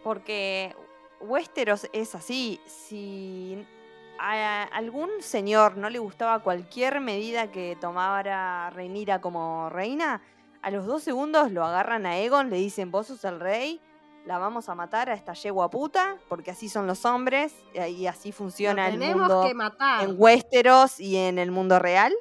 porque 0.03 0.75
Westeros 1.21 1.89
es 1.93 2.15
así, 2.15 2.61
si 2.67 3.67
a 4.19 4.65
algún 4.65 5.11
señor 5.21 5.77
no 5.77 5.91
le 5.91 5.99
gustaba 5.99 6.41
cualquier 6.41 7.01
medida 7.01 7.51
que 7.51 7.77
tomara 7.81 8.71
Reinira 8.71 9.21
como 9.21 9.69
reina, 9.71 10.23
a 10.63 10.71
los 10.71 10.87
dos 10.87 11.03
segundos 11.03 11.53
lo 11.53 11.65
agarran 11.65 12.07
a 12.07 12.19
Egon, 12.19 12.51
le 12.51 12.57
dicen, 12.57 12.91
vos 12.91 13.07
sos 13.07 13.25
el 13.25 13.39
rey, 13.39 13.81
la 14.25 14.39
vamos 14.39 14.69
a 14.69 14.75
matar 14.75 15.09
a 15.09 15.15
esta 15.15 15.33
yegua 15.33 15.71
puta, 15.71 16.17
porque 16.29 16.51
así 16.51 16.69
son 16.69 16.87
los 16.87 17.05
hombres 17.05 17.55
y 17.73 18.07
así 18.07 18.33
funciona 18.33 18.89
el 18.89 18.99
mundo 18.99 19.45
que 19.47 19.55
matar. 19.55 20.03
en 20.03 20.17
Westeros 20.19 20.99
y 20.99 21.17
en 21.17 21.39
el 21.39 21.53
mundo 21.53 21.79
real. 21.79 22.13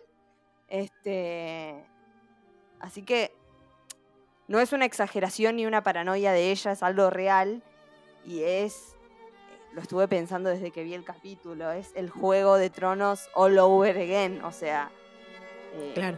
Este, 0.67 1.83
así 2.79 3.01
que 3.01 3.35
no 4.47 4.59
es 4.59 4.73
una 4.73 4.85
exageración 4.85 5.55
ni 5.55 5.65
una 5.65 5.83
paranoia 5.83 6.31
de 6.31 6.51
ella, 6.51 6.71
es 6.71 6.83
algo 6.83 7.09
real 7.09 7.63
y 8.25 8.43
es, 8.43 8.94
lo 9.75 9.81
estuve 9.81 10.07
pensando 10.07 10.49
desde 10.49 10.71
que 10.71 10.83
vi 10.83 10.93
el 10.93 11.03
capítulo, 11.03 11.69
es 11.71 11.91
el 11.95 12.09
juego 12.09 12.55
de 12.55 12.69
tronos 12.69 13.29
all 13.33 13.59
over 13.59 13.97
again, 13.97 14.41
o 14.43 14.53
sea, 14.53 14.89
eh, 15.75 15.91
Claro. 15.93 16.17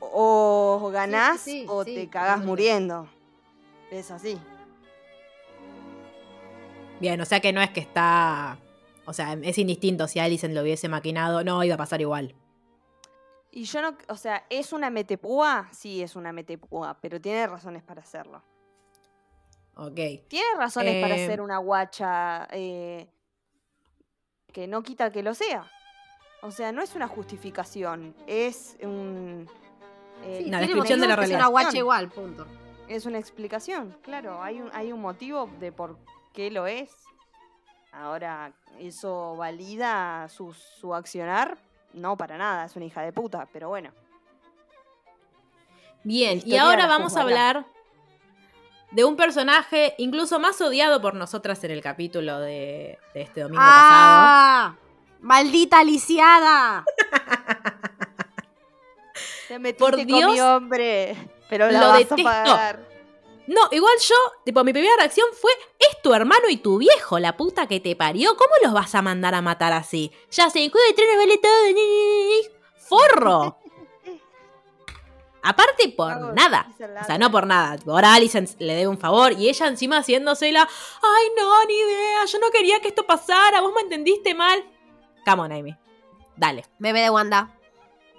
o 0.00 0.90
ganás 0.92 1.40
sí, 1.40 1.64
o 1.66 1.82
sí, 1.82 1.94
te 1.94 2.08
cagás 2.10 2.44
muriendo. 2.44 3.08
Es 3.90 4.10
así. 4.10 4.38
Bien, 7.00 7.18
o 7.20 7.24
sea 7.24 7.40
que 7.40 7.52
no 7.54 7.62
es 7.62 7.70
que 7.70 7.80
está. 7.80 8.58
O 9.06 9.14
sea, 9.14 9.32
es 9.42 9.56
indistinto 9.56 10.06
si 10.06 10.18
Alicent 10.20 10.54
lo 10.54 10.60
hubiese 10.60 10.88
maquinado. 10.88 11.42
No, 11.42 11.64
iba 11.64 11.74
a 11.76 11.78
pasar 11.78 12.00
igual. 12.02 12.34
Y 13.50 13.64
yo 13.64 13.80
no, 13.80 13.96
o 14.08 14.16
sea, 14.16 14.44
¿es 14.50 14.72
una 14.74 14.90
metepúa? 14.90 15.68
Sí, 15.72 16.02
es 16.02 16.14
una 16.14 16.32
metepúa, 16.32 16.98
pero 17.00 17.18
tiene 17.20 17.46
razones 17.46 17.82
para 17.82 18.02
hacerlo. 18.02 18.42
Ok. 19.82 20.28
Tiene 20.28 20.46
razones 20.58 21.00
para 21.02 21.16
Eh, 21.16 21.26
ser 21.26 21.40
una 21.40 21.56
guacha 21.58 22.46
eh, 22.50 23.08
que 24.52 24.66
no 24.66 24.82
quita 24.82 25.10
que 25.10 25.22
lo 25.22 25.32
sea. 25.34 25.70
O 26.42 26.50
sea, 26.50 26.70
no 26.72 26.82
es 26.82 26.94
una 26.94 27.08
justificación, 27.08 28.14
es 28.26 28.76
un... 28.82 29.48
eh, 30.24 30.40
Sí, 30.42 30.48
Una 30.48 30.60
descripción 30.60 31.00
de 31.00 31.06
la 31.08 31.14
que 31.16 31.22
es 31.22 31.28
realidad. 31.28 31.38
una 31.40 31.48
guacha 31.48 31.76
igual, 31.78 32.08
punto. 32.10 32.46
Es 32.88 33.06
una 33.06 33.18
explicación, 33.18 33.96
claro, 34.02 34.42
hay 34.42 34.60
un, 34.60 34.70
hay 34.74 34.92
un 34.92 35.00
motivo 35.00 35.48
de 35.60 35.70
por 35.72 35.96
qué 36.34 36.50
lo 36.50 36.66
es. 36.66 36.90
Ahora, 37.92 38.52
¿eso 38.78 39.34
valida 39.36 40.28
su, 40.28 40.52
su 40.52 40.94
accionar? 40.94 41.56
No, 41.94 42.16
para 42.16 42.36
nada, 42.36 42.64
es 42.66 42.76
una 42.76 42.84
hija 42.84 43.02
de 43.02 43.12
puta, 43.12 43.48
pero 43.52 43.68
bueno. 43.68 43.92
Bien, 46.04 46.40
y 46.44 46.56
ahora 46.56 46.86
vamos 46.86 47.16
a 47.16 47.22
hablar 47.22 47.66
de 48.90 49.04
un 49.04 49.16
personaje 49.16 49.94
incluso 49.98 50.38
más 50.40 50.60
odiado 50.60 51.00
por 51.00 51.14
nosotras 51.14 51.62
en 51.64 51.70
el 51.70 51.80
capítulo 51.82 52.40
de, 52.40 52.98
de 53.14 53.22
este 53.22 53.42
domingo 53.42 53.62
pasado. 53.62 53.82
¡Ah! 53.92 54.74
¡Maldita 55.20 55.84
lisiada! 55.84 56.84
Te 59.48 59.58
metiste 59.58 59.84
Por 59.84 59.96
con 59.96 60.06
Dios, 60.06 60.32
mi 60.32 60.40
hombre, 60.40 61.16
pero 61.48 61.70
la 61.70 61.80
lo 61.80 61.88
vas 61.88 61.98
detesto. 61.98 62.28
a 62.28 62.32
pagar. 62.44 62.90
No, 63.48 63.62
igual 63.72 63.94
yo, 64.00 64.14
tipo, 64.44 64.62
mi 64.62 64.72
primera 64.72 64.94
reacción 64.96 65.26
fue, 65.32 65.50
es 65.78 66.00
tu 66.02 66.14
hermano 66.14 66.48
y 66.48 66.58
tu 66.58 66.78
viejo, 66.78 67.18
la 67.18 67.36
puta 67.36 67.66
que 67.66 67.80
te 67.80 67.96
parió. 67.96 68.36
¿Cómo 68.36 68.52
los 68.62 68.72
vas 68.72 68.94
a 68.94 69.02
mandar 69.02 69.34
a 69.34 69.42
matar 69.42 69.72
así? 69.72 70.12
Ya 70.30 70.48
se 70.50 70.60
de 70.60 70.68
trenes 70.94 71.16
vale 71.16 71.38
todo. 71.38 71.50
¡Forro! 72.78 73.58
Aparte 75.42 75.88
por 75.96 76.34
nada. 76.34 76.66
O 77.00 77.04
sea, 77.04 77.16
no 77.18 77.30
por 77.30 77.46
nada. 77.46 77.76
Ahora 77.86 78.14
Alicent 78.14 78.50
le 78.60 78.74
debe 78.74 78.88
un 78.88 78.98
favor 78.98 79.32
y 79.32 79.48
ella 79.48 79.66
encima 79.68 79.98
haciéndosela. 79.98 80.68
Ay, 81.02 81.26
no, 81.36 81.64
ni 81.64 81.74
idea. 81.74 82.24
Yo 82.26 82.38
no 82.38 82.50
quería 82.50 82.80
que 82.80 82.88
esto 82.88 83.06
pasara. 83.06 83.60
Vos 83.60 83.72
me 83.74 83.80
entendiste 83.82 84.34
mal. 84.34 84.62
Come 85.24 85.42
on, 85.42 85.52
Amy. 85.52 85.76
Dale. 86.36 86.64
Bebé 86.78 87.00
de 87.00 87.10
Wanda. 87.10 87.50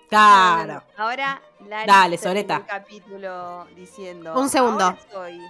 Claro. 0.10 0.84
Ahora, 0.98 1.42
Lari 1.68 1.88
Dale, 1.88 2.18
Soreta. 2.18 2.58
el 2.58 2.66
capítulo 2.66 3.66
diciendo. 3.76 4.34
Un 4.38 4.50
segundo. 4.50 4.84
"Ahora 4.86 4.98
soy 5.12 5.42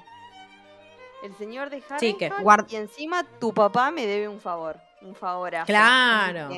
el 1.23 1.35
señor 1.37 1.69
de 1.69 1.83
Harry 1.89 1.99
Sí, 1.99 2.13
que 2.15 2.29
guard- 2.31 2.65
y 2.69 2.75
encima 2.75 3.23
tu 3.39 3.53
papá 3.53 3.91
me 3.91 4.05
debe 4.05 4.27
un 4.27 4.39
favor. 4.39 4.77
Un 5.01 5.15
favorazo. 5.15 5.65
Claro. 5.65 6.49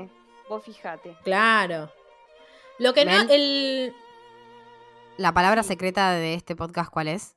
Vos 0.49 0.63
fijate. 0.65 1.15
Claro. 1.23 1.89
Lo 2.79 2.93
que 2.93 3.05
no. 3.05 3.11
El. 3.29 3.95
La 5.17 5.31
palabra 5.31 5.61
secreta 5.61 6.11
de 6.11 6.33
este 6.33 6.55
podcast, 6.55 6.89
¿cuál 6.89 7.07
es? 7.07 7.35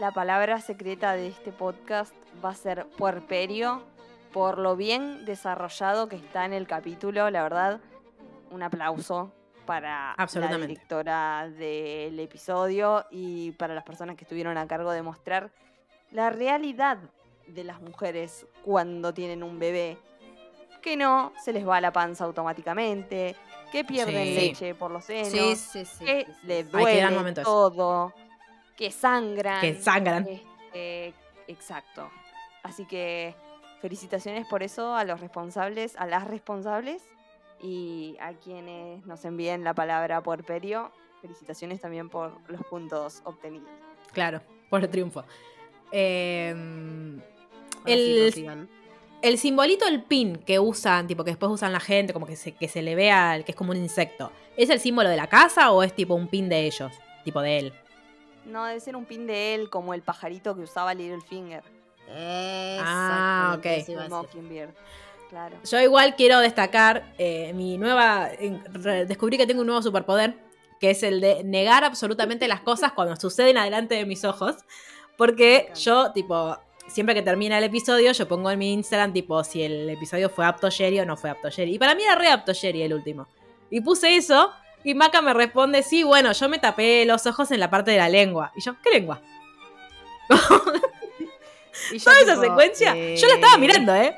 La 0.00 0.10
palabra 0.12 0.58
secreta 0.62 1.12
de 1.12 1.26
este 1.26 1.52
podcast 1.52 2.14
va 2.42 2.48
a 2.48 2.54
ser 2.54 2.86
puerperio 2.96 3.82
por 4.32 4.56
lo 4.56 4.74
bien 4.74 5.26
desarrollado 5.26 6.08
que 6.08 6.16
está 6.16 6.46
en 6.46 6.54
el 6.54 6.66
capítulo. 6.66 7.28
La 7.28 7.42
verdad, 7.42 7.80
un 8.50 8.62
aplauso 8.62 9.34
para 9.66 10.14
la 10.16 10.56
directora 10.56 11.50
del 11.50 12.18
episodio 12.18 13.04
y 13.10 13.52
para 13.52 13.74
las 13.74 13.84
personas 13.84 14.16
que 14.16 14.24
estuvieron 14.24 14.56
a 14.56 14.66
cargo 14.66 14.90
de 14.90 15.02
mostrar 15.02 15.50
la 16.10 16.30
realidad 16.30 16.96
de 17.46 17.64
las 17.64 17.82
mujeres 17.82 18.46
cuando 18.64 19.12
tienen 19.12 19.42
un 19.42 19.58
bebé. 19.58 19.98
Que 20.80 20.96
no 20.96 21.34
se 21.42 21.52
les 21.52 21.68
va 21.68 21.82
la 21.82 21.92
panza 21.92 22.24
automáticamente, 22.24 23.36
que 23.74 23.84
pierden 23.84 24.24
Sí. 24.24 24.34
leche 24.36 24.74
por 24.76 24.92
los 24.92 25.04
senos, 25.04 25.58
sí, 25.58 25.84
sí. 25.84 26.04
que 26.04 26.26
le 26.44 26.58
Hay 26.58 26.64
que 26.64 26.70
duele 26.70 27.10
momentos. 27.10 27.42
todo, 27.42 28.12
que 28.76 28.92
sangran. 28.92 29.60
Que 29.60 29.74
sangran. 29.74 30.28
Este, 30.28 31.12
exacto. 31.48 32.08
Así 32.62 32.86
que 32.86 33.34
felicitaciones 33.80 34.46
por 34.46 34.62
eso 34.62 34.94
a 34.94 35.02
los 35.02 35.18
responsables, 35.20 35.96
a 35.96 36.06
las 36.06 36.24
responsables 36.28 37.02
y 37.60 38.16
a 38.20 38.32
quienes 38.34 39.04
nos 39.06 39.24
envíen 39.24 39.64
la 39.64 39.74
palabra 39.74 40.20
puerperio. 40.22 40.92
Felicitaciones 41.20 41.80
también 41.80 42.08
por 42.08 42.32
los 42.48 42.64
puntos 42.66 43.22
obtenidos. 43.24 43.68
Claro, 44.12 44.40
por 44.70 44.82
el 44.84 44.88
triunfo. 44.88 45.24
Eh, 45.90 46.54
sí, 47.86 47.92
el. 47.92 48.68
El 49.24 49.38
simbolito, 49.38 49.86
el 49.88 50.02
pin 50.02 50.36
que 50.36 50.58
usan, 50.58 51.06
tipo 51.06 51.24
que 51.24 51.30
después 51.30 51.50
usan 51.50 51.72
la 51.72 51.80
gente, 51.80 52.12
como 52.12 52.26
que 52.26 52.36
se, 52.36 52.52
que 52.52 52.68
se 52.68 52.82
le 52.82 52.94
vea 52.94 53.34
el 53.36 53.44
que 53.44 53.52
es 53.52 53.56
como 53.56 53.70
un 53.70 53.78
insecto. 53.78 54.30
¿Es 54.54 54.68
el 54.68 54.80
símbolo 54.80 55.08
de 55.08 55.16
la 55.16 55.28
casa 55.28 55.70
o 55.70 55.82
es 55.82 55.94
tipo 55.94 56.14
un 56.14 56.28
pin 56.28 56.50
de 56.50 56.66
ellos? 56.66 56.92
Tipo 57.24 57.40
de 57.40 57.58
él. 57.58 57.72
No, 58.44 58.66
debe 58.66 58.80
ser 58.80 58.96
un 58.96 59.06
pin 59.06 59.26
de 59.26 59.54
él 59.54 59.70
como 59.70 59.94
el 59.94 60.02
pajarito 60.02 60.54
que 60.54 60.60
usaba 60.60 60.92
Littlefinger. 60.92 61.64
Ah, 62.10 63.56
ok. 63.56 63.66
Claro. 65.30 65.56
Yo 65.64 65.80
igual 65.80 66.16
quiero 66.16 66.38
destacar 66.40 67.14
eh, 67.16 67.52
mi 67.54 67.78
nueva. 67.78 68.28
descubrí 69.08 69.38
que 69.38 69.46
tengo 69.46 69.62
un 69.62 69.66
nuevo 69.66 69.80
superpoder, 69.80 70.36
que 70.80 70.90
es 70.90 71.02
el 71.02 71.22
de 71.22 71.42
negar 71.44 71.82
absolutamente 71.82 72.46
las 72.46 72.60
cosas 72.60 72.92
cuando 72.92 73.16
suceden 73.16 73.56
adelante 73.56 73.94
de 73.94 74.04
mis 74.04 74.22
ojos. 74.24 74.56
Porque 75.16 75.72
yo, 75.76 76.12
tipo, 76.12 76.58
siempre 76.86 77.14
que 77.14 77.22
termina 77.22 77.58
el 77.58 77.64
episodio, 77.64 78.12
yo 78.12 78.28
pongo 78.28 78.50
en 78.50 78.58
mi 78.58 78.72
Instagram, 78.72 79.12
tipo, 79.12 79.42
si 79.44 79.62
el 79.62 79.88
episodio 79.90 80.28
fue 80.28 80.44
apto 80.44 80.70
Jerry 80.70 81.00
o 81.00 81.06
no 81.06 81.16
fue 81.16 81.30
apto 81.30 81.50
Jerry. 81.50 81.74
Y 81.74 81.78
para 81.78 81.94
mí 81.94 82.02
era 82.02 82.14
re 82.14 82.28
apto 82.28 82.54
Jerry 82.54 82.82
el 82.82 82.94
último. 82.94 83.26
Y 83.70 83.80
puse 83.80 84.16
eso, 84.16 84.52
y 84.84 84.94
Maca 84.94 85.22
me 85.22 85.34
responde, 85.34 85.82
sí, 85.82 86.02
bueno, 86.02 86.32
yo 86.32 86.48
me 86.48 86.58
tapé 86.58 87.04
los 87.06 87.26
ojos 87.26 87.50
en 87.50 87.60
la 87.60 87.70
parte 87.70 87.90
de 87.90 87.98
la 87.98 88.08
lengua. 88.08 88.52
Y 88.54 88.60
yo, 88.60 88.76
¿qué 88.82 88.90
lengua? 88.90 89.20
Y 91.92 91.98
yo 91.98 92.04
Toda 92.04 92.20
esa 92.20 92.34
tipo, 92.34 92.42
secuencia, 92.42 92.96
eh, 92.96 93.16
yo 93.16 93.26
la 93.26 93.34
estaba 93.34 93.58
mirando, 93.58 93.94
¿eh? 93.94 94.16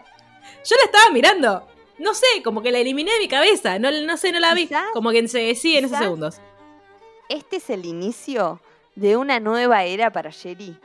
Yo 0.65 0.77
la 0.77 0.85
estaba 0.85 1.11
mirando. 1.11 1.67
No 1.99 2.15
sé, 2.15 2.27
como 2.45 2.63
que 2.63 2.71
la 2.71 2.79
eliminé 2.79 3.13
de 3.13 3.19
mi 3.19 3.29
cabeza. 3.29 3.79
No, 3.79 3.91
no 3.91 4.17
sé, 4.17 4.31
no 4.31 4.41
la 4.41 4.53
vi. 4.55 4.69
Como 4.93 5.11
que 5.11 5.27
se 5.27 5.55
sí 5.55 5.77
en 5.77 5.87
esos 5.87 5.99
segundos. 5.99 6.37
Este 7.29 7.57
es 7.57 7.71
el 7.71 7.87
inicio 7.87 8.61
de 8.95 9.17
una 9.17 9.41
nueva 9.41 9.85
era 9.85 10.13
para 10.13 10.31
Jerry, 10.31 10.77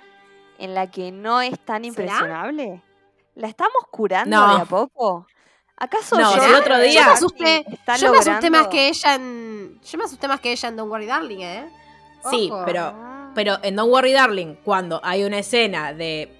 en 0.61 0.73
la 0.75 0.89
que 0.91 1.11
no 1.11 1.41
es 1.41 1.59
tan 1.59 1.83
impresionable. 1.85 2.81
¿La 3.35 3.47
estamos 3.47 3.83
curando 3.91 4.35
No. 4.35 4.55
de 4.55 4.61
a 4.61 4.65
poco? 4.65 5.25
¿Acaso 5.77 6.17
No, 6.19 6.31
si 6.33 6.39
el 6.39 6.53
otro 6.55 6.77
día- 6.79 7.01
Yo 7.01 7.05
me 7.07 7.11
asusté. 7.13 7.65
está 7.71 7.95
Yo 7.95 8.11
me 8.11 8.19
asusté 8.19 8.49
más 8.49 8.67
que 8.67 8.87
ella 8.89 9.15
en. 9.15 9.79
Yo 9.83 9.97
me 9.97 10.03
asusté 10.03 10.27
más 10.27 10.39
que 10.39 10.51
ella 10.51 10.69
en 10.69 10.75
Don't 10.75 10.91
Worry 10.91 11.05
Darling, 11.07 11.39
¿eh? 11.41 11.65
Sí, 12.29 12.51
pero, 12.65 12.93
pero 13.33 13.57
en 13.63 13.75
Don't 13.75 13.91
Worry 13.91 14.11
Darling, 14.13 14.55
cuando 14.63 15.01
hay 15.03 15.23
una 15.23 15.39
escena 15.39 15.93
de. 15.93 16.37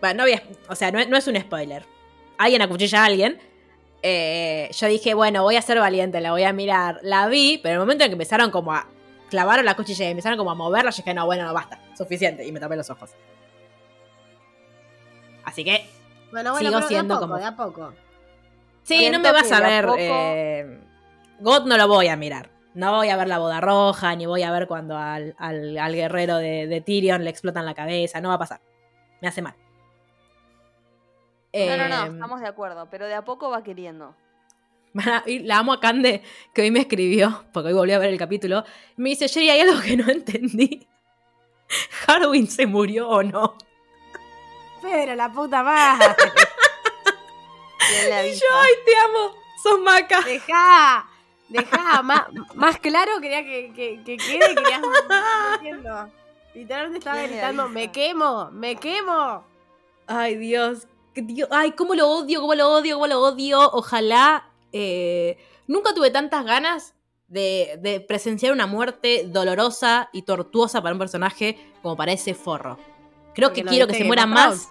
Bueno, 0.00 0.18
no 0.18 0.22
había. 0.24 0.42
O 0.68 0.74
sea, 0.74 0.90
no, 0.92 0.98
es- 0.98 1.08
no 1.08 1.16
es 1.16 1.26
un 1.26 1.40
spoiler. 1.40 1.86
Alguien 2.38 2.62
acuchilla 2.62 3.02
a 3.02 3.06
alguien. 3.06 3.40
eh, 4.02 4.70
yo 4.72 4.86
dije, 4.88 5.12
bueno, 5.12 5.42
voy 5.42 5.56
a 5.56 5.62
ser 5.62 5.78
valiente, 5.78 6.20
la 6.22 6.30
voy 6.32 6.44
a 6.44 6.54
mirar. 6.54 7.00
La 7.02 7.26
vi, 7.28 7.58
pero 7.62 7.74
en 7.74 7.80
el 7.80 7.80
momento 7.80 8.04
en 8.04 8.10
que 8.10 8.14
empezaron 8.14 8.50
como 8.50 8.72
a. 8.72 8.86
Clavaron 9.30 9.64
la 9.64 9.74
cuchilla 9.74 10.06
y 10.06 10.10
empezaron 10.10 10.36
como 10.36 10.50
a 10.50 10.54
moverla, 10.54 10.90
yo 10.90 10.96
dije, 10.98 11.14
no, 11.14 11.24
bueno, 11.24 11.44
no 11.44 11.54
basta. 11.54 11.78
Suficiente. 11.96 12.44
Y 12.46 12.52
me 12.52 12.60
tapé 12.60 12.76
los 12.76 12.90
ojos. 12.90 13.10
Así 15.44 15.64
que 15.64 15.88
Bueno, 16.32 16.52
bueno, 16.52 16.68
Sigo 16.68 16.82
siendo 16.82 17.14
de 17.14 17.16
a 17.16 17.18
poco, 17.18 17.28
como- 17.28 17.38
de 17.38 17.44
a 17.44 17.56
poco. 17.56 17.94
Sí, 18.82 18.98
Siento 18.98 19.18
no 19.18 19.24
me 19.24 19.32
vas 19.32 19.50
a 19.52 19.60
ver. 19.60 19.84
poco- 19.86 19.96
eh, 19.98 20.80
God 21.40 21.66
no 21.66 21.76
lo 21.76 21.88
voy 21.88 22.08
a 22.08 22.16
mirar. 22.16 22.50
No 22.74 22.94
voy 22.94 23.08
a 23.08 23.16
ver 23.16 23.26
la 23.26 23.38
boda 23.38 23.60
roja, 23.60 24.14
ni 24.14 24.26
voy 24.26 24.42
a 24.44 24.52
ver 24.52 24.68
cuando 24.68 24.96
al, 24.96 25.34
al- 25.38 25.76
al 25.76 25.94
guerrero 25.94 26.36
de, 26.36 26.66
de 26.68 26.80
Tyrion 26.80 27.24
le 27.24 27.30
explotan 27.30 27.66
la 27.66 27.74
cabeza. 27.74 28.20
No 28.20 28.28
va 28.28 28.36
a 28.36 28.38
pasar. 28.38 28.60
Me 29.20 29.26
hace 29.28 29.42
mal. 29.42 29.54
No, 31.52 31.76
no, 31.76 31.88
no, 31.88 32.04
Eh, 32.04 32.08
estamos 32.14 32.40
de 32.40 32.46
acuerdo, 32.46 32.86
pero 32.90 33.06
de 33.06 33.14
a 33.14 33.24
poco 33.24 33.50
va 33.50 33.64
queriendo. 33.64 34.14
La 34.92 35.58
amo 35.58 35.72
a 35.72 35.80
Cande, 35.80 36.22
que 36.52 36.62
hoy 36.62 36.70
me 36.70 36.80
escribió, 36.80 37.44
porque 37.52 37.68
hoy 37.68 37.74
volví 37.74 37.92
a 37.92 37.98
ver 37.98 38.10
el 38.10 38.18
capítulo. 38.18 38.64
Me 38.96 39.10
dice, 39.10 39.28
Jerry, 39.28 39.50
hay 39.50 39.60
algo 39.60 39.80
que 39.80 39.96
no 39.96 40.10
entendí. 40.10 40.86
¿Harwin 42.06 42.48
se 42.48 42.66
murió 42.66 43.08
o 43.08 43.22
no? 43.22 43.56
Pero 44.82 45.14
la 45.14 45.30
puta 45.30 45.62
madre. 45.62 46.06
¿Quién 47.78 48.10
le 48.10 48.28
Y 48.30 48.34
yo, 48.34 48.46
ay, 48.52 48.72
te 48.84 48.96
amo. 48.96 49.34
Sos 49.62 49.80
maca. 49.80 50.20
Dejá. 50.22 51.08
Dejá. 51.48 52.02
Más, 52.02 52.22
más 52.54 52.78
claro 52.78 53.20
quería 53.20 53.44
que, 53.44 53.72
que, 53.74 54.02
que 54.04 54.16
quede. 54.16 54.54
Querías. 54.54 54.80
No. 55.82 56.10
Literalmente 56.54 56.98
estaba 56.98 57.18
¿Quién 57.18 57.30
le 57.30 57.36
gritando? 57.36 57.68
¡Me 57.68 57.92
quemo! 57.92 58.50
¡Me 58.52 58.76
quemo! 58.76 59.44
Ay, 60.06 60.36
Dios. 60.36 60.88
Ay, 61.50 61.72
cómo 61.72 61.94
lo 61.94 62.08
odio, 62.08 62.40
cómo 62.40 62.54
lo 62.54 62.68
odio, 62.70 62.94
cómo 62.96 63.06
lo 63.06 63.20
odio. 63.20 63.60
Ojalá. 63.72 64.49
Eh, 64.72 65.38
nunca 65.66 65.94
tuve 65.94 66.10
tantas 66.10 66.44
ganas 66.44 66.94
de, 67.28 67.78
de 67.80 68.00
presenciar 68.00 68.52
una 68.52 68.66
muerte 68.66 69.24
dolorosa 69.26 70.08
y 70.12 70.22
tortuosa 70.22 70.82
para 70.82 70.92
un 70.94 70.98
personaje 70.98 71.58
como 71.82 71.96
para 71.96 72.12
ese 72.12 72.34
forro. 72.34 72.78
Creo 73.34 73.48
Porque 73.50 73.62
que 73.62 73.68
quiero 73.68 73.86
que 73.86 73.94
se 73.94 74.04
muera 74.04 74.26
más. 74.26 74.68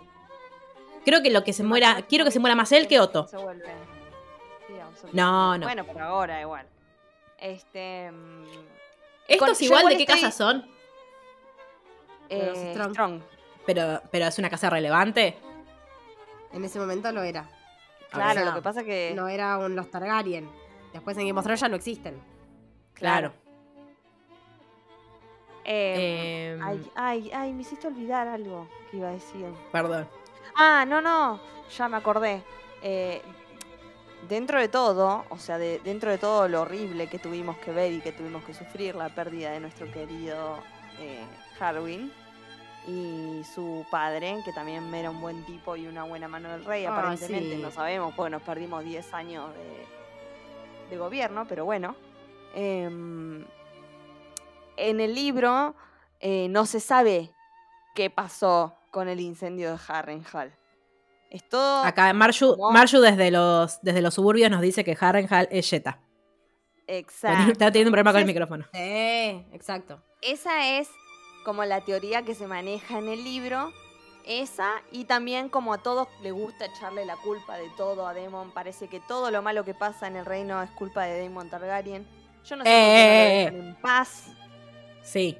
Creo 1.06 1.22
que 1.24 1.30
lo 1.30 1.44
que 1.44 1.54
se 1.54 1.64
muera. 1.64 2.06
Quiero 2.10 2.26
que 2.26 2.32
se 2.32 2.40
muera 2.40 2.56
más 2.56 2.72
él 2.74 2.88
que 2.88 3.00
Otto. 3.00 3.28
Se. 3.28 3.38
Sí. 3.38 5.08
No, 5.14 5.58
no. 5.58 5.66
Bueno, 5.66 5.86
por 5.86 6.02
ahora 6.02 6.42
igual. 6.42 6.68
Este. 7.38 8.12
mm, 8.12 8.44
Estos 9.30 9.60
yo 9.60 9.66
igual 9.66 9.80
igual 9.84 9.94
de 9.94 9.98
qué 9.98 10.04
estoy- 10.04 10.22
casa 10.22 10.32
son, 10.38 10.70
eh, 12.30 12.72
Strong. 12.74 12.92
Strong. 12.92 13.22
pero, 13.66 14.02
pero 14.12 14.26
es 14.26 14.38
una 14.38 14.50
casa 14.50 14.70
relevante. 14.70 15.38
En 16.52 16.66
ese 16.66 16.80
momento 16.80 17.12
lo 17.12 17.24
era. 17.24 17.50
Claro, 18.10 18.42
sea, 18.42 18.50
lo 18.50 18.56
que 18.56 18.62
pasa 18.62 18.84
que. 18.84 19.14
No 19.16 19.28
era 19.28 19.58
un 19.58 19.76
los 19.76 19.90
Targaryen. 19.90 20.50
Después 20.94 21.18
en 21.18 21.28
Game 21.28 21.38
of 21.40 21.44
Thrones 21.44 21.60
ya 21.62 21.70
no 21.70 21.76
existen. 21.76 22.20
Claro. 22.94 23.32
eh, 25.64 26.54
Em, 26.56 26.64
ay, 26.64 26.92
ay, 26.96 27.32
ay, 27.34 27.54
me 27.54 27.62
hiciste 27.62 27.88
olvidar 27.88 28.28
algo 28.28 28.68
que 28.90 28.98
iba 28.98 29.10
a 29.10 29.12
decir. 29.12 29.46
Perdón. 29.72 30.08
Ah, 30.56 30.86
no, 30.88 31.00
no, 31.02 31.40
ya 31.70 31.88
me 31.88 31.98
acordé. 31.98 32.42
Eh, 32.82 33.22
dentro 34.28 34.60
de 34.60 34.68
todo, 34.68 35.26
o 35.30 35.38
sea, 35.38 35.58
de, 35.58 35.80
dentro 35.84 36.10
de 36.10 36.18
todo 36.18 36.48
lo 36.48 36.62
horrible 36.62 37.08
que 37.08 37.20
tuvimos 37.20 37.58
que 37.58 37.72
ver 37.72 37.94
y 37.94 38.02
que 38.02 38.12
tuvimos 38.12 38.44
que 38.44 38.54
sufrir, 38.54 38.96
la 38.96 39.10
pérdida 39.10 39.52
de 39.52 39.60
nuestro 39.60 39.90
querido 39.92 40.58
eh, 41.00 41.24
Harwin 41.60 42.12
y 42.88 43.44
su 43.44 43.86
padre, 43.92 44.38
que 44.46 44.52
también 44.54 44.94
era 44.94 45.10
un 45.10 45.22
buen 45.22 45.46
tipo 45.46 45.76
y 45.76 45.86
una 45.88 46.04
buena 46.04 46.28
mano 46.28 46.50
del 46.50 46.66
rey, 46.66 46.86
Ah, 46.86 46.94
aparentemente, 46.98 47.56
sí. 47.56 47.62
no 47.62 47.72
sabemos, 47.72 48.14
porque 48.16 48.32
nos 48.32 48.42
perdimos 48.42 48.84
10 48.84 49.14
años 49.14 49.52
de, 49.54 50.90
de 50.90 50.98
gobierno, 50.98 51.46
pero 51.48 51.66
bueno. 51.66 51.96
Em, 52.56 53.46
en 54.78 55.00
el 55.02 55.14
libro 55.14 55.76
eh, 56.20 56.48
no 56.50 56.66
se 56.66 56.80
sabe 56.80 57.32
qué 57.96 58.10
pasó 58.10 58.76
con 58.92 59.08
el 59.08 59.20
incendio 59.20 59.72
de 59.72 59.80
Harrenhal. 59.88 60.56
Es 61.30 61.48
todo 61.48 61.84
Acá 61.84 62.12
Marshu, 62.14 62.56
¿Cómo? 62.58 62.72
Marshu 62.72 63.02
desde 63.02 63.30
los, 63.30 63.80
desde 63.84 64.02
los 64.02 64.16
suburbios 64.16 64.50
nos 64.50 64.62
dice 64.62 64.84
que 64.84 64.98
Harrenhal 65.00 65.48
es 65.52 65.70
Jetta. 65.70 66.00
exacto. 66.88 67.52
Está 67.52 67.72
teniendo 67.72 67.90
un 67.90 67.94
problema 67.94 68.12
con 68.14 68.22
el 68.22 68.26
micrófono. 68.28 68.66
Sí, 68.74 69.46
exacto. 69.54 70.02
Esa 70.22 70.80
es 70.80 70.90
como 71.44 71.64
la 71.66 71.82
teoría 71.82 72.24
que 72.24 72.36
se 72.36 72.48
maneja 72.48 72.98
en 73.00 73.08
el 73.10 73.24
libro. 73.24 73.72
Esa, 74.26 74.82
y 74.92 75.06
también 75.06 75.50
como 75.50 75.74
a 75.74 75.80
todos 75.80 76.08
le 76.22 76.32
gusta 76.32 76.66
echarle 76.66 77.04
la 77.06 77.16
culpa 77.18 77.58
de 77.58 77.68
todo 77.78 78.06
a 78.06 78.14
Daemon, 78.14 78.52
parece 78.52 78.88
que 78.88 79.00
todo 79.00 79.32
lo 79.32 79.42
malo 79.42 79.66
que 79.66 79.74
pasa 79.74 80.08
en 80.08 80.16
el 80.18 80.26
reino 80.26 80.62
es 80.62 80.70
culpa 80.72 81.06
de 81.06 81.18
Daemon 81.20 81.50
Targaryen. 81.50 82.06
Yo 82.46 82.56
no 82.56 82.64
sé 82.64 82.70
no 82.70 82.76
Eh, 82.76 82.76
lo 82.76 83.14
eh, 83.24 83.52
dejan 83.52 83.68
en 83.70 83.76
paz. 83.82 84.28
Sí, 85.02 85.36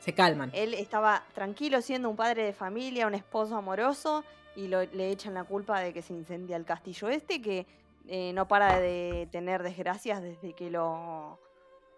se 0.00 0.12
calman. 0.12 0.50
Él 0.52 0.74
estaba 0.74 1.24
tranquilo 1.34 1.80
siendo 1.80 2.10
un 2.10 2.16
padre 2.16 2.42
de 2.44 2.52
familia, 2.52 3.06
un 3.06 3.14
esposo 3.14 3.56
amoroso, 3.56 4.22
y 4.54 4.68
lo- 4.68 4.84
le 4.84 5.10
echan 5.10 5.32
la 5.32 5.44
culpa 5.44 5.80
de 5.80 5.94
que 5.94 6.02
se 6.02 6.12
incendia 6.12 6.56
el 6.56 6.64
castillo 6.66 7.08
este, 7.08 7.40
que 7.40 7.66
eh, 8.08 8.32
no 8.34 8.46
para 8.46 8.78
de 8.80 9.28
tener 9.32 9.62
desgracias 9.62 10.22
desde 10.22 10.52
que 10.52 10.70
lo 10.70 11.38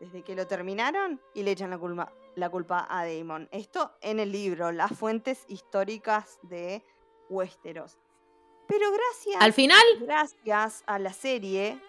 desde 0.01 0.23
que 0.23 0.35
lo 0.35 0.47
terminaron, 0.47 1.21
y 1.35 1.43
le 1.43 1.51
echan 1.53 1.71
la 1.71 1.79
culpa, 1.79 2.13
la 2.37 2.49
culpa 2.51 2.87
a 2.89 3.05
Daemon. 3.05 3.49
Esto 3.53 3.93
en 4.01 4.21
el 4.21 4.31
libro, 4.33 4.71
las 4.73 4.93
fuentes 4.93 5.45
históricas 5.49 6.39
de 6.43 6.85
Westeros. 7.29 7.99
Pero 8.67 8.87
gracias 8.93 9.37
Al 9.43 9.53
final, 9.53 9.83
gracias 10.01 10.83
a 10.87 10.99
la 10.99 11.13
serie 11.13 11.81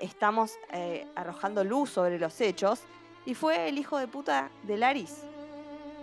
estamos 0.00 0.52
eh, 0.72 1.06
arrojando 1.16 1.64
luz 1.64 1.90
sobre 1.90 2.18
los 2.18 2.40
hechos 2.40 2.80
y 3.26 3.34
fue 3.34 3.68
el 3.68 3.76
hijo 3.78 3.98
de 3.98 4.06
puta 4.06 4.50
de 4.62 4.76
Laris 4.78 5.22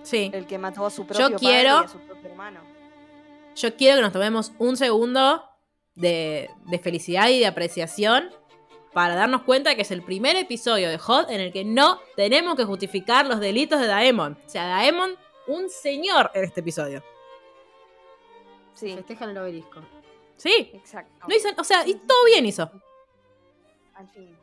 sí. 0.04 0.30
el 0.34 0.46
que 0.46 0.58
mató 0.58 0.86
a 0.86 0.90
su 0.90 1.08
propio 1.08 1.28
padre 1.30 1.38
quiero- 1.40 1.82
y 1.82 1.86
a 1.86 1.88
su 1.88 2.00
propio 2.00 2.30
hermano. 2.30 2.60
Yo 3.56 3.76
quiero 3.78 3.96
que 3.96 4.02
nos 4.04 4.12
tomemos 4.12 4.52
un 4.60 4.76
segundo 4.78 5.42
de, 5.96 6.52
de 6.66 6.80
felicidad 6.80 7.30
y 7.30 7.40
de 7.40 7.48
apreciación 7.48 8.30
para 8.98 9.14
darnos 9.14 9.44
cuenta 9.44 9.76
que 9.76 9.84
es 9.84 9.92
el 9.92 10.02
primer 10.02 10.36
episodio 10.38 10.90
de 10.90 10.98
Hot 10.98 11.30
en 11.30 11.40
el 11.40 11.54
que 11.54 11.64
no 11.64 12.00
tenemos 12.16 12.56
que 12.56 12.64
justificar 12.64 13.28
los 13.28 13.40
delitos 13.40 13.80
de 13.80 13.86
Daemon. 13.86 14.36
O 14.44 14.50
sea, 14.50 14.66
Daemon, 14.66 15.12
un 15.46 15.70
señor 15.70 16.32
en 16.34 16.46
este 16.46 16.62
episodio. 16.62 17.04
Sí, 18.74 18.96
Festejan 18.96 19.30
el 19.30 19.38
obelisco. 19.38 19.82
Sí. 20.36 20.72
exacto. 20.74 21.28
No 21.28 21.36
hizo, 21.36 21.48
o 21.60 21.64
sea, 21.64 21.88
y 21.88 21.94
todo 21.94 22.26
bien 22.26 22.48
hizo. 22.48 22.72
Al 23.94 24.10
fin. 24.10 24.36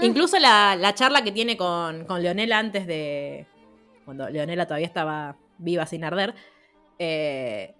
Incluso 0.00 0.38
la, 0.38 0.76
la 0.76 0.94
charla 0.94 1.24
que 1.24 1.32
tiene 1.32 1.56
con, 1.56 2.04
con 2.04 2.22
Leonela 2.22 2.60
antes 2.60 2.86
de. 2.86 3.48
Cuando 4.04 4.30
Leonela 4.30 4.66
todavía 4.66 4.86
estaba 4.86 5.38
viva 5.58 5.86
sin 5.86 6.04
arder. 6.04 6.36
eh, 7.00 7.74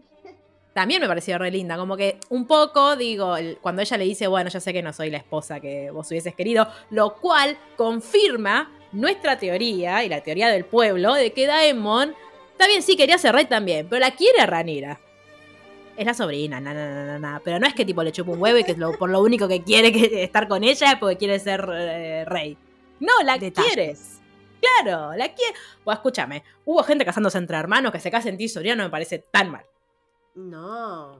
también 0.77 1.01
me 1.01 1.09
pareció 1.09 1.39
re 1.39 1.51
linda. 1.51 1.77
Como 1.79 1.97
que 1.97 2.19
un 2.29 2.47
poco, 2.47 2.97
digo, 2.97 3.35
cuando 3.63 3.81
ella 3.81 3.97
le 3.97 4.05
dice, 4.05 4.27
bueno, 4.27 4.51
yo 4.51 4.61
sé 4.61 4.75
que 4.75 4.83
no 4.83 4.93
soy 4.93 5.09
la 5.11 5.17
esposa 5.17 5.59
que 5.59 5.91
vos 5.91 6.07
hubieses 6.11 6.35
querido. 6.35 6.69
Lo 6.91 7.15
cual 7.17 7.57
confirma 7.77 8.71
nuestra 8.93 9.39
teoría 9.39 10.05
y 10.05 10.09
la 10.11 10.21
teoría 10.21 10.49
del 10.49 10.67
pueblo 10.67 11.15
de 11.15 11.33
que 11.33 11.47
Daemon. 11.47 12.15
Bien, 12.69 12.83
sí, 12.83 12.95
quería 12.95 13.17
ser 13.17 13.35
rey 13.35 13.47
también, 13.47 13.89
pero 13.89 14.01
la 14.01 14.11
quiere 14.11 14.45
Ranira. 14.45 15.01
Es 15.97 16.05
la 16.05 16.13
sobrina, 16.13 16.61
na, 16.61 16.75
na, 16.75 17.05
na, 17.07 17.19
na. 17.19 17.41
Pero 17.43 17.59
no 17.59 17.67
es 17.67 17.73
que 17.73 17.87
tipo 17.87 18.03
le 18.03 18.13
chupa 18.13 18.33
un 18.33 18.41
huevo 18.43 18.59
y 18.59 18.65
que 18.65 18.73
es 18.73 18.79
lo- 18.79 18.93
por 18.99 19.09
lo 19.09 19.23
único 19.23 19.49
que 19.49 19.63
quiere 19.63 19.91
que, 19.93 20.23
estar 20.25 20.47
con 20.47 20.63
ella 20.63 20.93
es 20.93 20.99
porque 20.99 21.17
quiere 21.17 21.39
ser 21.39 21.67
eh, 21.73 22.25
rey. 22.27 22.57
No, 23.01 23.13
la 23.25 23.39
Detalles. 23.39 23.73
quiere. 23.75 23.97
Claro, 24.61 25.15
la 25.17 25.33
quiere. 25.33 25.55
Pues 25.85 25.97
escúchame, 25.97 26.43
hubo 26.67 26.83
gente 26.83 27.05
casándose 27.07 27.39
entre 27.39 27.57
hermanos 27.57 27.93
que 27.93 28.01
se 28.01 28.11
casen 28.11 28.33
en 28.35 28.39
ti 28.39 28.49
sobrino 28.49 28.77
no 28.77 28.85
me 28.85 28.91
parece 28.91 29.19
tan 29.21 29.51
mal. 29.51 29.65
No. 30.37 31.19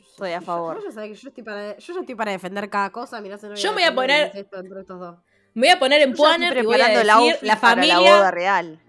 Estoy 0.00 0.32
a 0.32 0.40
favor. 0.40 0.78
Yo, 0.78 0.84
yo, 0.86 0.92
sabés 0.92 1.10
que 1.10 1.14
yo, 1.22 1.28
estoy 1.28 1.44
para, 1.44 1.76
yo 1.76 1.94
ya 1.94 2.00
estoy 2.00 2.14
para 2.14 2.32
defender 2.32 2.68
cada 2.70 2.90
cosa. 2.90 3.20
Mirá, 3.20 3.36
no 3.42 3.54
Yo 3.54 3.70
me 3.72 3.82
voy 3.82 3.84
a 3.84 3.94
poner- 3.94 4.26
incesto 4.28 4.58
entre 4.58 4.80
estos 4.80 4.98
dos. 4.98 5.16
Me 5.54 5.68
voy 5.68 5.76
a 5.76 5.78
poner 5.78 6.02
en 6.02 6.10
ya 6.10 6.16
Puaner 6.16 6.56
y 6.56 6.62
voy 6.62 6.74
a 6.74 6.84
preparando 6.84 7.00
el 7.00 7.06
decir, 7.06 7.30
outfit 7.32 7.42
la 7.48 7.60
para 7.60 7.76
la 7.76 7.82
familia, 7.94 8.16
boda 8.16 8.30
real. 8.30 8.80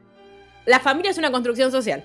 la 0.65 0.80
familia 0.80 1.11
es 1.11 1.18
una 1.18 1.32
construcción 1.32 1.72
social. 1.72 2.03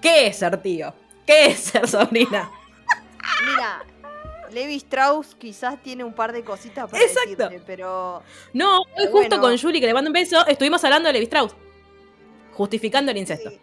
¿Qué 0.00 0.26
es 0.28 0.36
ser 0.36 0.60
tío? 0.62 0.92
¿Qué 1.26 1.46
es 1.46 1.58
ser 1.60 1.86
sobrina? 1.88 2.50
Mira, 3.46 3.82
Levi 4.50 4.76
Strauss 4.76 5.34
quizás 5.36 5.80
tiene 5.82 6.04
un 6.04 6.12
par 6.14 6.32
de 6.32 6.42
cositas 6.44 6.90
para 6.90 7.02
Exacto. 7.02 7.30
decirte, 7.44 7.62
pero 7.66 8.22
No, 8.52 8.78
hoy 8.80 8.86
Pero 8.96 9.10
justo 9.12 9.28
bueno. 9.38 9.42
con 9.42 9.58
Julie, 9.58 9.80
que 9.80 9.86
le 9.86 9.94
mando 9.94 10.08
un 10.10 10.14
beso, 10.14 10.44
estuvimos 10.46 10.82
hablando 10.84 11.06
de 11.08 11.12
Levi 11.14 11.24
Strauss. 11.24 11.54
Justificando 12.52 13.10
el 13.10 13.18
incesto. 13.18 13.50
sí. 13.50 13.60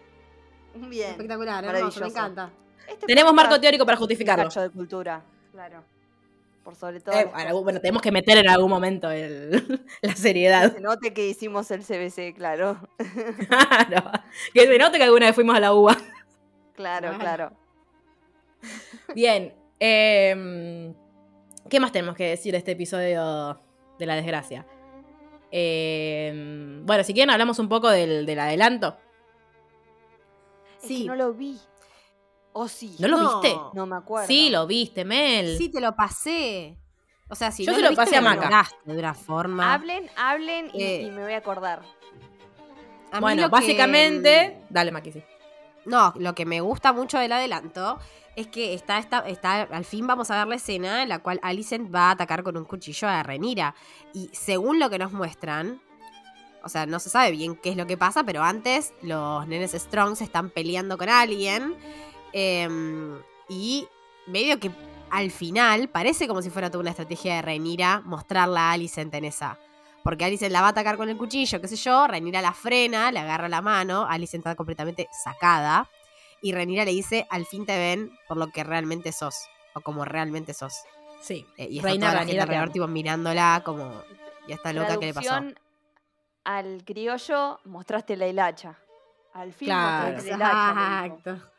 Bien. 0.73 1.11
Espectacular, 1.11 1.63
hermoso, 1.65 1.99
me 1.99 2.07
encanta. 2.07 2.49
Este 2.91 3.07
Tenemos 3.07 3.33
marco 3.33 3.59
teórico 3.59 3.85
para 3.85 3.97
un 3.97 3.99
justificarlo. 3.99 4.43
cacho 4.45 4.61
de 4.61 4.69
cultura, 4.69 5.23
claro. 5.51 5.83
Por 6.63 6.75
sobre 6.75 6.99
todo. 6.99 7.15
Eh, 7.17 7.25
bueno, 7.33 7.63
bueno, 7.63 7.79
tenemos 7.81 8.01
que 8.03 8.11
meter 8.11 8.37
en 8.37 8.47
algún 8.47 8.69
momento 8.69 9.09
el- 9.09 9.83
la 10.01 10.15
seriedad. 10.15 10.71
Se 10.73 10.79
note 10.79 11.11
que 11.13 11.27
hicimos 11.27 11.71
el 11.71 11.83
CBC, 11.83 12.35
claro. 12.35 12.77
Claro. 13.47 14.11
Que 14.53 14.67
se 14.67 14.77
note 14.77 14.97
que 14.97 15.03
alguna 15.03 15.25
vez 15.25 15.35
fuimos 15.35 15.55
a 15.55 15.59
la 15.59 15.73
UBA. 15.73 15.97
Claro, 16.75 17.09
Claro. 17.09 17.19
claro. 17.19 17.51
Bien. 19.15 19.53
em, 19.79 20.93
¿Qué 21.69 21.79
más 21.79 21.91
tenemos 21.91 22.15
que 22.15 22.25
decir 22.29 22.51
de 22.51 22.57
este 22.59 22.71
episodio 22.73 23.59
de 23.97 24.05
la 24.05 24.15
desgracia? 24.15 24.65
Em, 25.51 26.85
bueno, 26.85 27.03
si 27.03 27.13
quieren 27.13 27.29
hablamos 27.31 27.57
un 27.59 27.69
poco 27.69 27.89
del, 27.89 28.25
del 28.25 28.39
adelanto. 28.39 28.97
Es 30.81 30.87
Sí. 30.87 31.01
que 31.03 31.07
no 31.07 31.15
lo 31.15 31.33
vi. 31.33 31.59
¿O 32.53 32.67
sí? 32.67 32.95
¿No 32.99 33.07
lo 33.07 33.17
No. 33.17 33.41
viste? 33.41 33.57
No 33.73 33.85
me 33.85 33.95
acuerdo. 33.95 34.27
Sí, 34.27 34.49
lo 34.49 34.67
viste, 34.67 35.05
Mel. 35.05 35.57
Sí, 35.57 35.69
te 35.69 35.79
lo 35.79 35.95
pasé. 35.95 36.77
O 37.29 37.35
sea, 37.35 37.51
si 37.51 37.63
Yo 37.65 37.71
no 37.71 37.77
se 37.77 37.83
lo 37.83 37.89
lo 37.91 37.95
pasé 37.95 38.11
viste, 38.19 38.25
a 38.27 38.35
Maca. 38.35 38.69
de 38.83 38.97
una 38.99 39.13
forma. 39.13 39.73
Hablen, 39.73 40.09
hablen 40.17 40.69
y, 40.73 40.83
Eh. 40.83 41.01
y 41.03 41.11
me 41.11 41.23
voy 41.23 41.33
a 41.33 41.37
acordar. 41.37 41.81
A 43.11 43.15
mí 43.17 43.21
bueno, 43.21 43.43
que- 43.43 43.49
básicamente. 43.49 44.61
Dale, 44.69 44.91
Maki, 44.91 45.11
sí. 45.13 45.23
no, 45.85 46.13
lo 46.17 46.35
que 46.35 46.45
me 46.45 46.61
gusta 46.61 46.91
mucho 46.93 47.17
del 47.19 47.31
adelanto 47.31 47.99
es 48.35 48.47
que 48.47 48.73
está, 48.73 48.97
está, 48.99 49.19
está, 49.27 49.61
al 49.63 49.83
fin 49.85 50.07
vamos 50.07 50.29
a 50.31 50.37
ver 50.39 50.47
la 50.47 50.55
escena 50.55 51.03
en 51.03 51.09
la 51.09 51.19
cual 51.19 51.39
Alicent 51.43 51.93
va 51.93 52.07
a 52.09 52.11
atacar 52.11 52.43
con 52.43 52.55
un 52.57 52.65
cuchillo 52.65 53.07
a 53.07 53.23
Renira. 53.23 53.75
Y 54.13 54.29
según 54.33 54.79
lo 54.79 54.89
que 54.89 54.97
nos 54.99 55.11
muestran, 55.13 55.81
o 56.63 56.69
sea, 56.69 56.85
no 56.85 56.99
se 56.99 57.09
sabe 57.09 57.31
bien 57.31 57.55
qué 57.55 57.71
es 57.71 57.77
lo 57.77 57.87
que 57.87 57.97
pasa, 57.97 58.23
pero 58.23 58.43
antes 58.43 58.93
los 59.01 59.47
nenes 59.47 59.71
Strong 59.71 60.15
se 60.15 60.23
están 60.25 60.49
peleando 60.49 60.97
con 60.97 61.09
alguien. 61.09 61.75
Em, 62.33 63.19
y 63.49 63.87
medio 64.27 64.59
que 64.59 64.71
al 65.09 65.31
final 65.31 65.89
parece 65.89 66.27
como 66.27 66.41
si 66.41 66.49
fuera 66.49 66.69
toda 66.69 66.81
una 66.81 66.91
estrategia 66.91 67.35
de 67.35 67.41
Renira 67.41 68.01
mostrarla 68.05 68.69
a 68.69 68.71
Alicent 68.73 69.13
en 69.13 69.25
esa. 69.25 69.57
Porque 70.03 70.25
Alicent 70.25 70.51
la 70.51 70.61
va 70.61 70.67
a 70.67 70.71
atacar 70.71 70.97
con 70.97 71.09
el 71.09 71.17
cuchillo, 71.17 71.61
qué 71.61 71.67
sé 71.67 71.75
yo. 71.75 72.07
Renira 72.07 72.41
la 72.41 72.53
frena, 72.53 73.11
le 73.11 73.19
agarra 73.19 73.49
la 73.49 73.61
mano. 73.61 74.05
Alicent 74.09 74.41
está 74.41 74.55
completamente 74.55 75.07
sacada. 75.23 75.89
Y 76.41 76.53
Renira 76.53 76.85
le 76.85 76.91
dice: 76.91 77.27
Al 77.29 77.45
fin 77.45 77.65
te 77.65 77.77
ven 77.77 78.11
por 78.27 78.37
lo 78.37 78.47
que 78.47 78.63
realmente 78.63 79.11
sos. 79.11 79.35
O 79.73 79.81
como 79.81 80.05
realmente 80.05 80.53
sos. 80.53 80.73
Sí. 81.21 81.45
Eh, 81.57 81.67
y 81.69 81.77
está 81.77 81.89
Reina 81.89 82.07
toda 82.07 82.13
la 82.13 82.19
Rhaenyra 82.21 82.25
gente 82.25 82.41
alrededor, 82.41 82.71
tipo, 82.71 82.87
mirándola 82.87 83.61
como. 83.63 84.01
Ya 84.47 84.55
está 84.55 84.73
loca, 84.73 84.97
¿qué 84.97 85.05
le 85.07 85.13
pasó? 85.13 85.35
Al 86.43 86.83
criollo 86.83 87.59
mostraste 87.65 88.17
la 88.17 88.27
hilacha. 88.27 88.75
Al 89.33 89.53
fin 89.53 89.67
Claro. 89.67 90.05
mostraste 90.13 90.29
la 90.31 90.35
hilacha. 90.35 91.05
Exacto. 91.05 91.51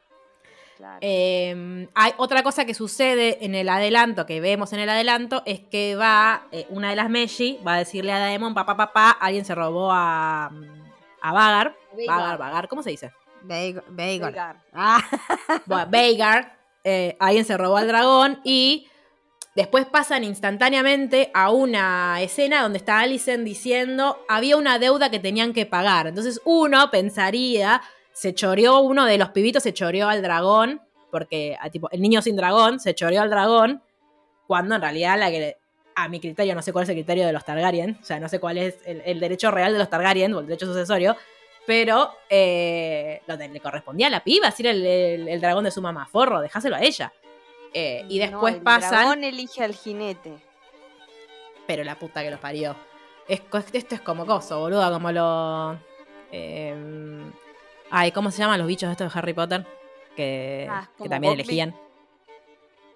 Claro. 0.83 0.99
Eh, 1.01 1.87
hay 1.95 2.13
otra 2.17 2.43
cosa 2.43 2.65
que 2.65 2.75
sucede 2.75 3.45
en 3.45 3.55
el 3.55 3.69
adelanto, 3.69 4.27
que 4.27 4.41
vemos 4.41 4.73
en 4.73 4.81
el 4.81 4.89
adelanto, 4.89 5.45
es 5.47 5.61
que 5.61 5.95
va 5.95 6.49
eh, 6.51 6.67
una 6.71 6.91
de 6.91 6.97
las 6.97 7.09
Meshi, 7.09 7.61
va 7.65 7.75
a 7.75 7.79
decirle 7.79 8.11
a 8.11 8.19
Daemon, 8.19 8.53
papá, 8.53 8.77
papá, 8.77 9.11
alguien 9.13 9.45
se 9.45 9.55
robó 9.55 9.93
a, 9.93 10.51
a 11.21 11.33
Vagar. 11.33 11.77
Vagar, 12.09 12.37
Vagar, 12.37 12.67
¿cómo 12.67 12.83
se 12.83 12.91
dice? 12.91 13.13
Vhagar. 13.43 14.57
Ah, 14.73 15.01
Bueno, 15.67 15.89
eh, 16.83 17.17
alguien 17.21 17.45
se 17.45 17.57
robó 17.57 17.77
al 17.77 17.87
dragón 17.87 18.41
y 18.43 18.89
después 19.55 19.87
pasan 19.87 20.25
instantáneamente 20.25 21.31
a 21.33 21.53
una 21.53 22.21
escena 22.23 22.61
donde 22.61 22.79
está 22.79 22.99
Alicent 22.99 23.45
diciendo 23.45 24.19
había 24.29 24.57
una 24.57 24.81
deuda 24.81 25.13
que 25.13 25.21
tenían 25.21 25.53
que 25.53 25.65
pagar. 25.65 26.09
Entonces 26.09 26.41
uno 26.45 26.91
pensaría, 26.91 27.83
se 28.13 28.35
choreó 28.35 28.81
uno 28.81 29.05
de 29.07 29.19
los 29.19 29.31
pibitos, 29.31 29.63
se 29.63 29.73
choreó 29.73 30.09
al 30.09 30.23
dragón, 30.23 30.81
porque 31.11 31.57
a, 31.61 31.71
tipo, 31.71 31.89
el 31.91 32.01
niño 32.01 32.23
sin 32.23 32.37
dragón 32.37 32.81
se 32.81 32.95
choreó 32.95 33.23
al 33.23 33.31
dragón, 33.31 33.83
cuando 34.47 34.75
en 34.77 34.81
realidad 34.83 35.19
la 35.19 35.31
que... 35.31 35.57
A 35.95 36.09
mi 36.09 36.21
criterio, 36.21 36.55
no 36.55 36.63
sé 36.63 36.73
cuál 36.73 36.85
es 36.85 36.89
el 36.89 36.95
criterio 36.97 37.27
de 37.27 37.35
los 37.35 37.45
Targaryen, 37.45 37.99
o 38.01 38.05
sea, 38.05 38.19
no 38.19 38.27
sé 38.31 38.41
cuál 38.41 38.57
es 38.57 38.79
el, 38.87 39.03
el 39.05 39.21
derecho 39.21 39.51
real 39.51 39.75
de 39.75 39.79
los 39.79 39.91
Targaryen 39.91 40.33
o 40.33 40.41
el 40.41 40.47
derecho 40.47 40.65
sucesorio, 40.65 41.17
pero 41.67 42.11
eh, 42.31 43.21
lo 43.27 43.37
le 43.37 43.61
correspondía 43.61 44.07
a 44.07 44.11
la 44.11 44.25
piba, 44.25 44.51
si 44.51 44.63
era 44.63 44.71
el, 44.73 44.87
el- 44.87 45.29
el 45.29 45.41
dragón 45.43 45.65
de 45.65 45.71
su 45.71 45.83
mamá, 45.83 46.07
forro, 46.07 46.41
dejáselo 46.41 46.77
a 46.77 46.81
ella. 46.83 47.13
Eh, 47.75 48.07
y 48.09 48.19
No, 48.21 48.25
después 48.27 48.55
el 48.55 48.63
pasan. 48.63 48.91
dragón 48.91 49.25
elige 49.25 49.63
al 49.63 49.75
jinete. 49.75 50.33
Pero 51.67 51.85
la 51.85 51.99
puta 51.99 52.23
que 52.23 52.31
los 52.31 52.41
parió. 52.41 52.75
Es, 53.29 53.43
esto 53.75 53.95
es 53.95 54.01
como 54.01 54.25
coso, 54.25 54.59
boluda, 54.61 54.91
como 54.91 55.13
lo. 55.13 55.79
eh, 56.33 56.75
ay, 57.93 58.11
¿cómo 58.11 58.31
se 58.33 58.39
llaman 58.39 58.59
los 58.59 58.67
bichos 58.67 58.91
estos 58.91 59.13
de 59.13 59.19
Harry 59.19 59.33
Potter? 59.35 59.65
Que, 60.17 60.67
Ah, 60.71 60.89
que 61.01 61.09
también 61.09 61.35
elegían. 61.35 61.75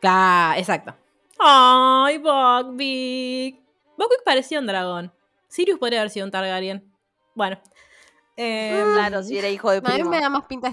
Claro, 0.01 0.59
exacto. 0.59 0.94
Ay, 1.38 2.18
Buckbeak. 2.18 3.55
Buckbeak 3.97 4.24
parecía 4.24 4.59
un 4.59 4.66
dragón. 4.66 5.12
Sirius 5.49 5.78
podría 5.78 6.01
haber 6.01 6.11
sido 6.11 6.26
un 6.26 6.32
Targaryen. 6.32 6.92
Bueno. 7.34 7.59
Eh, 8.36 8.82
Claro, 8.94 9.22
si 9.22 9.38
era 9.38 9.49
hijo 9.49 9.70
de 9.70 9.78
a 9.78 9.80
mí 9.80 9.86
primo. 9.94 10.11
me 10.11 10.20
da 10.20 10.28
más 10.28 10.44
pinta. 10.47 10.70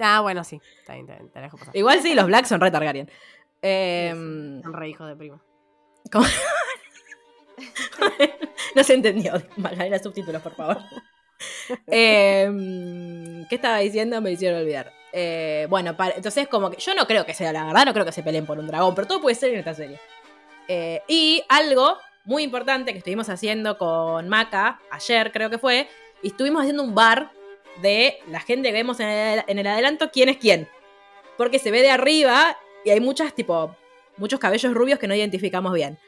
Ah, 0.00 0.20
bueno, 0.20 0.42
sí. 0.42 0.60
Está 0.80 0.94
bien, 0.94 1.04
está 1.06 1.16
bien, 1.20 1.30
te 1.30 1.38
la 1.38 1.42
dejo 1.46 1.56
pasar. 1.58 1.76
Igual 1.76 2.00
sí, 2.00 2.14
los 2.14 2.26
Blacks 2.26 2.48
son 2.48 2.60
re 2.60 2.70
Targaryen. 2.70 3.06
Sí, 3.06 3.12
Eh, 3.62 4.10
sí, 4.12 4.62
Son 4.62 4.72
re 4.72 4.88
hijos 4.88 5.06
de 5.08 5.16
primo. 5.16 5.40
¿cómo? 6.10 6.24
no 8.74 8.82
se 8.84 8.94
entendió. 8.94 9.34
Magdalena, 9.56 9.98
subtítulos, 10.00 10.42
por 10.42 10.54
favor. 10.54 10.78
Eh, 11.86 13.44
¿Qué 13.48 13.54
estaba 13.54 13.78
diciendo? 13.78 14.20
Me 14.20 14.32
hicieron 14.32 14.60
olvidar. 14.60 14.92
Eh, 15.12 15.66
bueno, 15.70 15.96
para- 15.96 16.14
entonces 16.16 16.48
como 16.48 16.70
que 16.70 16.78
yo 16.80 16.94
no 16.94 17.06
creo 17.06 17.24
que 17.24 17.34
sea 17.34 17.52
la 17.52 17.64
verdad, 17.66 17.86
no 17.86 17.92
creo 17.92 18.04
que 18.04 18.12
se 18.12 18.22
peleen 18.22 18.46
por 18.46 18.58
un 18.58 18.66
dragón, 18.66 18.94
pero 18.94 19.06
todo 19.06 19.20
puede 19.20 19.34
ser 19.36 19.52
en 19.52 19.58
esta 19.60 19.74
serie. 19.74 20.00
Eh, 20.68 21.02
y 21.08 21.44
algo 21.48 21.98
muy 22.24 22.42
importante 22.42 22.92
que 22.92 22.98
estuvimos 22.98 23.28
haciendo 23.28 23.78
con 23.78 24.28
Maca 24.28 24.80
ayer, 24.90 25.30
creo 25.30 25.50
que 25.50 25.58
fue, 25.58 25.88
y 26.22 26.28
estuvimos 26.28 26.62
haciendo 26.62 26.82
un 26.82 26.94
bar 26.94 27.30
de 27.82 28.18
la 28.28 28.40
gente 28.40 28.68
que 28.68 28.72
vemos 28.72 28.98
en 29.00 29.08
el, 29.08 29.44
en 29.46 29.58
el 29.58 29.66
adelanto 29.66 30.10
quién 30.10 30.28
es 30.30 30.38
quién. 30.38 30.68
Porque 31.36 31.58
se 31.58 31.70
ve 31.70 31.82
de 31.82 31.90
arriba 31.90 32.56
y 32.84 32.90
hay 32.90 33.00
muchas, 33.00 33.34
tipo, 33.34 33.76
muchos 34.16 34.40
cabellos 34.40 34.72
rubios 34.74 34.98
que 34.98 35.06
no 35.08 35.14
identificamos 35.14 35.72
bien. 35.74 35.98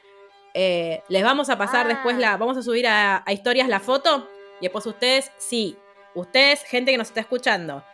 Eh, 0.55 1.03
les 1.09 1.23
vamos 1.23 1.51
a 1.51 1.59
pasar 1.59 1.85
Ah. 1.87 1.89
después 1.91 2.17
la. 2.17 2.37
Vamos 2.39 2.57
a 2.57 2.63
subir 2.63 2.87
a, 2.87 3.23
a 3.27 3.33
historias 3.33 3.69
la 3.69 3.79
foto. 3.81 4.27
Y 4.61 4.65
después 4.65 4.87
ustedes, 4.87 5.31
sí, 5.39 5.77
ustedes, 6.15 6.63
gente 6.65 6.91
que 6.93 6.99
nos 6.99 7.09
está 7.09 7.21
escuchando, 7.21 7.85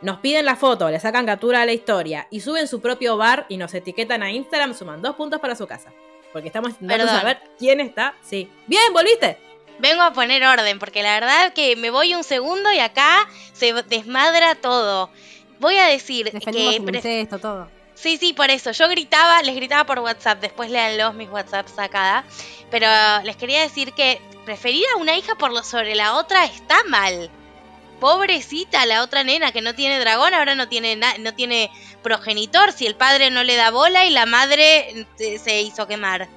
nos 0.00 0.18
piden 0.18 0.44
la 0.44 0.56
foto, 0.56 0.90
le 0.90 1.00
sacan 1.00 1.24
captura 1.24 1.62
a 1.62 1.66
la 1.66 1.72
historia 1.72 2.26
y 2.30 2.40
suben 2.40 2.68
su 2.68 2.80
propio 2.80 3.16
bar 3.16 3.46
y 3.48 3.56
nos 3.56 3.72
etiquetan 3.72 4.22
a 4.22 4.30
Instagram, 4.30 4.74
suman 4.74 5.00
dos 5.00 5.16
puntos 5.16 5.40
para 5.40 5.56
su 5.56 5.66
casa. 5.66 5.92
Porque 6.32 6.48
estamos 6.48 6.72
intentando 6.72 7.04
Perdón. 7.04 7.20
saber 7.20 7.38
quién 7.58 7.80
está. 7.80 8.14
Sí. 8.20 8.50
Bien, 8.66 8.92
volviste. 8.92 9.38
Vengo 9.78 10.02
a 10.02 10.12
poner 10.12 10.44
orden, 10.44 10.78
porque 10.78 11.02
la 11.02 11.14
verdad 11.14 11.52
que 11.52 11.76
me 11.76 11.90
voy 11.90 12.14
un 12.14 12.24
segundo 12.24 12.72
y 12.72 12.80
acá 12.80 13.28
se 13.52 13.72
desmadra 13.84 14.56
todo. 14.56 15.10
Voy 15.58 15.76
a 15.76 15.86
decir 15.86 16.30
Defendimos 16.30 16.90
que... 16.90 16.96
incesto, 16.96 17.38
todo. 17.38 17.68
Sí, 17.94 18.16
sí, 18.16 18.32
por 18.32 18.50
eso. 18.50 18.72
Yo 18.72 18.88
gritaba, 18.88 19.42
les 19.42 19.54
gritaba 19.54 19.84
por 19.84 20.00
WhatsApp, 20.00 20.40
después 20.40 20.70
léanlos 20.70 21.14
mis 21.14 21.30
WhatsApp 21.30 21.68
sacada. 21.68 22.24
Pero 22.70 22.86
les 23.22 23.36
quería 23.36 23.60
decir 23.62 23.92
que 23.92 24.20
preferir 24.44 24.84
a 24.94 24.98
una 24.98 25.16
hija 25.16 25.34
por 25.36 25.52
lo 25.52 25.62
sobre 25.62 25.94
la 25.94 26.14
otra 26.16 26.44
está 26.44 26.82
mal. 26.88 27.30
Pobrecita 28.00 28.84
la 28.86 29.02
otra 29.02 29.24
nena 29.24 29.52
que 29.52 29.62
no 29.62 29.74
tiene 29.74 29.98
dragón, 30.00 30.34
ahora 30.34 30.54
no 30.54 30.68
tiene 30.68 30.96
na- 30.96 31.16
no 31.18 31.32
tiene 31.34 31.70
progenitor, 32.02 32.72
si 32.72 32.86
el 32.86 32.96
padre 32.96 33.30
no 33.30 33.44
le 33.44 33.56
da 33.56 33.70
bola 33.70 34.04
y 34.04 34.10
la 34.10 34.26
madre 34.26 35.06
eh, 35.18 35.38
se 35.38 35.62
hizo 35.62 35.86
quemar. 35.86 36.28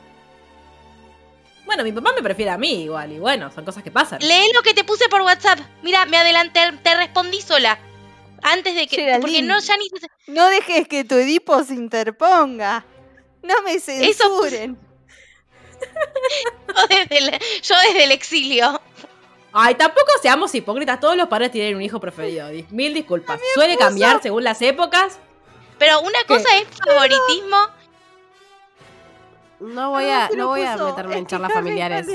Bueno, 1.65 1.83
mi 1.83 1.91
papá 1.91 2.13
me 2.15 2.23
prefiere 2.23 2.51
a 2.51 2.57
mí 2.57 2.83
igual. 2.83 3.11
Y 3.11 3.19
bueno, 3.19 3.51
son 3.51 3.65
cosas 3.65 3.83
que 3.83 3.91
pasan. 3.91 4.19
Lee 4.21 4.51
lo 4.53 4.61
que 4.61 4.73
te 4.73 4.85
puse 4.85 5.09
por 5.09 5.21
WhatsApp. 5.21 5.59
Mira, 5.83 6.05
me 6.05 6.15
adelanté, 6.15 6.61
te 6.81 6.95
respondí 6.95 7.41
sola. 7.41 7.77
Antes 8.41 8.73
de 8.75 8.87
que. 8.87 8.95
Geraldine. 8.95 9.19
Porque 9.21 9.41
no, 9.41 9.59
ya 9.59 9.75
ni. 9.75 10.33
No 10.33 10.47
dejes 10.47 10.87
que 10.87 11.03
tu 11.03 11.15
Edipo 11.15 11.61
se 11.65 11.73
interponga. 11.73 12.85
No 13.43 13.61
me 13.63 13.79
censuren. 13.79 14.77
Yo 16.67 16.87
desde 16.89 17.17
el, 17.17 17.31
yo 17.61 17.75
desde 17.87 18.03
el 18.03 18.11
exilio. 18.11 18.79
Ay, 19.51 19.75
tampoco 19.75 20.11
seamos 20.21 20.53
hipócritas. 20.53 20.99
Todos 20.99 21.17
los 21.17 21.27
padres 21.27 21.51
tienen 21.51 21.75
un 21.75 21.81
hijo 21.81 21.99
preferido. 21.99 22.47
Mil 22.69 22.93
disculpas. 22.93 23.39
Suele 23.55 23.77
cambiar 23.77 24.21
según 24.21 24.43
las 24.43 24.61
épocas. 24.61 25.17
Pero 25.79 26.01
una 26.01 26.19
¿Qué? 26.19 26.25
cosa 26.27 26.57
es 26.57 26.67
favoritismo. 26.85 27.57
No 29.59 29.89
voy 29.89 30.05
a, 30.05 30.27
pero 30.29 30.43
no 30.43 30.47
voy 30.49 30.61
a 30.61 30.73
puso, 30.73 30.89
meterme 30.89 31.13
es 31.13 31.19
en 31.19 31.27
charlas 31.27 31.53
familiares. 31.53 32.07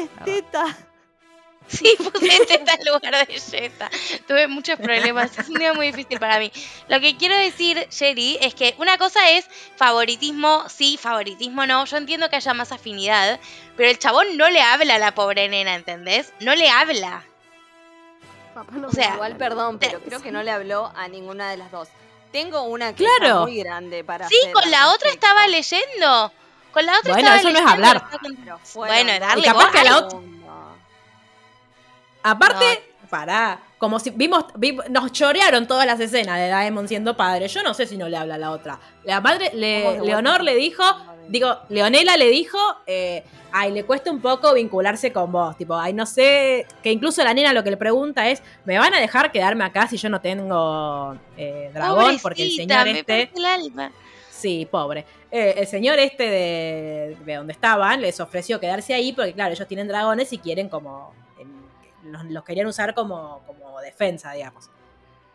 Sí, 1.68 1.96
puse 1.96 2.44
teta 2.46 2.74
en 2.74 2.84
lugar 2.92 3.26
de 3.26 3.34
yeta. 3.38 3.88
Tuve 4.28 4.46
muchos 4.46 4.78
problemas. 4.78 5.36
Es 5.38 5.48
un 5.48 5.54
día 5.54 5.72
muy 5.72 5.86
difícil 5.86 6.18
para 6.18 6.38
mí. 6.38 6.52
Lo 6.88 7.00
que 7.00 7.16
quiero 7.16 7.34
decir, 7.36 7.88
Jerry, 7.90 8.36
es 8.42 8.54
que 8.54 8.74
una 8.78 8.98
cosa 8.98 9.30
es 9.30 9.46
favoritismo, 9.76 10.64
sí, 10.68 10.98
favoritismo 11.00 11.64
no. 11.66 11.84
Yo 11.86 11.96
entiendo 11.96 12.28
que 12.28 12.36
haya 12.36 12.52
más 12.52 12.72
afinidad. 12.72 13.40
Pero 13.76 13.88
el 13.88 13.98
chabón 13.98 14.36
no 14.36 14.50
le 14.50 14.60
habla 14.60 14.96
a 14.96 14.98
la 14.98 15.14
pobre 15.14 15.48
nena, 15.48 15.74
¿entendés? 15.74 16.32
No 16.40 16.54
le 16.54 16.68
habla. 16.68 17.24
Papá 18.54 18.72
no 18.72 18.88
O 18.88 18.92
sea, 18.92 19.14
Igual, 19.14 19.32
habla. 19.32 19.38
perdón, 19.38 19.78
te- 19.78 19.86
pero 19.88 20.00
creo 20.02 20.20
que 20.22 20.30
no 20.30 20.42
le 20.42 20.50
habló 20.50 20.92
a 20.94 21.08
ninguna 21.08 21.50
de 21.50 21.56
las 21.56 21.70
dos. 21.70 21.88
Tengo 22.32 22.62
una 22.64 22.94
queja 22.94 23.10
Claro. 23.18 23.42
muy 23.42 23.56
grande 23.62 24.04
para 24.04 24.28
Sí, 24.28 24.36
hacer 24.42 24.52
con 24.52 24.70
la 24.70 24.90
otra 24.92 25.08
estaba 25.10 25.46
leyendo. 25.46 26.32
Con 26.72 26.86
la 26.86 26.98
otra 26.98 27.12
Bueno, 27.14 27.28
estaba 27.34 27.36
eso 27.40 27.50
no 27.50 27.58
es 27.58 27.64
leyendo. 27.64 27.86
hablar. 27.88 28.04
Pero 28.44 28.60
Bueno, 28.74 29.12
darle 29.18 29.42
Y 29.42 29.44
capaz 29.44 29.70
que 29.70 29.78
a 29.78 29.84
la 29.84 29.92
segundos. 29.94 30.31
Aparte, 32.22 32.64
pará. 33.10 33.60
Como 33.78 33.98
si 33.98 34.10
vimos, 34.10 34.44
vi- 34.56 34.78
nos 34.90 35.10
chorearon 35.12 35.66
todas 35.66 35.86
las 35.86 35.98
escenas 36.00 36.38
de 36.38 36.48
Daemon 36.48 36.86
siendo 36.88 37.16
padre. 37.16 37.48
Yo 37.48 37.62
no 37.62 37.74
sé 37.74 37.86
si 37.86 37.96
no 37.96 38.08
le 38.08 38.16
habla 38.16 38.36
a 38.36 38.38
la 38.38 38.50
otra. 38.52 38.78
La 39.04 39.20
madre, 39.20 39.50
le- 39.54 40.00
Leonor 40.06 40.42
le 40.44 40.54
dijo, 40.54 40.84
digo, 41.28 41.58
Leonela 41.68 42.16
le 42.16 42.28
dijo, 42.30 42.58
eh, 42.86 43.24
ay, 43.50 43.72
le 43.72 43.84
cuesta 43.84 44.10
un 44.12 44.20
poco 44.20 44.54
vincularse 44.54 45.12
con 45.12 45.32
vos. 45.32 45.56
Tipo, 45.56 45.74
ay, 45.76 45.92
no 45.94 46.06
sé. 46.06 46.64
Que 46.82 46.92
incluso 46.92 47.24
la 47.24 47.34
nena 47.34 47.52
lo 47.52 47.64
que 47.64 47.70
le 47.72 47.76
pregunta 47.76 48.28
es, 48.30 48.40
¿me 48.64 48.78
van 48.78 48.94
a 48.94 49.00
dejar 49.00 49.32
quedarme 49.32 49.64
acá 49.64 49.88
si 49.88 49.96
yo 49.96 50.08
no 50.08 50.20
tengo 50.20 51.16
eh, 51.36 51.70
dragón? 51.74 52.18
Porque 52.22 52.44
el 52.44 52.50
señor 52.56 52.86
este. 53.00 53.30
el 53.36 53.44
alma. 53.44 53.92
Sí, 54.30 54.66
pobre. 54.70 55.04
Eh, 55.30 55.54
el 55.58 55.66
señor 55.66 55.98
este 55.98 56.24
de, 56.24 57.16
de 57.24 57.34
donde 57.34 57.52
estaban 57.52 58.00
les 58.00 58.20
ofreció 58.20 58.60
quedarse 58.60 58.92
ahí 58.94 59.12
porque, 59.12 59.32
claro, 59.32 59.52
ellos 59.54 59.66
tienen 59.66 59.88
dragones 59.88 60.32
y 60.32 60.38
quieren 60.38 60.68
como. 60.68 61.14
Los, 62.04 62.24
los 62.26 62.44
querían 62.44 62.66
usar 62.66 62.94
como, 62.94 63.40
como 63.46 63.80
defensa, 63.80 64.32
digamos. 64.32 64.70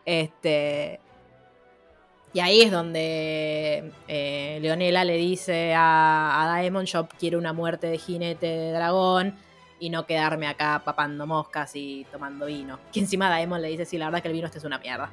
Este. 0.05 0.99
Y 2.33 2.39
ahí 2.39 2.61
es 2.61 2.71
donde 2.71 3.91
eh, 4.07 4.59
Leonela 4.61 5.03
le 5.03 5.17
dice 5.17 5.73
a, 5.75 6.43
a 6.43 6.47
Daemon: 6.47 6.85
Yo 6.85 7.07
quiero 7.19 7.39
una 7.39 7.53
muerte 7.53 7.87
de 7.87 7.97
jinete 7.97 8.45
de 8.45 8.71
dragón 8.73 9.35
y 9.79 9.89
no 9.89 10.05
quedarme 10.05 10.47
acá 10.47 10.81
papando 10.83 11.25
moscas 11.25 11.75
y 11.75 12.05
tomando 12.11 12.45
vino. 12.45 12.79
Que 12.91 12.99
encima 12.99 13.29
Daemon 13.29 13.61
le 13.61 13.69
dice: 13.69 13.85
Sí, 13.85 13.97
la 13.97 14.05
verdad 14.05 14.19
es 14.19 14.21
que 14.23 14.27
el 14.29 14.33
vino 14.33 14.45
este 14.47 14.59
es 14.59 14.63
una 14.65 14.77
mierda. 14.79 15.11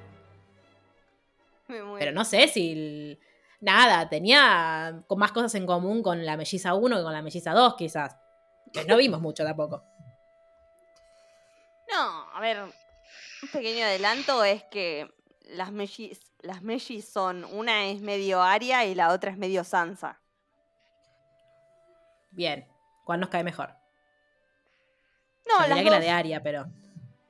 Pero 1.98 2.12
no 2.12 2.24
sé 2.24 2.48
si. 2.48 2.72
el- 2.72 3.18
Nada, 3.60 4.10
tenía 4.10 5.02
con 5.06 5.18
más 5.18 5.32
cosas 5.32 5.54
en 5.54 5.64
común 5.64 6.02
con 6.02 6.26
la 6.26 6.36
melliza 6.36 6.74
1 6.74 6.96
que 6.98 7.02
con 7.02 7.12
la 7.14 7.22
melliza 7.22 7.52
2, 7.52 7.76
quizás. 7.76 8.14
Que 8.74 8.84
no 8.84 8.98
vimos 8.98 9.22
mucho 9.22 9.42
tampoco. 9.42 9.82
A 12.34 12.40
ver, 12.40 12.60
un 12.62 13.48
pequeño 13.52 13.84
adelanto 13.84 14.42
es 14.42 14.64
que 14.64 15.08
las 15.42 15.70
mellis, 15.70 16.20
las 16.40 16.62
mellis 16.62 17.08
son, 17.08 17.44
una 17.44 17.86
es 17.86 18.00
medio 18.00 18.42
Aria 18.42 18.84
y 18.84 18.96
la 18.96 19.10
otra 19.12 19.30
es 19.30 19.38
medio 19.38 19.62
Sansa. 19.62 20.20
Bien. 22.32 22.66
¿Cuál 23.04 23.20
nos 23.20 23.28
cae 23.28 23.44
mejor? 23.44 23.70
No, 25.46 25.66
las 25.68 25.78
que 25.78 25.90
la 25.90 26.00
de 26.00 26.10
Aria, 26.10 26.42
pero. 26.42 26.66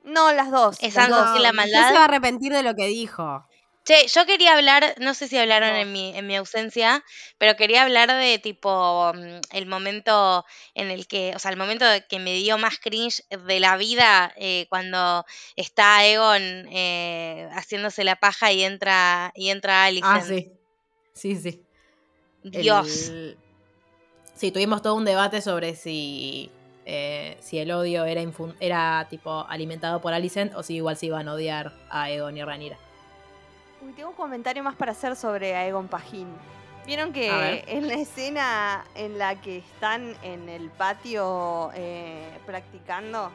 No, 0.03 0.31
las 0.31 0.49
dos. 0.49 0.77
Es 0.81 0.95
las 0.95 1.05
algo 1.05 1.17
dos. 1.17 1.35
que 1.35 1.39
la 1.39 1.49
usted 1.49 1.61
maldad. 1.61 1.87
se 1.87 1.93
va 1.93 2.01
a 2.01 2.05
arrepentir 2.05 2.51
de 2.51 2.63
lo 2.63 2.73
que 2.73 2.87
dijo. 2.87 3.45
Che, 3.85 4.07
yo 4.07 4.25
quería 4.25 4.55
hablar, 4.55 4.95
no 4.99 5.13
sé 5.13 5.27
si 5.27 5.37
hablaron 5.37 5.69
No. 5.69 5.75
en 5.77 5.91
mi, 5.91 6.17
en 6.17 6.25
mi 6.25 6.35
ausencia, 6.35 7.03
pero 7.37 7.55
quería 7.55 7.83
hablar 7.83 8.11
de 8.11 8.39
tipo 8.39 9.11
mm, 9.13 9.41
el 9.55 9.65
momento 9.67 10.43
en 10.73 10.89
el 10.89 11.05
que, 11.07 11.33
o 11.35 11.39
sea, 11.39 11.51
el 11.51 11.57
momento 11.57 11.85
de 11.85 12.03
que 12.05 12.17
me 12.17 12.33
dio 12.33 12.57
más 12.57 12.79
cringe 12.79 13.21
de 13.29 13.59
la 13.59 13.77
vida 13.77 14.33
eh, 14.37 14.65
cuando 14.69 15.23
está 15.55 16.03
Egon 16.05 16.41
eh, 16.71 17.47
haciéndose 17.53 18.03
la 18.03 18.15
paja 18.15 18.51
y 18.51 18.63
entra 18.63 19.31
y 19.35 19.49
entra 19.49 19.85
Alicent. 19.85 20.15
Ah, 20.15 20.21
sí. 20.25 20.51
Sí, 21.13 21.35
sí. 21.35 21.63
Dios. 22.43 22.87
El- 23.09 23.37
Sí, 24.35 24.51
tuvimos 24.51 24.81
todo 24.81 24.95
un 24.95 25.05
debate 25.05 25.41
sobre 25.41 25.75
si, 25.75 26.51
eh, 26.85 27.37
si 27.39 27.57
el 27.57 27.71
odio 27.71 28.03
era, 28.03 28.21
infun- 28.21 28.53
era 28.59 29.07
tipo 29.09 29.45
alimentado 29.47 30.01
por 30.01 30.11
Alicent 30.13 30.53
o 30.55 30.61
si 30.63 30.75
igual 30.75 30.97
se 30.97 31.05
iban 31.05 31.29
a 31.29 31.33
odiar 31.35 31.71
a 31.89 32.09
Egon 32.11 32.35
y 32.35 32.43
Rhaenyra. 32.43 32.77
Uy, 33.85 33.93
tengo 33.93 34.09
un 34.09 34.15
comentario 34.15 34.63
más 34.63 34.75
para 34.75 34.91
hacer 34.93 35.15
sobre 35.15 35.55
Aegon 35.55 35.87
Pajín. 35.87 36.27
Vieron 36.85 37.13
que 37.13 37.63
en 37.67 37.87
la 37.87 37.95
escena 37.95 38.85
en 38.95 39.17
la 39.17 39.41
que 39.41 39.57
están 39.57 40.15
en 40.21 40.49
el 40.49 40.69
patio 40.69 41.71
eh, 41.73 42.29
practicando, 42.45 43.31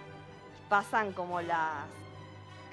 pasan 0.69 1.13
como 1.13 1.41
las 1.41 1.85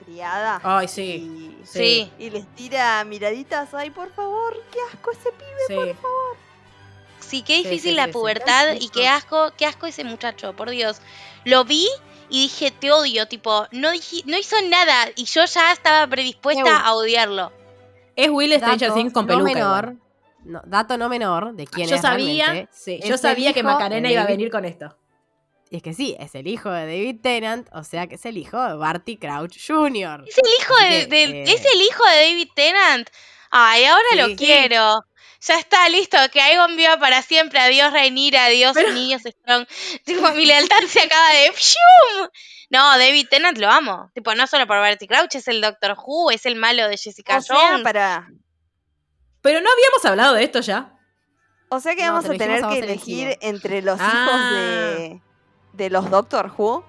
criadas. 0.03 0.61
Ay, 0.63 0.87
sí. 0.87 1.57
Y, 1.63 1.65
Sí. 1.65 2.11
y 2.19 2.29
les 2.29 2.45
tira 2.55 3.03
miraditas. 3.03 3.73
Ay, 3.73 3.89
por 3.89 4.11
favor, 4.13 4.53
qué 4.71 4.79
asco 4.93 5.11
ese 5.11 5.31
pibe. 5.31 5.93
Sí. 5.93 5.97
Sí, 7.19 7.41
qué 7.41 7.57
difícil 7.57 7.91
sí, 7.91 7.95
la 7.95 8.07
pubertad 8.09 8.73
y 8.79 8.89
qué 8.89 9.07
asco, 9.07 9.51
qué 9.57 9.65
asco 9.65 9.87
ese 9.87 10.03
muchacho, 10.03 10.53
por 10.55 10.69
Dios. 10.69 11.01
Lo 11.43 11.65
vi 11.65 11.87
y 12.29 12.43
dije, 12.43 12.69
te 12.71 12.91
odio, 12.91 13.27
tipo, 13.27 13.67
no, 13.71 13.89
dije- 13.91 14.21
no 14.25 14.37
hizo 14.37 14.55
nada 14.69 15.07
y 15.15 15.25
yo 15.25 15.43
ya 15.45 15.71
estaba 15.71 16.05
predispuesta 16.07 16.77
a 16.81 16.93
odiarlo. 16.93 17.51
Es 18.17 18.29
Will 18.29 18.53
Stranger 18.53 18.93
Things 18.93 19.13
con 19.13 19.25
no 19.25 19.33
peluca. 19.35 19.53
menor, 19.53 19.95
no, 20.43 20.61
dato 20.65 20.97
no 20.97 21.07
menor 21.07 21.53
de 21.55 21.65
quién 21.67 21.87
Yo 21.87 21.95
es 21.95 22.01
sabía, 22.01 22.45
realmente. 22.47 22.71
sí, 22.73 22.99
yo 23.05 23.13
el 23.13 23.19
sabía 23.19 23.53
que 23.53 23.59
hijo 23.61 23.69
Macarena 23.69 24.07
de 24.09 24.13
iba 24.13 24.21
a 24.21 24.25
David- 24.25 24.37
venir 24.37 24.51
con 24.51 24.65
esto. 24.65 24.97
Y 25.69 25.77
es 25.77 25.83
que 25.83 25.93
sí, 25.93 26.15
es 26.19 26.33
el 26.35 26.47
hijo 26.47 26.69
de 26.71 26.85
David 26.85 27.19
Tennant, 27.21 27.67
o 27.73 27.83
sea 27.83 28.07
que 28.07 28.15
es 28.15 28.25
el 28.25 28.37
hijo 28.37 28.61
de 28.61 28.75
Barty 28.75 29.17
Crouch 29.17 29.57
Jr. 29.67 30.23
Es 30.27 30.37
el 30.37 30.49
hijo 30.59 30.75
de, 31.09 31.21
eh, 31.23 31.43
es 31.43 31.65
el 31.73 31.81
hijo 31.81 32.03
de 32.09 32.15
David 32.15 32.47
Tennant. 32.55 33.09
Ay, 33.51 33.85
ahora 33.85 34.03
Sí. 34.11 34.17
lo 34.17 34.27
Sí. 34.27 34.35
quiero. 34.37 35.01
Ya 35.41 35.59
está 35.59 35.87
listo, 35.89 36.17
que 36.33 36.41
Aegon 36.41 36.75
viva 36.75 36.97
para 36.97 37.21
siempre. 37.21 37.59
Adiós 37.59 37.93
Rhaenyra, 37.93 38.45
adiós 38.45 38.71
Pero- 38.73 38.93
niños 38.93 39.21
Strong. 39.23 39.67
Tipo, 40.05 40.31
mi 40.31 40.45
lealtad 40.45 40.79
se 40.87 41.01
acaba 41.01 41.29
de 41.33 41.51
¡Pium! 41.51 42.29
No, 42.69 42.97
David 42.97 43.27
Tennant 43.29 43.57
lo 43.57 43.69
amo. 43.69 44.11
Tipo, 44.13 44.35
no 44.35 44.45
solo 44.47 44.67
por 44.67 44.77
Barty 44.77 45.07
Crouch, 45.07 45.35
es 45.35 45.47
el 45.47 45.61
Doctor 45.61 45.95
Who, 45.97 46.31
es 46.31 46.45
el 46.45 46.55
malo 46.57 46.87
de 46.89 46.97
Jessica 46.97 47.37
O 47.37 47.41
sea, 47.41 47.79
para, 47.83 48.27
Pero 49.41 49.61
no 49.61 49.69
habíamos 49.71 50.05
hablado 50.05 50.33
de 50.33 50.43
esto 50.43 50.59
ya. 50.59 50.93
o 51.69 51.79
sea 51.79 51.95
que 51.95 52.03
No, 52.05 52.13
vamos 52.13 52.25
te 52.29 52.35
a 52.35 52.37
tener 52.37 52.61
que 52.67 52.79
elegir 52.79 53.37
entre 53.41 53.81
los 53.81 53.97
Ah. 54.01 54.11
hijos 54.11 54.51
de, 54.51 55.21
de 55.73 55.89
los 55.89 56.09
Doctor 56.09 56.51
Who. 56.57 56.85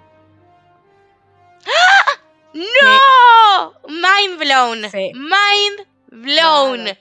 ¡No! 2.55 3.75
Mind 3.89 4.39
blown. 4.39 4.91
Sí. 4.91 5.13
Mind 5.15 5.87
blown. 6.09 6.85
Claro. 6.85 7.01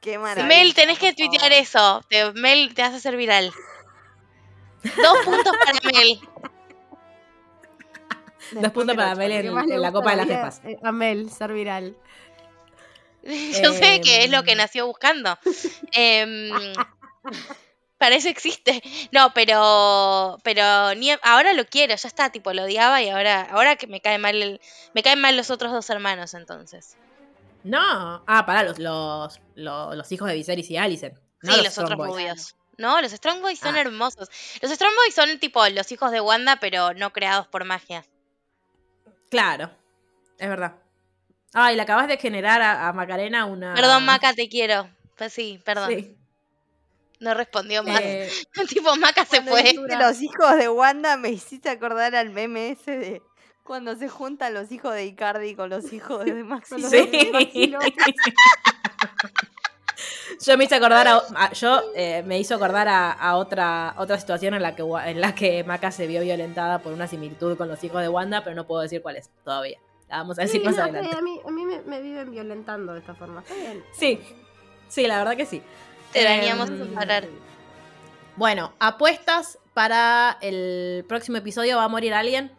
Qué 0.00 0.16
maravilla. 0.18 0.46
Mel, 0.46 0.74
tenés 0.74 0.98
que 0.98 1.12
tuitear 1.12 1.52
eso. 1.52 2.02
Te- 2.08 2.32
Mel, 2.32 2.72
te 2.74 2.82
vas 2.82 2.92
a 2.92 2.96
hacer 2.96 3.16
viral. 3.16 3.52
Dos 4.84 5.18
puntos 5.24 5.52
para 5.64 5.78
Mel. 5.92 6.20
Dos 8.52 8.72
puntos 8.72 8.96
para 8.96 9.14
Mel 9.14 9.32
en, 9.32 9.46
en 9.72 9.80
la 9.82 9.92
Copa 9.92 10.10
de 10.10 10.16
las 10.16 10.26
Jefas. 10.26 10.60
eh, 10.64 10.78
A 10.82 10.92
Mel, 10.92 11.30
ser 11.30 11.52
viral. 11.52 11.96
Yo 13.62 13.72
sé 13.72 14.00
que 14.00 14.24
es 14.24 14.30
lo 14.30 14.42
que 14.44 14.52
Em. 14.52 14.58
nació 14.58 14.86
buscando. 14.86 15.38
Em, 15.92 16.50
para 17.98 18.14
eso 18.14 18.28
existe. 18.28 18.82
No, 19.12 19.32
pero 19.34 20.38
pero 20.44 20.94
ni 20.94 21.10
ahora 21.22 21.52
lo 21.52 21.64
quiero, 21.66 21.94
ya 21.96 22.08
está, 22.08 22.30
tipo 22.30 22.52
lo 22.52 22.62
odiaba 22.62 23.02
y 23.02 23.08
ahora 23.08 23.42
ahora 23.50 23.76
que 23.76 23.86
me 23.86 24.00
cae 24.00 24.18
mal 24.18 24.40
el- 24.40 24.60
me 24.94 25.02
caen 25.02 25.20
mal 25.20 25.36
los 25.36 25.50
otros 25.50 25.72
dos 25.72 25.90
hermanos 25.90 26.34
entonces. 26.34 26.96
No. 27.64 28.22
Ah, 28.26 28.46
pará, 28.46 28.62
los, 28.62 28.78
los, 28.78 29.40
los, 29.56 29.96
los 29.96 30.12
hijos 30.12 30.28
de 30.28 30.34
Viserys 30.34 30.70
y 30.70 30.76
Alicent. 30.76 31.18
No 31.42 31.52
sí, 31.52 31.56
los, 31.62 31.76
los, 31.76 31.78
otros 31.78 31.98
rubios. 32.06 32.54
No, 32.78 33.02
los 33.02 33.10
Strong 33.10 33.40
Boys 33.42 33.58
son 33.58 33.74
Ah. 33.74 33.80
hermosos. 33.80 34.28
Los 34.62 34.70
Strong 34.70 34.94
Boys 34.94 35.14
son 35.14 35.38
tipo 35.40 35.66
los 35.68 35.90
hijos 35.90 36.12
de 36.12 36.20
Wanda, 36.20 36.58
pero 36.60 36.94
no 36.94 37.12
creados 37.12 37.48
por 37.48 37.64
magia. 37.64 38.04
Claro. 39.30 39.70
Es 40.38 40.48
verdad. 40.48 40.76
Ay, 41.54 41.76
le 41.76 41.82
acabas 41.82 42.08
de 42.08 42.18
generar 42.18 42.60
a, 42.62 42.88
a 42.88 42.92
Macarena 42.92 43.46
una. 43.46 43.74
Perdón, 43.74 44.04
Maca, 44.04 44.34
te 44.34 44.48
quiero. 44.48 44.88
Pues 45.16 45.32
sí, 45.32 45.60
perdón. 45.64 45.90
Sí. 45.90 46.16
No 47.20 47.34
respondió 47.34 47.82
más. 47.82 48.00
Eh, 48.00 48.30
tipo, 48.68 48.94
Maca 48.96 49.24
se 49.24 49.42
fue. 49.42 49.62
dijiste 49.62 49.96
los 49.96 50.22
hijos 50.22 50.56
de 50.56 50.68
Wanda 50.68 51.16
me 51.16 51.30
hiciste 51.30 51.68
acordar 51.68 52.14
al 52.14 52.30
meme 52.30 52.70
ese 52.70 52.96
de 52.98 53.22
cuando 53.64 53.96
se 53.96 54.08
juntan 54.08 54.54
los 54.54 54.72
hijos 54.72 54.94
de 54.94 55.04
Icardi 55.06 55.54
con 55.54 55.68
los 55.68 55.92
hijos 55.92 56.24
de 56.24 56.32
Maxi. 56.44 56.80
Sí. 56.82 57.06
de 57.06 57.30
Maxi. 57.32 57.74
yo 60.46 60.56
me 60.56 60.64
hice 60.64 60.74
acordar 60.76 61.06
a, 61.08 61.22
a- 61.34 61.52
yo 61.52 61.82
eh, 61.94 62.22
me 62.26 62.38
hizo 62.38 62.54
acordar 62.54 62.88
a, 62.88 63.10
a 63.12 63.36
otra 63.36 63.94
otra 63.98 64.18
situación 64.18 64.54
en 64.54 64.62
la 64.62 64.74
que 64.76 64.82
en 64.82 65.20
la 65.20 65.34
que 65.34 65.64
Maca 65.64 65.90
se 65.90 66.06
vio 66.06 66.20
violentada 66.22 66.78
por 66.80 66.92
una 66.92 67.06
similitud 67.08 67.56
con 67.56 67.68
los 67.68 67.82
hijos 67.84 68.00
de 68.02 68.08
Wanda, 68.08 68.42
pero 68.44 68.54
no 68.56 68.66
puedo 68.66 68.82
decir 68.82 69.02
cuál 69.02 69.16
es 69.16 69.30
todavía. 69.44 69.78
La 70.08 70.18
vamos 70.18 70.38
a 70.38 70.42
decir 70.42 70.60
Sí, 70.60 70.66
más 70.66 70.76
no, 70.76 70.82
adelante. 70.84 71.16
a 71.16 71.20
mí, 71.20 71.40
a 71.46 71.50
mí 71.50 71.64
me, 71.66 71.80
me 71.82 72.00
viven 72.00 72.30
violentando 72.30 72.94
de 72.94 73.00
esta 73.00 73.14
forma. 73.14 73.40
Está 73.40 73.54
bien. 73.54 73.84
Sí. 73.92 74.20
Sí, 74.88 75.06
la 75.06 75.18
verdad 75.18 75.36
que 75.36 75.44
sí. 75.44 75.60
Te 76.12 76.24
dañamos 76.24 76.70
Em, 76.70 76.78
sin 76.78 76.94
parar. 76.94 77.26
Bueno, 78.36 78.72
apuestas 78.78 79.58
para 79.74 80.38
el 80.40 81.04
próximo 81.06 81.36
episodio 81.36 81.76
va 81.76 81.84
a 81.84 81.88
morir 81.88 82.14
alguien. 82.14 82.50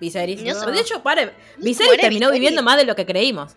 Viserys. 0.00 0.42
No. 0.42 0.70
De 0.70 0.80
hecho, 0.80 1.02
pare, 1.02 1.32
Viserys 1.58 2.00
terminó 2.00 2.28
Viserys. 2.28 2.32
viviendo 2.32 2.62
más 2.62 2.76
de 2.78 2.84
lo 2.84 2.96
que 2.96 3.04
creímos. 3.06 3.54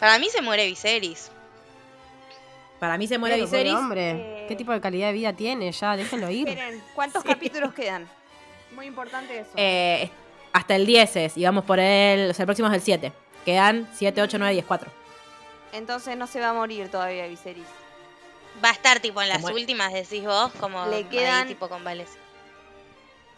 Para 0.00 0.18
mí 0.18 0.28
se 0.30 0.42
muere 0.42 0.66
Viserys. 0.66 1.30
Para 2.78 2.96
mí 2.96 3.06
se 3.08 3.18
muere 3.18 3.34
Pero, 3.36 3.46
pobre 3.46 3.58
Viserys. 3.62 3.78
hombre, 3.78 4.10
Eh, 4.10 4.44
¿qué 4.48 4.56
tipo 4.56 4.72
de 4.72 4.80
calidad 4.80 5.08
de 5.08 5.12
vida 5.14 5.32
tiene? 5.32 5.70
Ya, 5.72 5.96
déjenlo 5.96 6.30
ir. 6.30 6.48
Esperen, 6.48 6.82
¿cuántos 6.94 7.22
Sí. 7.22 7.28
capítulos 7.28 7.74
quedan? 7.74 8.08
Muy 8.74 8.86
importante 8.86 9.38
eso. 9.40 9.50
Eh, 9.56 10.10
hasta 10.52 10.76
el 10.76 10.86
10 10.86 11.16
es, 11.16 11.36
y 11.36 11.44
vamos 11.44 11.64
por 11.64 11.78
el. 11.80 12.30
O 12.30 12.34
sea, 12.34 12.44
el 12.44 12.46
próximo 12.46 12.68
es 12.68 12.74
el 12.74 12.80
7. 12.82 13.12
Quedan 13.44 13.88
7, 13.94 14.22
8, 14.22 14.38
9, 14.38 14.52
10, 14.54 14.64
4. 14.66 14.90
Entonces 15.72 16.16
no 16.16 16.26
se 16.26 16.40
va 16.40 16.50
a 16.50 16.52
morir 16.54 16.90
todavía 16.90 17.26
Viserys. 17.26 17.66
Va 18.64 18.70
a 18.70 18.72
estar 18.72 19.00
tipo 19.00 19.20
en 19.22 19.28
las 19.28 19.42
Como- 19.42 19.54
últimas, 19.54 19.92
decís 19.92 20.24
vos, 20.24 20.50
como 20.60 20.86
Le 20.86 20.96
ahí, 20.96 21.04
quedan- 21.04 21.46
tipo 21.48 21.68
con 21.68 21.82
Vales. 21.84 22.08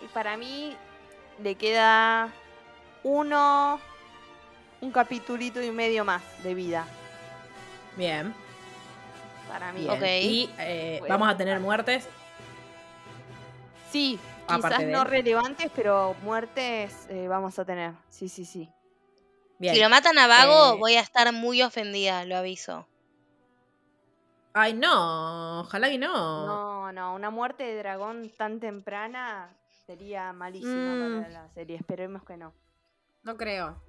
Y 0.02 0.06
para 0.06 0.36
mí 0.36 0.76
le 1.42 1.54
queda 1.56 2.32
uno, 3.02 3.80
un 4.80 4.90
capitulito 4.92 5.62
y 5.62 5.70
medio 5.70 6.04
más 6.04 6.22
de 6.42 6.54
vida. 6.54 6.86
Bien. 7.96 8.34
Para 9.50 9.72
mí. 9.72 9.80
Y 10.22 10.50
eh, 10.58 10.96
Bueno. 11.00 11.12
vamos 11.14 11.28
a 11.34 11.36
tener 11.36 11.58
muertes. 11.60 12.08
Sí, 13.90 14.18
Aparte 14.46 14.76
quizás 14.78 14.92
no 14.92 15.02
él. 15.02 15.08
relevantes, 15.08 15.70
pero 15.74 16.14
muertes 16.22 17.06
eh, 17.08 17.26
vamos 17.28 17.58
a 17.58 17.64
tener. 17.64 17.92
Sí, 18.08 18.28
sí, 18.28 18.44
sí. 18.44 18.68
Bien. 19.58 19.74
Si 19.74 19.80
lo 19.80 19.88
matan 19.90 20.16
a 20.18 20.26
Vago, 20.26 20.74
Eh, 20.74 20.78
voy 20.78 20.94
a 20.94 21.00
estar 21.00 21.32
muy 21.32 21.60
ofendida, 21.62 22.24
lo 22.24 22.36
aviso. 22.36 22.86
Ay, 24.52 24.72
no. 24.74 25.60
Ojalá 25.60 25.88
que 25.90 25.98
no. 25.98 26.46
No, 26.46 26.92
no, 26.92 27.14
una 27.14 27.30
muerte 27.30 27.64
de 27.64 27.76
dragón 27.78 28.30
tan 28.36 28.58
temprana 28.60 29.50
sería 29.86 30.32
malísima 30.32 30.94
Mm. 30.94 31.20
para 31.22 31.28
la 31.32 31.48
serie. 31.50 31.76
Esperemos 31.76 32.22
que 32.24 32.36
no. 32.36 32.52
No 33.22 33.36
creo. 33.36 33.80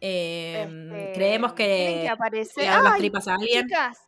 Eh, 0.00 0.62
Este, 0.62 1.12
creemos 1.14 1.54
tienen 1.54 1.96
que, 1.96 2.02
que 2.02 2.08
aparecer. 2.08 2.64
le 2.64 2.70
dan 2.70 2.84
las 2.84 2.92
¡Ay, 2.94 2.98
tripas 3.00 3.28
a 3.28 3.34
alguien. 3.34 3.66
Chicas, 3.66 3.98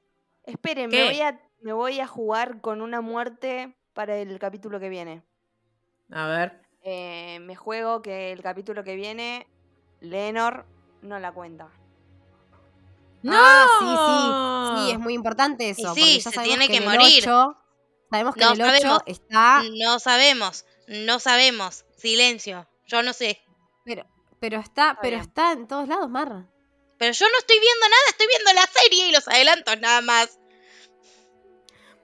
esperen, 0.45 0.91
me 0.91 1.05
voy, 1.05 1.21
a, 1.21 1.41
me 1.61 1.73
voy 1.73 2.01
a 2.01 2.07
jugar 2.07 2.61
con 2.61 2.81
una 2.83 3.01
muerte 3.01 3.77
para 3.93 4.17
el 4.17 4.39
capítulo 4.39 4.81
que 4.81 4.89
viene. 4.89 5.23
A 6.11 6.27
ver. 6.27 6.63
Eh, 6.83 7.39
me 7.43 7.57
juego 7.57 8.03
que 8.03 8.33
el 8.33 8.43
capítulo 8.43 8.83
que 8.85 8.97
viene, 8.97 9.47
Lenor 10.01 10.67
no 11.03 11.19
la 11.19 11.33
cuenta. 11.33 11.69
¡No! 13.23 13.33
Ah, 13.35 13.67
sí, 14.77 14.81
sí. 14.81 14.87
Sí, 14.87 14.93
es 14.93 14.99
muy 14.99 15.15
importante 15.15 15.69
eso. 15.69 15.83
Y 15.83 15.85
porque 15.87 16.01
sí, 16.01 16.21
ya 16.21 16.31
se 16.31 16.41
tiene 16.41 16.69
que 16.69 16.77
en 16.79 16.83
el 16.85 16.89
morir. 16.89 17.23
8 17.23 17.57
sabemos 18.11 18.35
que 18.35 18.41
No 18.45 18.53
el 18.53 18.61
8 18.63 18.67
sabemos. 18.67 19.03
está. 19.07 19.63
No 19.79 19.99
sabemos, 19.99 20.65
no 20.89 21.19
sabemos. 21.19 21.85
Silencio. 21.97 22.67
Yo 22.87 23.03
no 23.03 23.13
sé. 23.13 23.41
Pero, 23.85 24.07
pero 24.41 24.59
está, 24.59 24.91
Está 24.93 25.01
pero 25.03 25.17
bien. 25.19 25.21
está 25.29 25.53
en 25.53 25.67
todos 25.69 25.87
lados, 25.87 26.09
Mar. 26.09 26.47
Pero 27.01 27.13
yo 27.15 27.27
no 27.29 27.39
estoy 27.39 27.57
viendo 27.59 27.89
nada, 27.89 28.03
estoy 28.11 28.27
viendo 28.27 28.53
la 28.53 28.67
serie 28.67 29.09
y 29.09 29.13
los 29.13 29.27
adelantos 29.27 29.81
nada 29.81 30.01
más. 30.03 30.39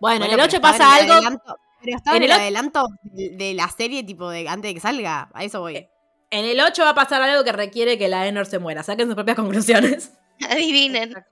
Bueno, 0.00 0.24
en 0.24 0.30
el 0.30 0.36
pero 0.36 0.44
8 0.46 0.56
estaba 0.56 0.72
pasa 0.78 0.98
el 1.00 1.10
algo. 1.10 1.14
adelanto- 1.28 1.56
pero 1.84 1.96
estaba 1.98 2.16
en 2.16 2.22
el 2.22 2.30
el 2.30 2.36
o- 2.36 2.40
adelanto 2.40 2.86
de, 3.02 3.52
la 3.54 3.68
serie, 3.68 4.02
tipo, 4.04 4.30
de 4.30 4.48
antes 4.48 4.70
de 4.70 4.74
que 4.74 4.80
salga. 4.80 5.28
A 5.34 5.44
eso 5.44 5.60
voy. 5.60 5.86
En 6.30 6.44
el 6.46 6.58
8 6.60 6.82
va 6.82 6.90
a 6.90 6.94
pasar 6.94 7.20
algo 7.22 7.44
que 7.44 7.52
requiere 7.52 7.98
que 7.98 8.08
la 8.08 8.26
Enor 8.26 8.46
se 8.46 8.58
muera. 8.58 8.82
Saquen 8.82 9.06
sus 9.06 9.14
propias 9.14 9.36
conclusiones. 9.36 10.12
Adivinen. 10.48 11.14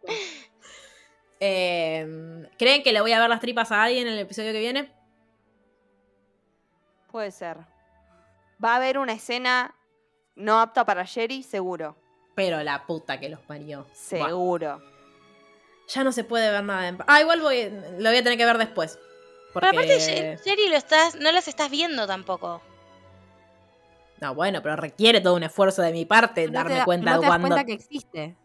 Eh, 1.41 2.07
¿Creen 2.59 2.83
que 2.83 2.93
le 2.93 3.03
voy 3.03 3.13
a 3.13 3.21
ver 3.21 3.29
las 3.29 3.41
tripas 3.41 3.71
a 3.71 3.83
alguien 3.83 4.07
en 4.07 4.15
el 4.15 4.21
episodio 4.21 4.53
que 4.53 4.61
viene? 4.61 4.91
Puede 7.11 7.33
ser. 7.33 7.59
Va 8.65 8.73
a 8.73 8.77
haber 8.77 8.97
una 8.99 9.13
escena 9.13 9.75
no 10.37 10.59
apta 10.61 10.87
para 10.87 11.05
Jerry, 11.05 11.43
seguro. 11.43 11.97
Pero 12.35 12.63
la 12.63 12.87
puta 12.87 13.21
que 13.21 13.29
los 13.29 13.41
parió. 13.41 13.83
Buah, 13.85 13.95
Seguro. 14.29 14.83
ya 15.89 16.03
no 16.05 16.11
se 16.13 16.25
puede 16.25 16.51
ver 16.51 16.65
nada 16.65 16.89
en... 16.89 16.99
Ah, 17.07 17.21
igual 17.21 17.41
voy, 17.41 17.71
lo 17.99 18.11
voy 18.11 18.19
a 18.19 18.23
tener 18.23 18.37
que 18.39 18.45
ver 18.45 18.59
después. 18.59 18.99
Porque... 19.53 19.69
Pero 19.71 19.83
aparte, 19.83 19.99
Ye- 20.01 20.39
Jerry, 20.43 20.69
lo 20.69 20.77
estás, 20.77 21.15
no 21.17 21.31
las 21.31 21.47
estás 21.47 21.71
viendo 21.71 22.07
tampoco. 22.07 22.61
No, 24.21 24.35
bueno, 24.35 24.63
pero 24.63 24.75
requiere 24.77 25.21
todo 25.21 25.35
un 25.35 25.43
esfuerzo 25.45 25.83
de 25.83 25.93
mi 25.93 26.05
parte 26.07 26.47
No 26.47 26.53
darme 26.55 26.75
da- 26.77 26.85
cuenta 26.85 27.11
no 27.11 27.17
de 27.17 27.21
te 27.21 27.27
das 27.27 27.31
cuando... 27.31 27.49
cuenta 27.49 27.65
que 27.65 27.73
existe. 27.73 28.37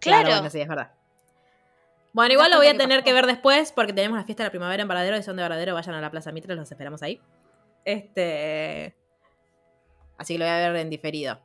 Claro, 0.00 0.24
Claro. 0.24 0.28
bueno, 0.36 0.50
sí, 0.50 0.60
es 0.60 0.68
verdad. 0.68 0.92
Bueno, 2.12 2.32
igual 2.34 2.50
lo 2.50 2.56
voy 2.58 2.66
a 2.66 2.76
tener 2.76 3.04
que 3.04 3.12
ver 3.12 3.26
después 3.26 3.72
porque 3.72 3.92
tenemos 3.92 4.18
la 4.18 4.24
fiesta 4.24 4.42
de 4.42 4.48
la 4.48 4.50
primavera 4.50 4.82
en 4.82 4.88
Varadero 4.88 5.16
y 5.16 5.22
son 5.22 5.36
de 5.36 5.42
Varadero, 5.42 5.74
vayan 5.74 5.94
a 5.94 6.00
la 6.00 6.10
Plaza 6.10 6.32
Mitre, 6.32 6.54
los 6.54 6.70
esperamos 6.70 7.02
ahí. 7.02 7.20
Este. 7.84 8.94
Así 10.16 10.34
que 10.34 10.38
lo 10.40 10.44
voy 10.46 10.52
a 10.54 10.70
ver 10.70 10.76
en 10.76 10.90
diferido. 10.90 11.38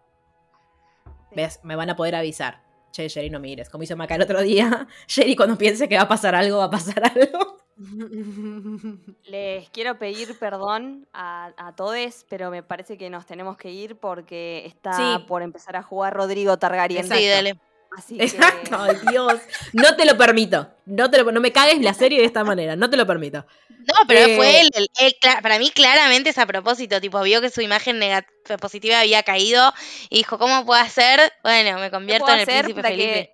¿Ves? 1.36 1.60
Me 1.64 1.76
van 1.76 1.90
a 1.90 1.96
poder 1.96 2.16
avisar. 2.16 2.62
Che, 2.92 3.10
Jerry, 3.10 3.30
no 3.30 3.40
mires. 3.40 3.70
Como 3.70 3.84
hizo 3.84 3.96
Maca 3.98 4.16
el 4.16 4.22
otro 4.22 4.42
día. 4.42 4.88
Jerry, 5.08 5.36
cuando 5.36 5.58
piense 5.58 5.90
que 5.90 5.96
va 5.96 6.04
a 6.04 6.08
pasar 6.08 6.36
algo, 6.36 6.58
va 6.60 6.66
a 6.66 6.70
pasar 6.70 7.04
algo. 7.16 7.58
Les 9.26 9.70
quiero 9.72 9.98
pedir 9.98 10.38
perdón 10.38 11.08
a, 11.14 11.52
a 11.58 11.76
todos, 11.76 12.26
pero 12.30 12.52
me 12.52 12.62
parece 12.64 12.98
que 12.98 13.10
nos 13.10 13.26
tenemos 13.26 13.58
que 13.58 13.72
ir 13.72 13.98
porque 13.98 14.64
está 14.66 14.94
Sí. 14.94 15.24
por 15.28 15.42
empezar 15.42 15.76
a 15.76 15.84
jugar 15.84 16.14
Rodrigo 16.14 16.58
Targaryen. 16.58 17.04
Sí, 17.08 17.28
dale. 17.28 17.60
Así 17.98 18.18
Exacto, 18.20 18.78
ay, 18.80 18.98
Dios. 19.10 19.40
No 19.74 19.96
te 19.96 20.06
lo 20.06 20.18
permito. 20.18 20.68
No, 20.86 21.10
te 21.12 21.22
lo- 21.24 21.32
no 21.32 21.40
me 21.42 21.52
cagues 21.52 21.80
la 21.82 21.94
serie 21.94 22.20
de 22.20 22.26
esta 22.26 22.44
manera. 22.44 22.76
No 22.76 22.90
te 22.90 22.98
lo 22.98 23.06
permito. 23.06 23.46
No, 23.70 23.94
pero 24.08 24.22
Eh, 24.22 24.36
fue 24.38 24.62
él, 24.62 24.70
él- 24.74 24.88
él 25.00 25.16
cla- 25.22 25.42
para 25.42 25.60
mí 25.60 25.70
claramente 25.70 26.30
es 26.30 26.38
a 26.38 26.46
propósito, 26.46 27.00
tipo, 27.02 27.22
vio 27.22 27.42
que 27.42 27.50
su 27.50 27.62
imagen 27.62 28.00
nega- 28.00 28.26
positiva 28.60 29.00
había 29.02 29.24
caído 29.24 29.74
y 30.10 30.18
dijo, 30.18 30.38
¿cómo 30.40 30.66
puedo 30.66 30.82
hacer? 30.82 31.20
Bueno, 31.44 31.78
me 31.80 31.86
¿qué 31.86 31.92
convierto 31.92 32.32
en 32.32 32.40
el 32.40 32.46
príncipe 32.46 32.82
Felipe. 32.82 33.34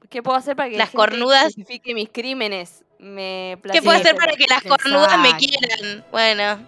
que 0.00 0.08
¿Qué 0.10 0.22
puedo 0.22 0.36
hacer 0.36 0.54
para 0.56 0.68
que 0.68 0.76
Las 0.76 0.90
cornudas- 0.90 1.44
justifique 1.54 1.94
mis 1.94 2.08
crímenes? 2.10 2.84
Me 2.98 3.58
¿Qué 3.72 3.82
puedo 3.82 3.98
hacer 3.98 4.14
para 4.16 4.32
que 4.34 4.44
las 4.48 4.62
cornudas 4.62 5.18
me 5.18 5.36
quieran? 5.36 6.04
Bueno, 6.10 6.58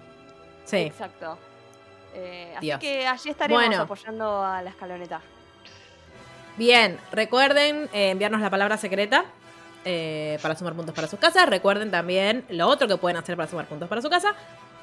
Sí. 0.64 0.78
Exacto. 0.78 1.38
Eh, 2.14 2.54
así 2.56 2.72
que 2.80 3.06
allí 3.06 3.30
estaremos 3.30 3.62
Bueno. 3.64 3.82
apoyando 3.82 4.42
a 4.44 4.62
la 4.62 4.70
escaloneta. 4.70 5.20
Bien, 6.56 6.98
recuerden 7.12 7.88
eh, 7.92 8.10
enviarnos 8.10 8.40
la 8.40 8.50
palabra 8.50 8.76
secreta 8.78 9.24
eh, 9.84 10.38
para 10.42 10.56
sumar 10.56 10.74
puntos 10.74 10.94
para 10.94 11.06
sus 11.06 11.18
casas. 11.18 11.48
Recuerden 11.48 11.90
también 11.90 12.44
lo 12.48 12.66
otro 12.68 12.88
que 12.88 12.96
pueden 12.96 13.16
hacer 13.16 13.36
para 13.36 13.48
sumar 13.48 13.66
puntos 13.66 13.88
para 13.88 14.00
su 14.00 14.08
casa. 14.08 14.34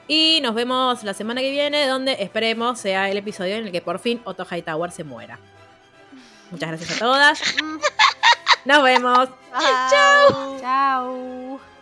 Y 0.08 0.40
nos 0.42 0.54
vemos 0.54 1.04
la 1.04 1.14
semana 1.14 1.42
que 1.42 1.50
viene, 1.50 1.88
donde 1.88 2.14
esperemos 2.20 2.80
sea 2.80 3.10
el 3.10 3.18
episodio 3.18 3.56
en 3.56 3.66
el 3.66 3.72
que 3.72 3.82
por 3.82 4.00
fin 4.00 4.22
Otto 4.26 4.46
Hightower 4.46 4.92
se 4.92 5.04
muera. 5.04 5.40
Muchas 6.52 6.70
gracias 6.70 6.98
a 6.98 7.00
todas. 7.00 7.42
Nos 8.66 8.84
vemos. 8.84 9.30
Chao. 9.90 10.60
Chao. 10.60 11.73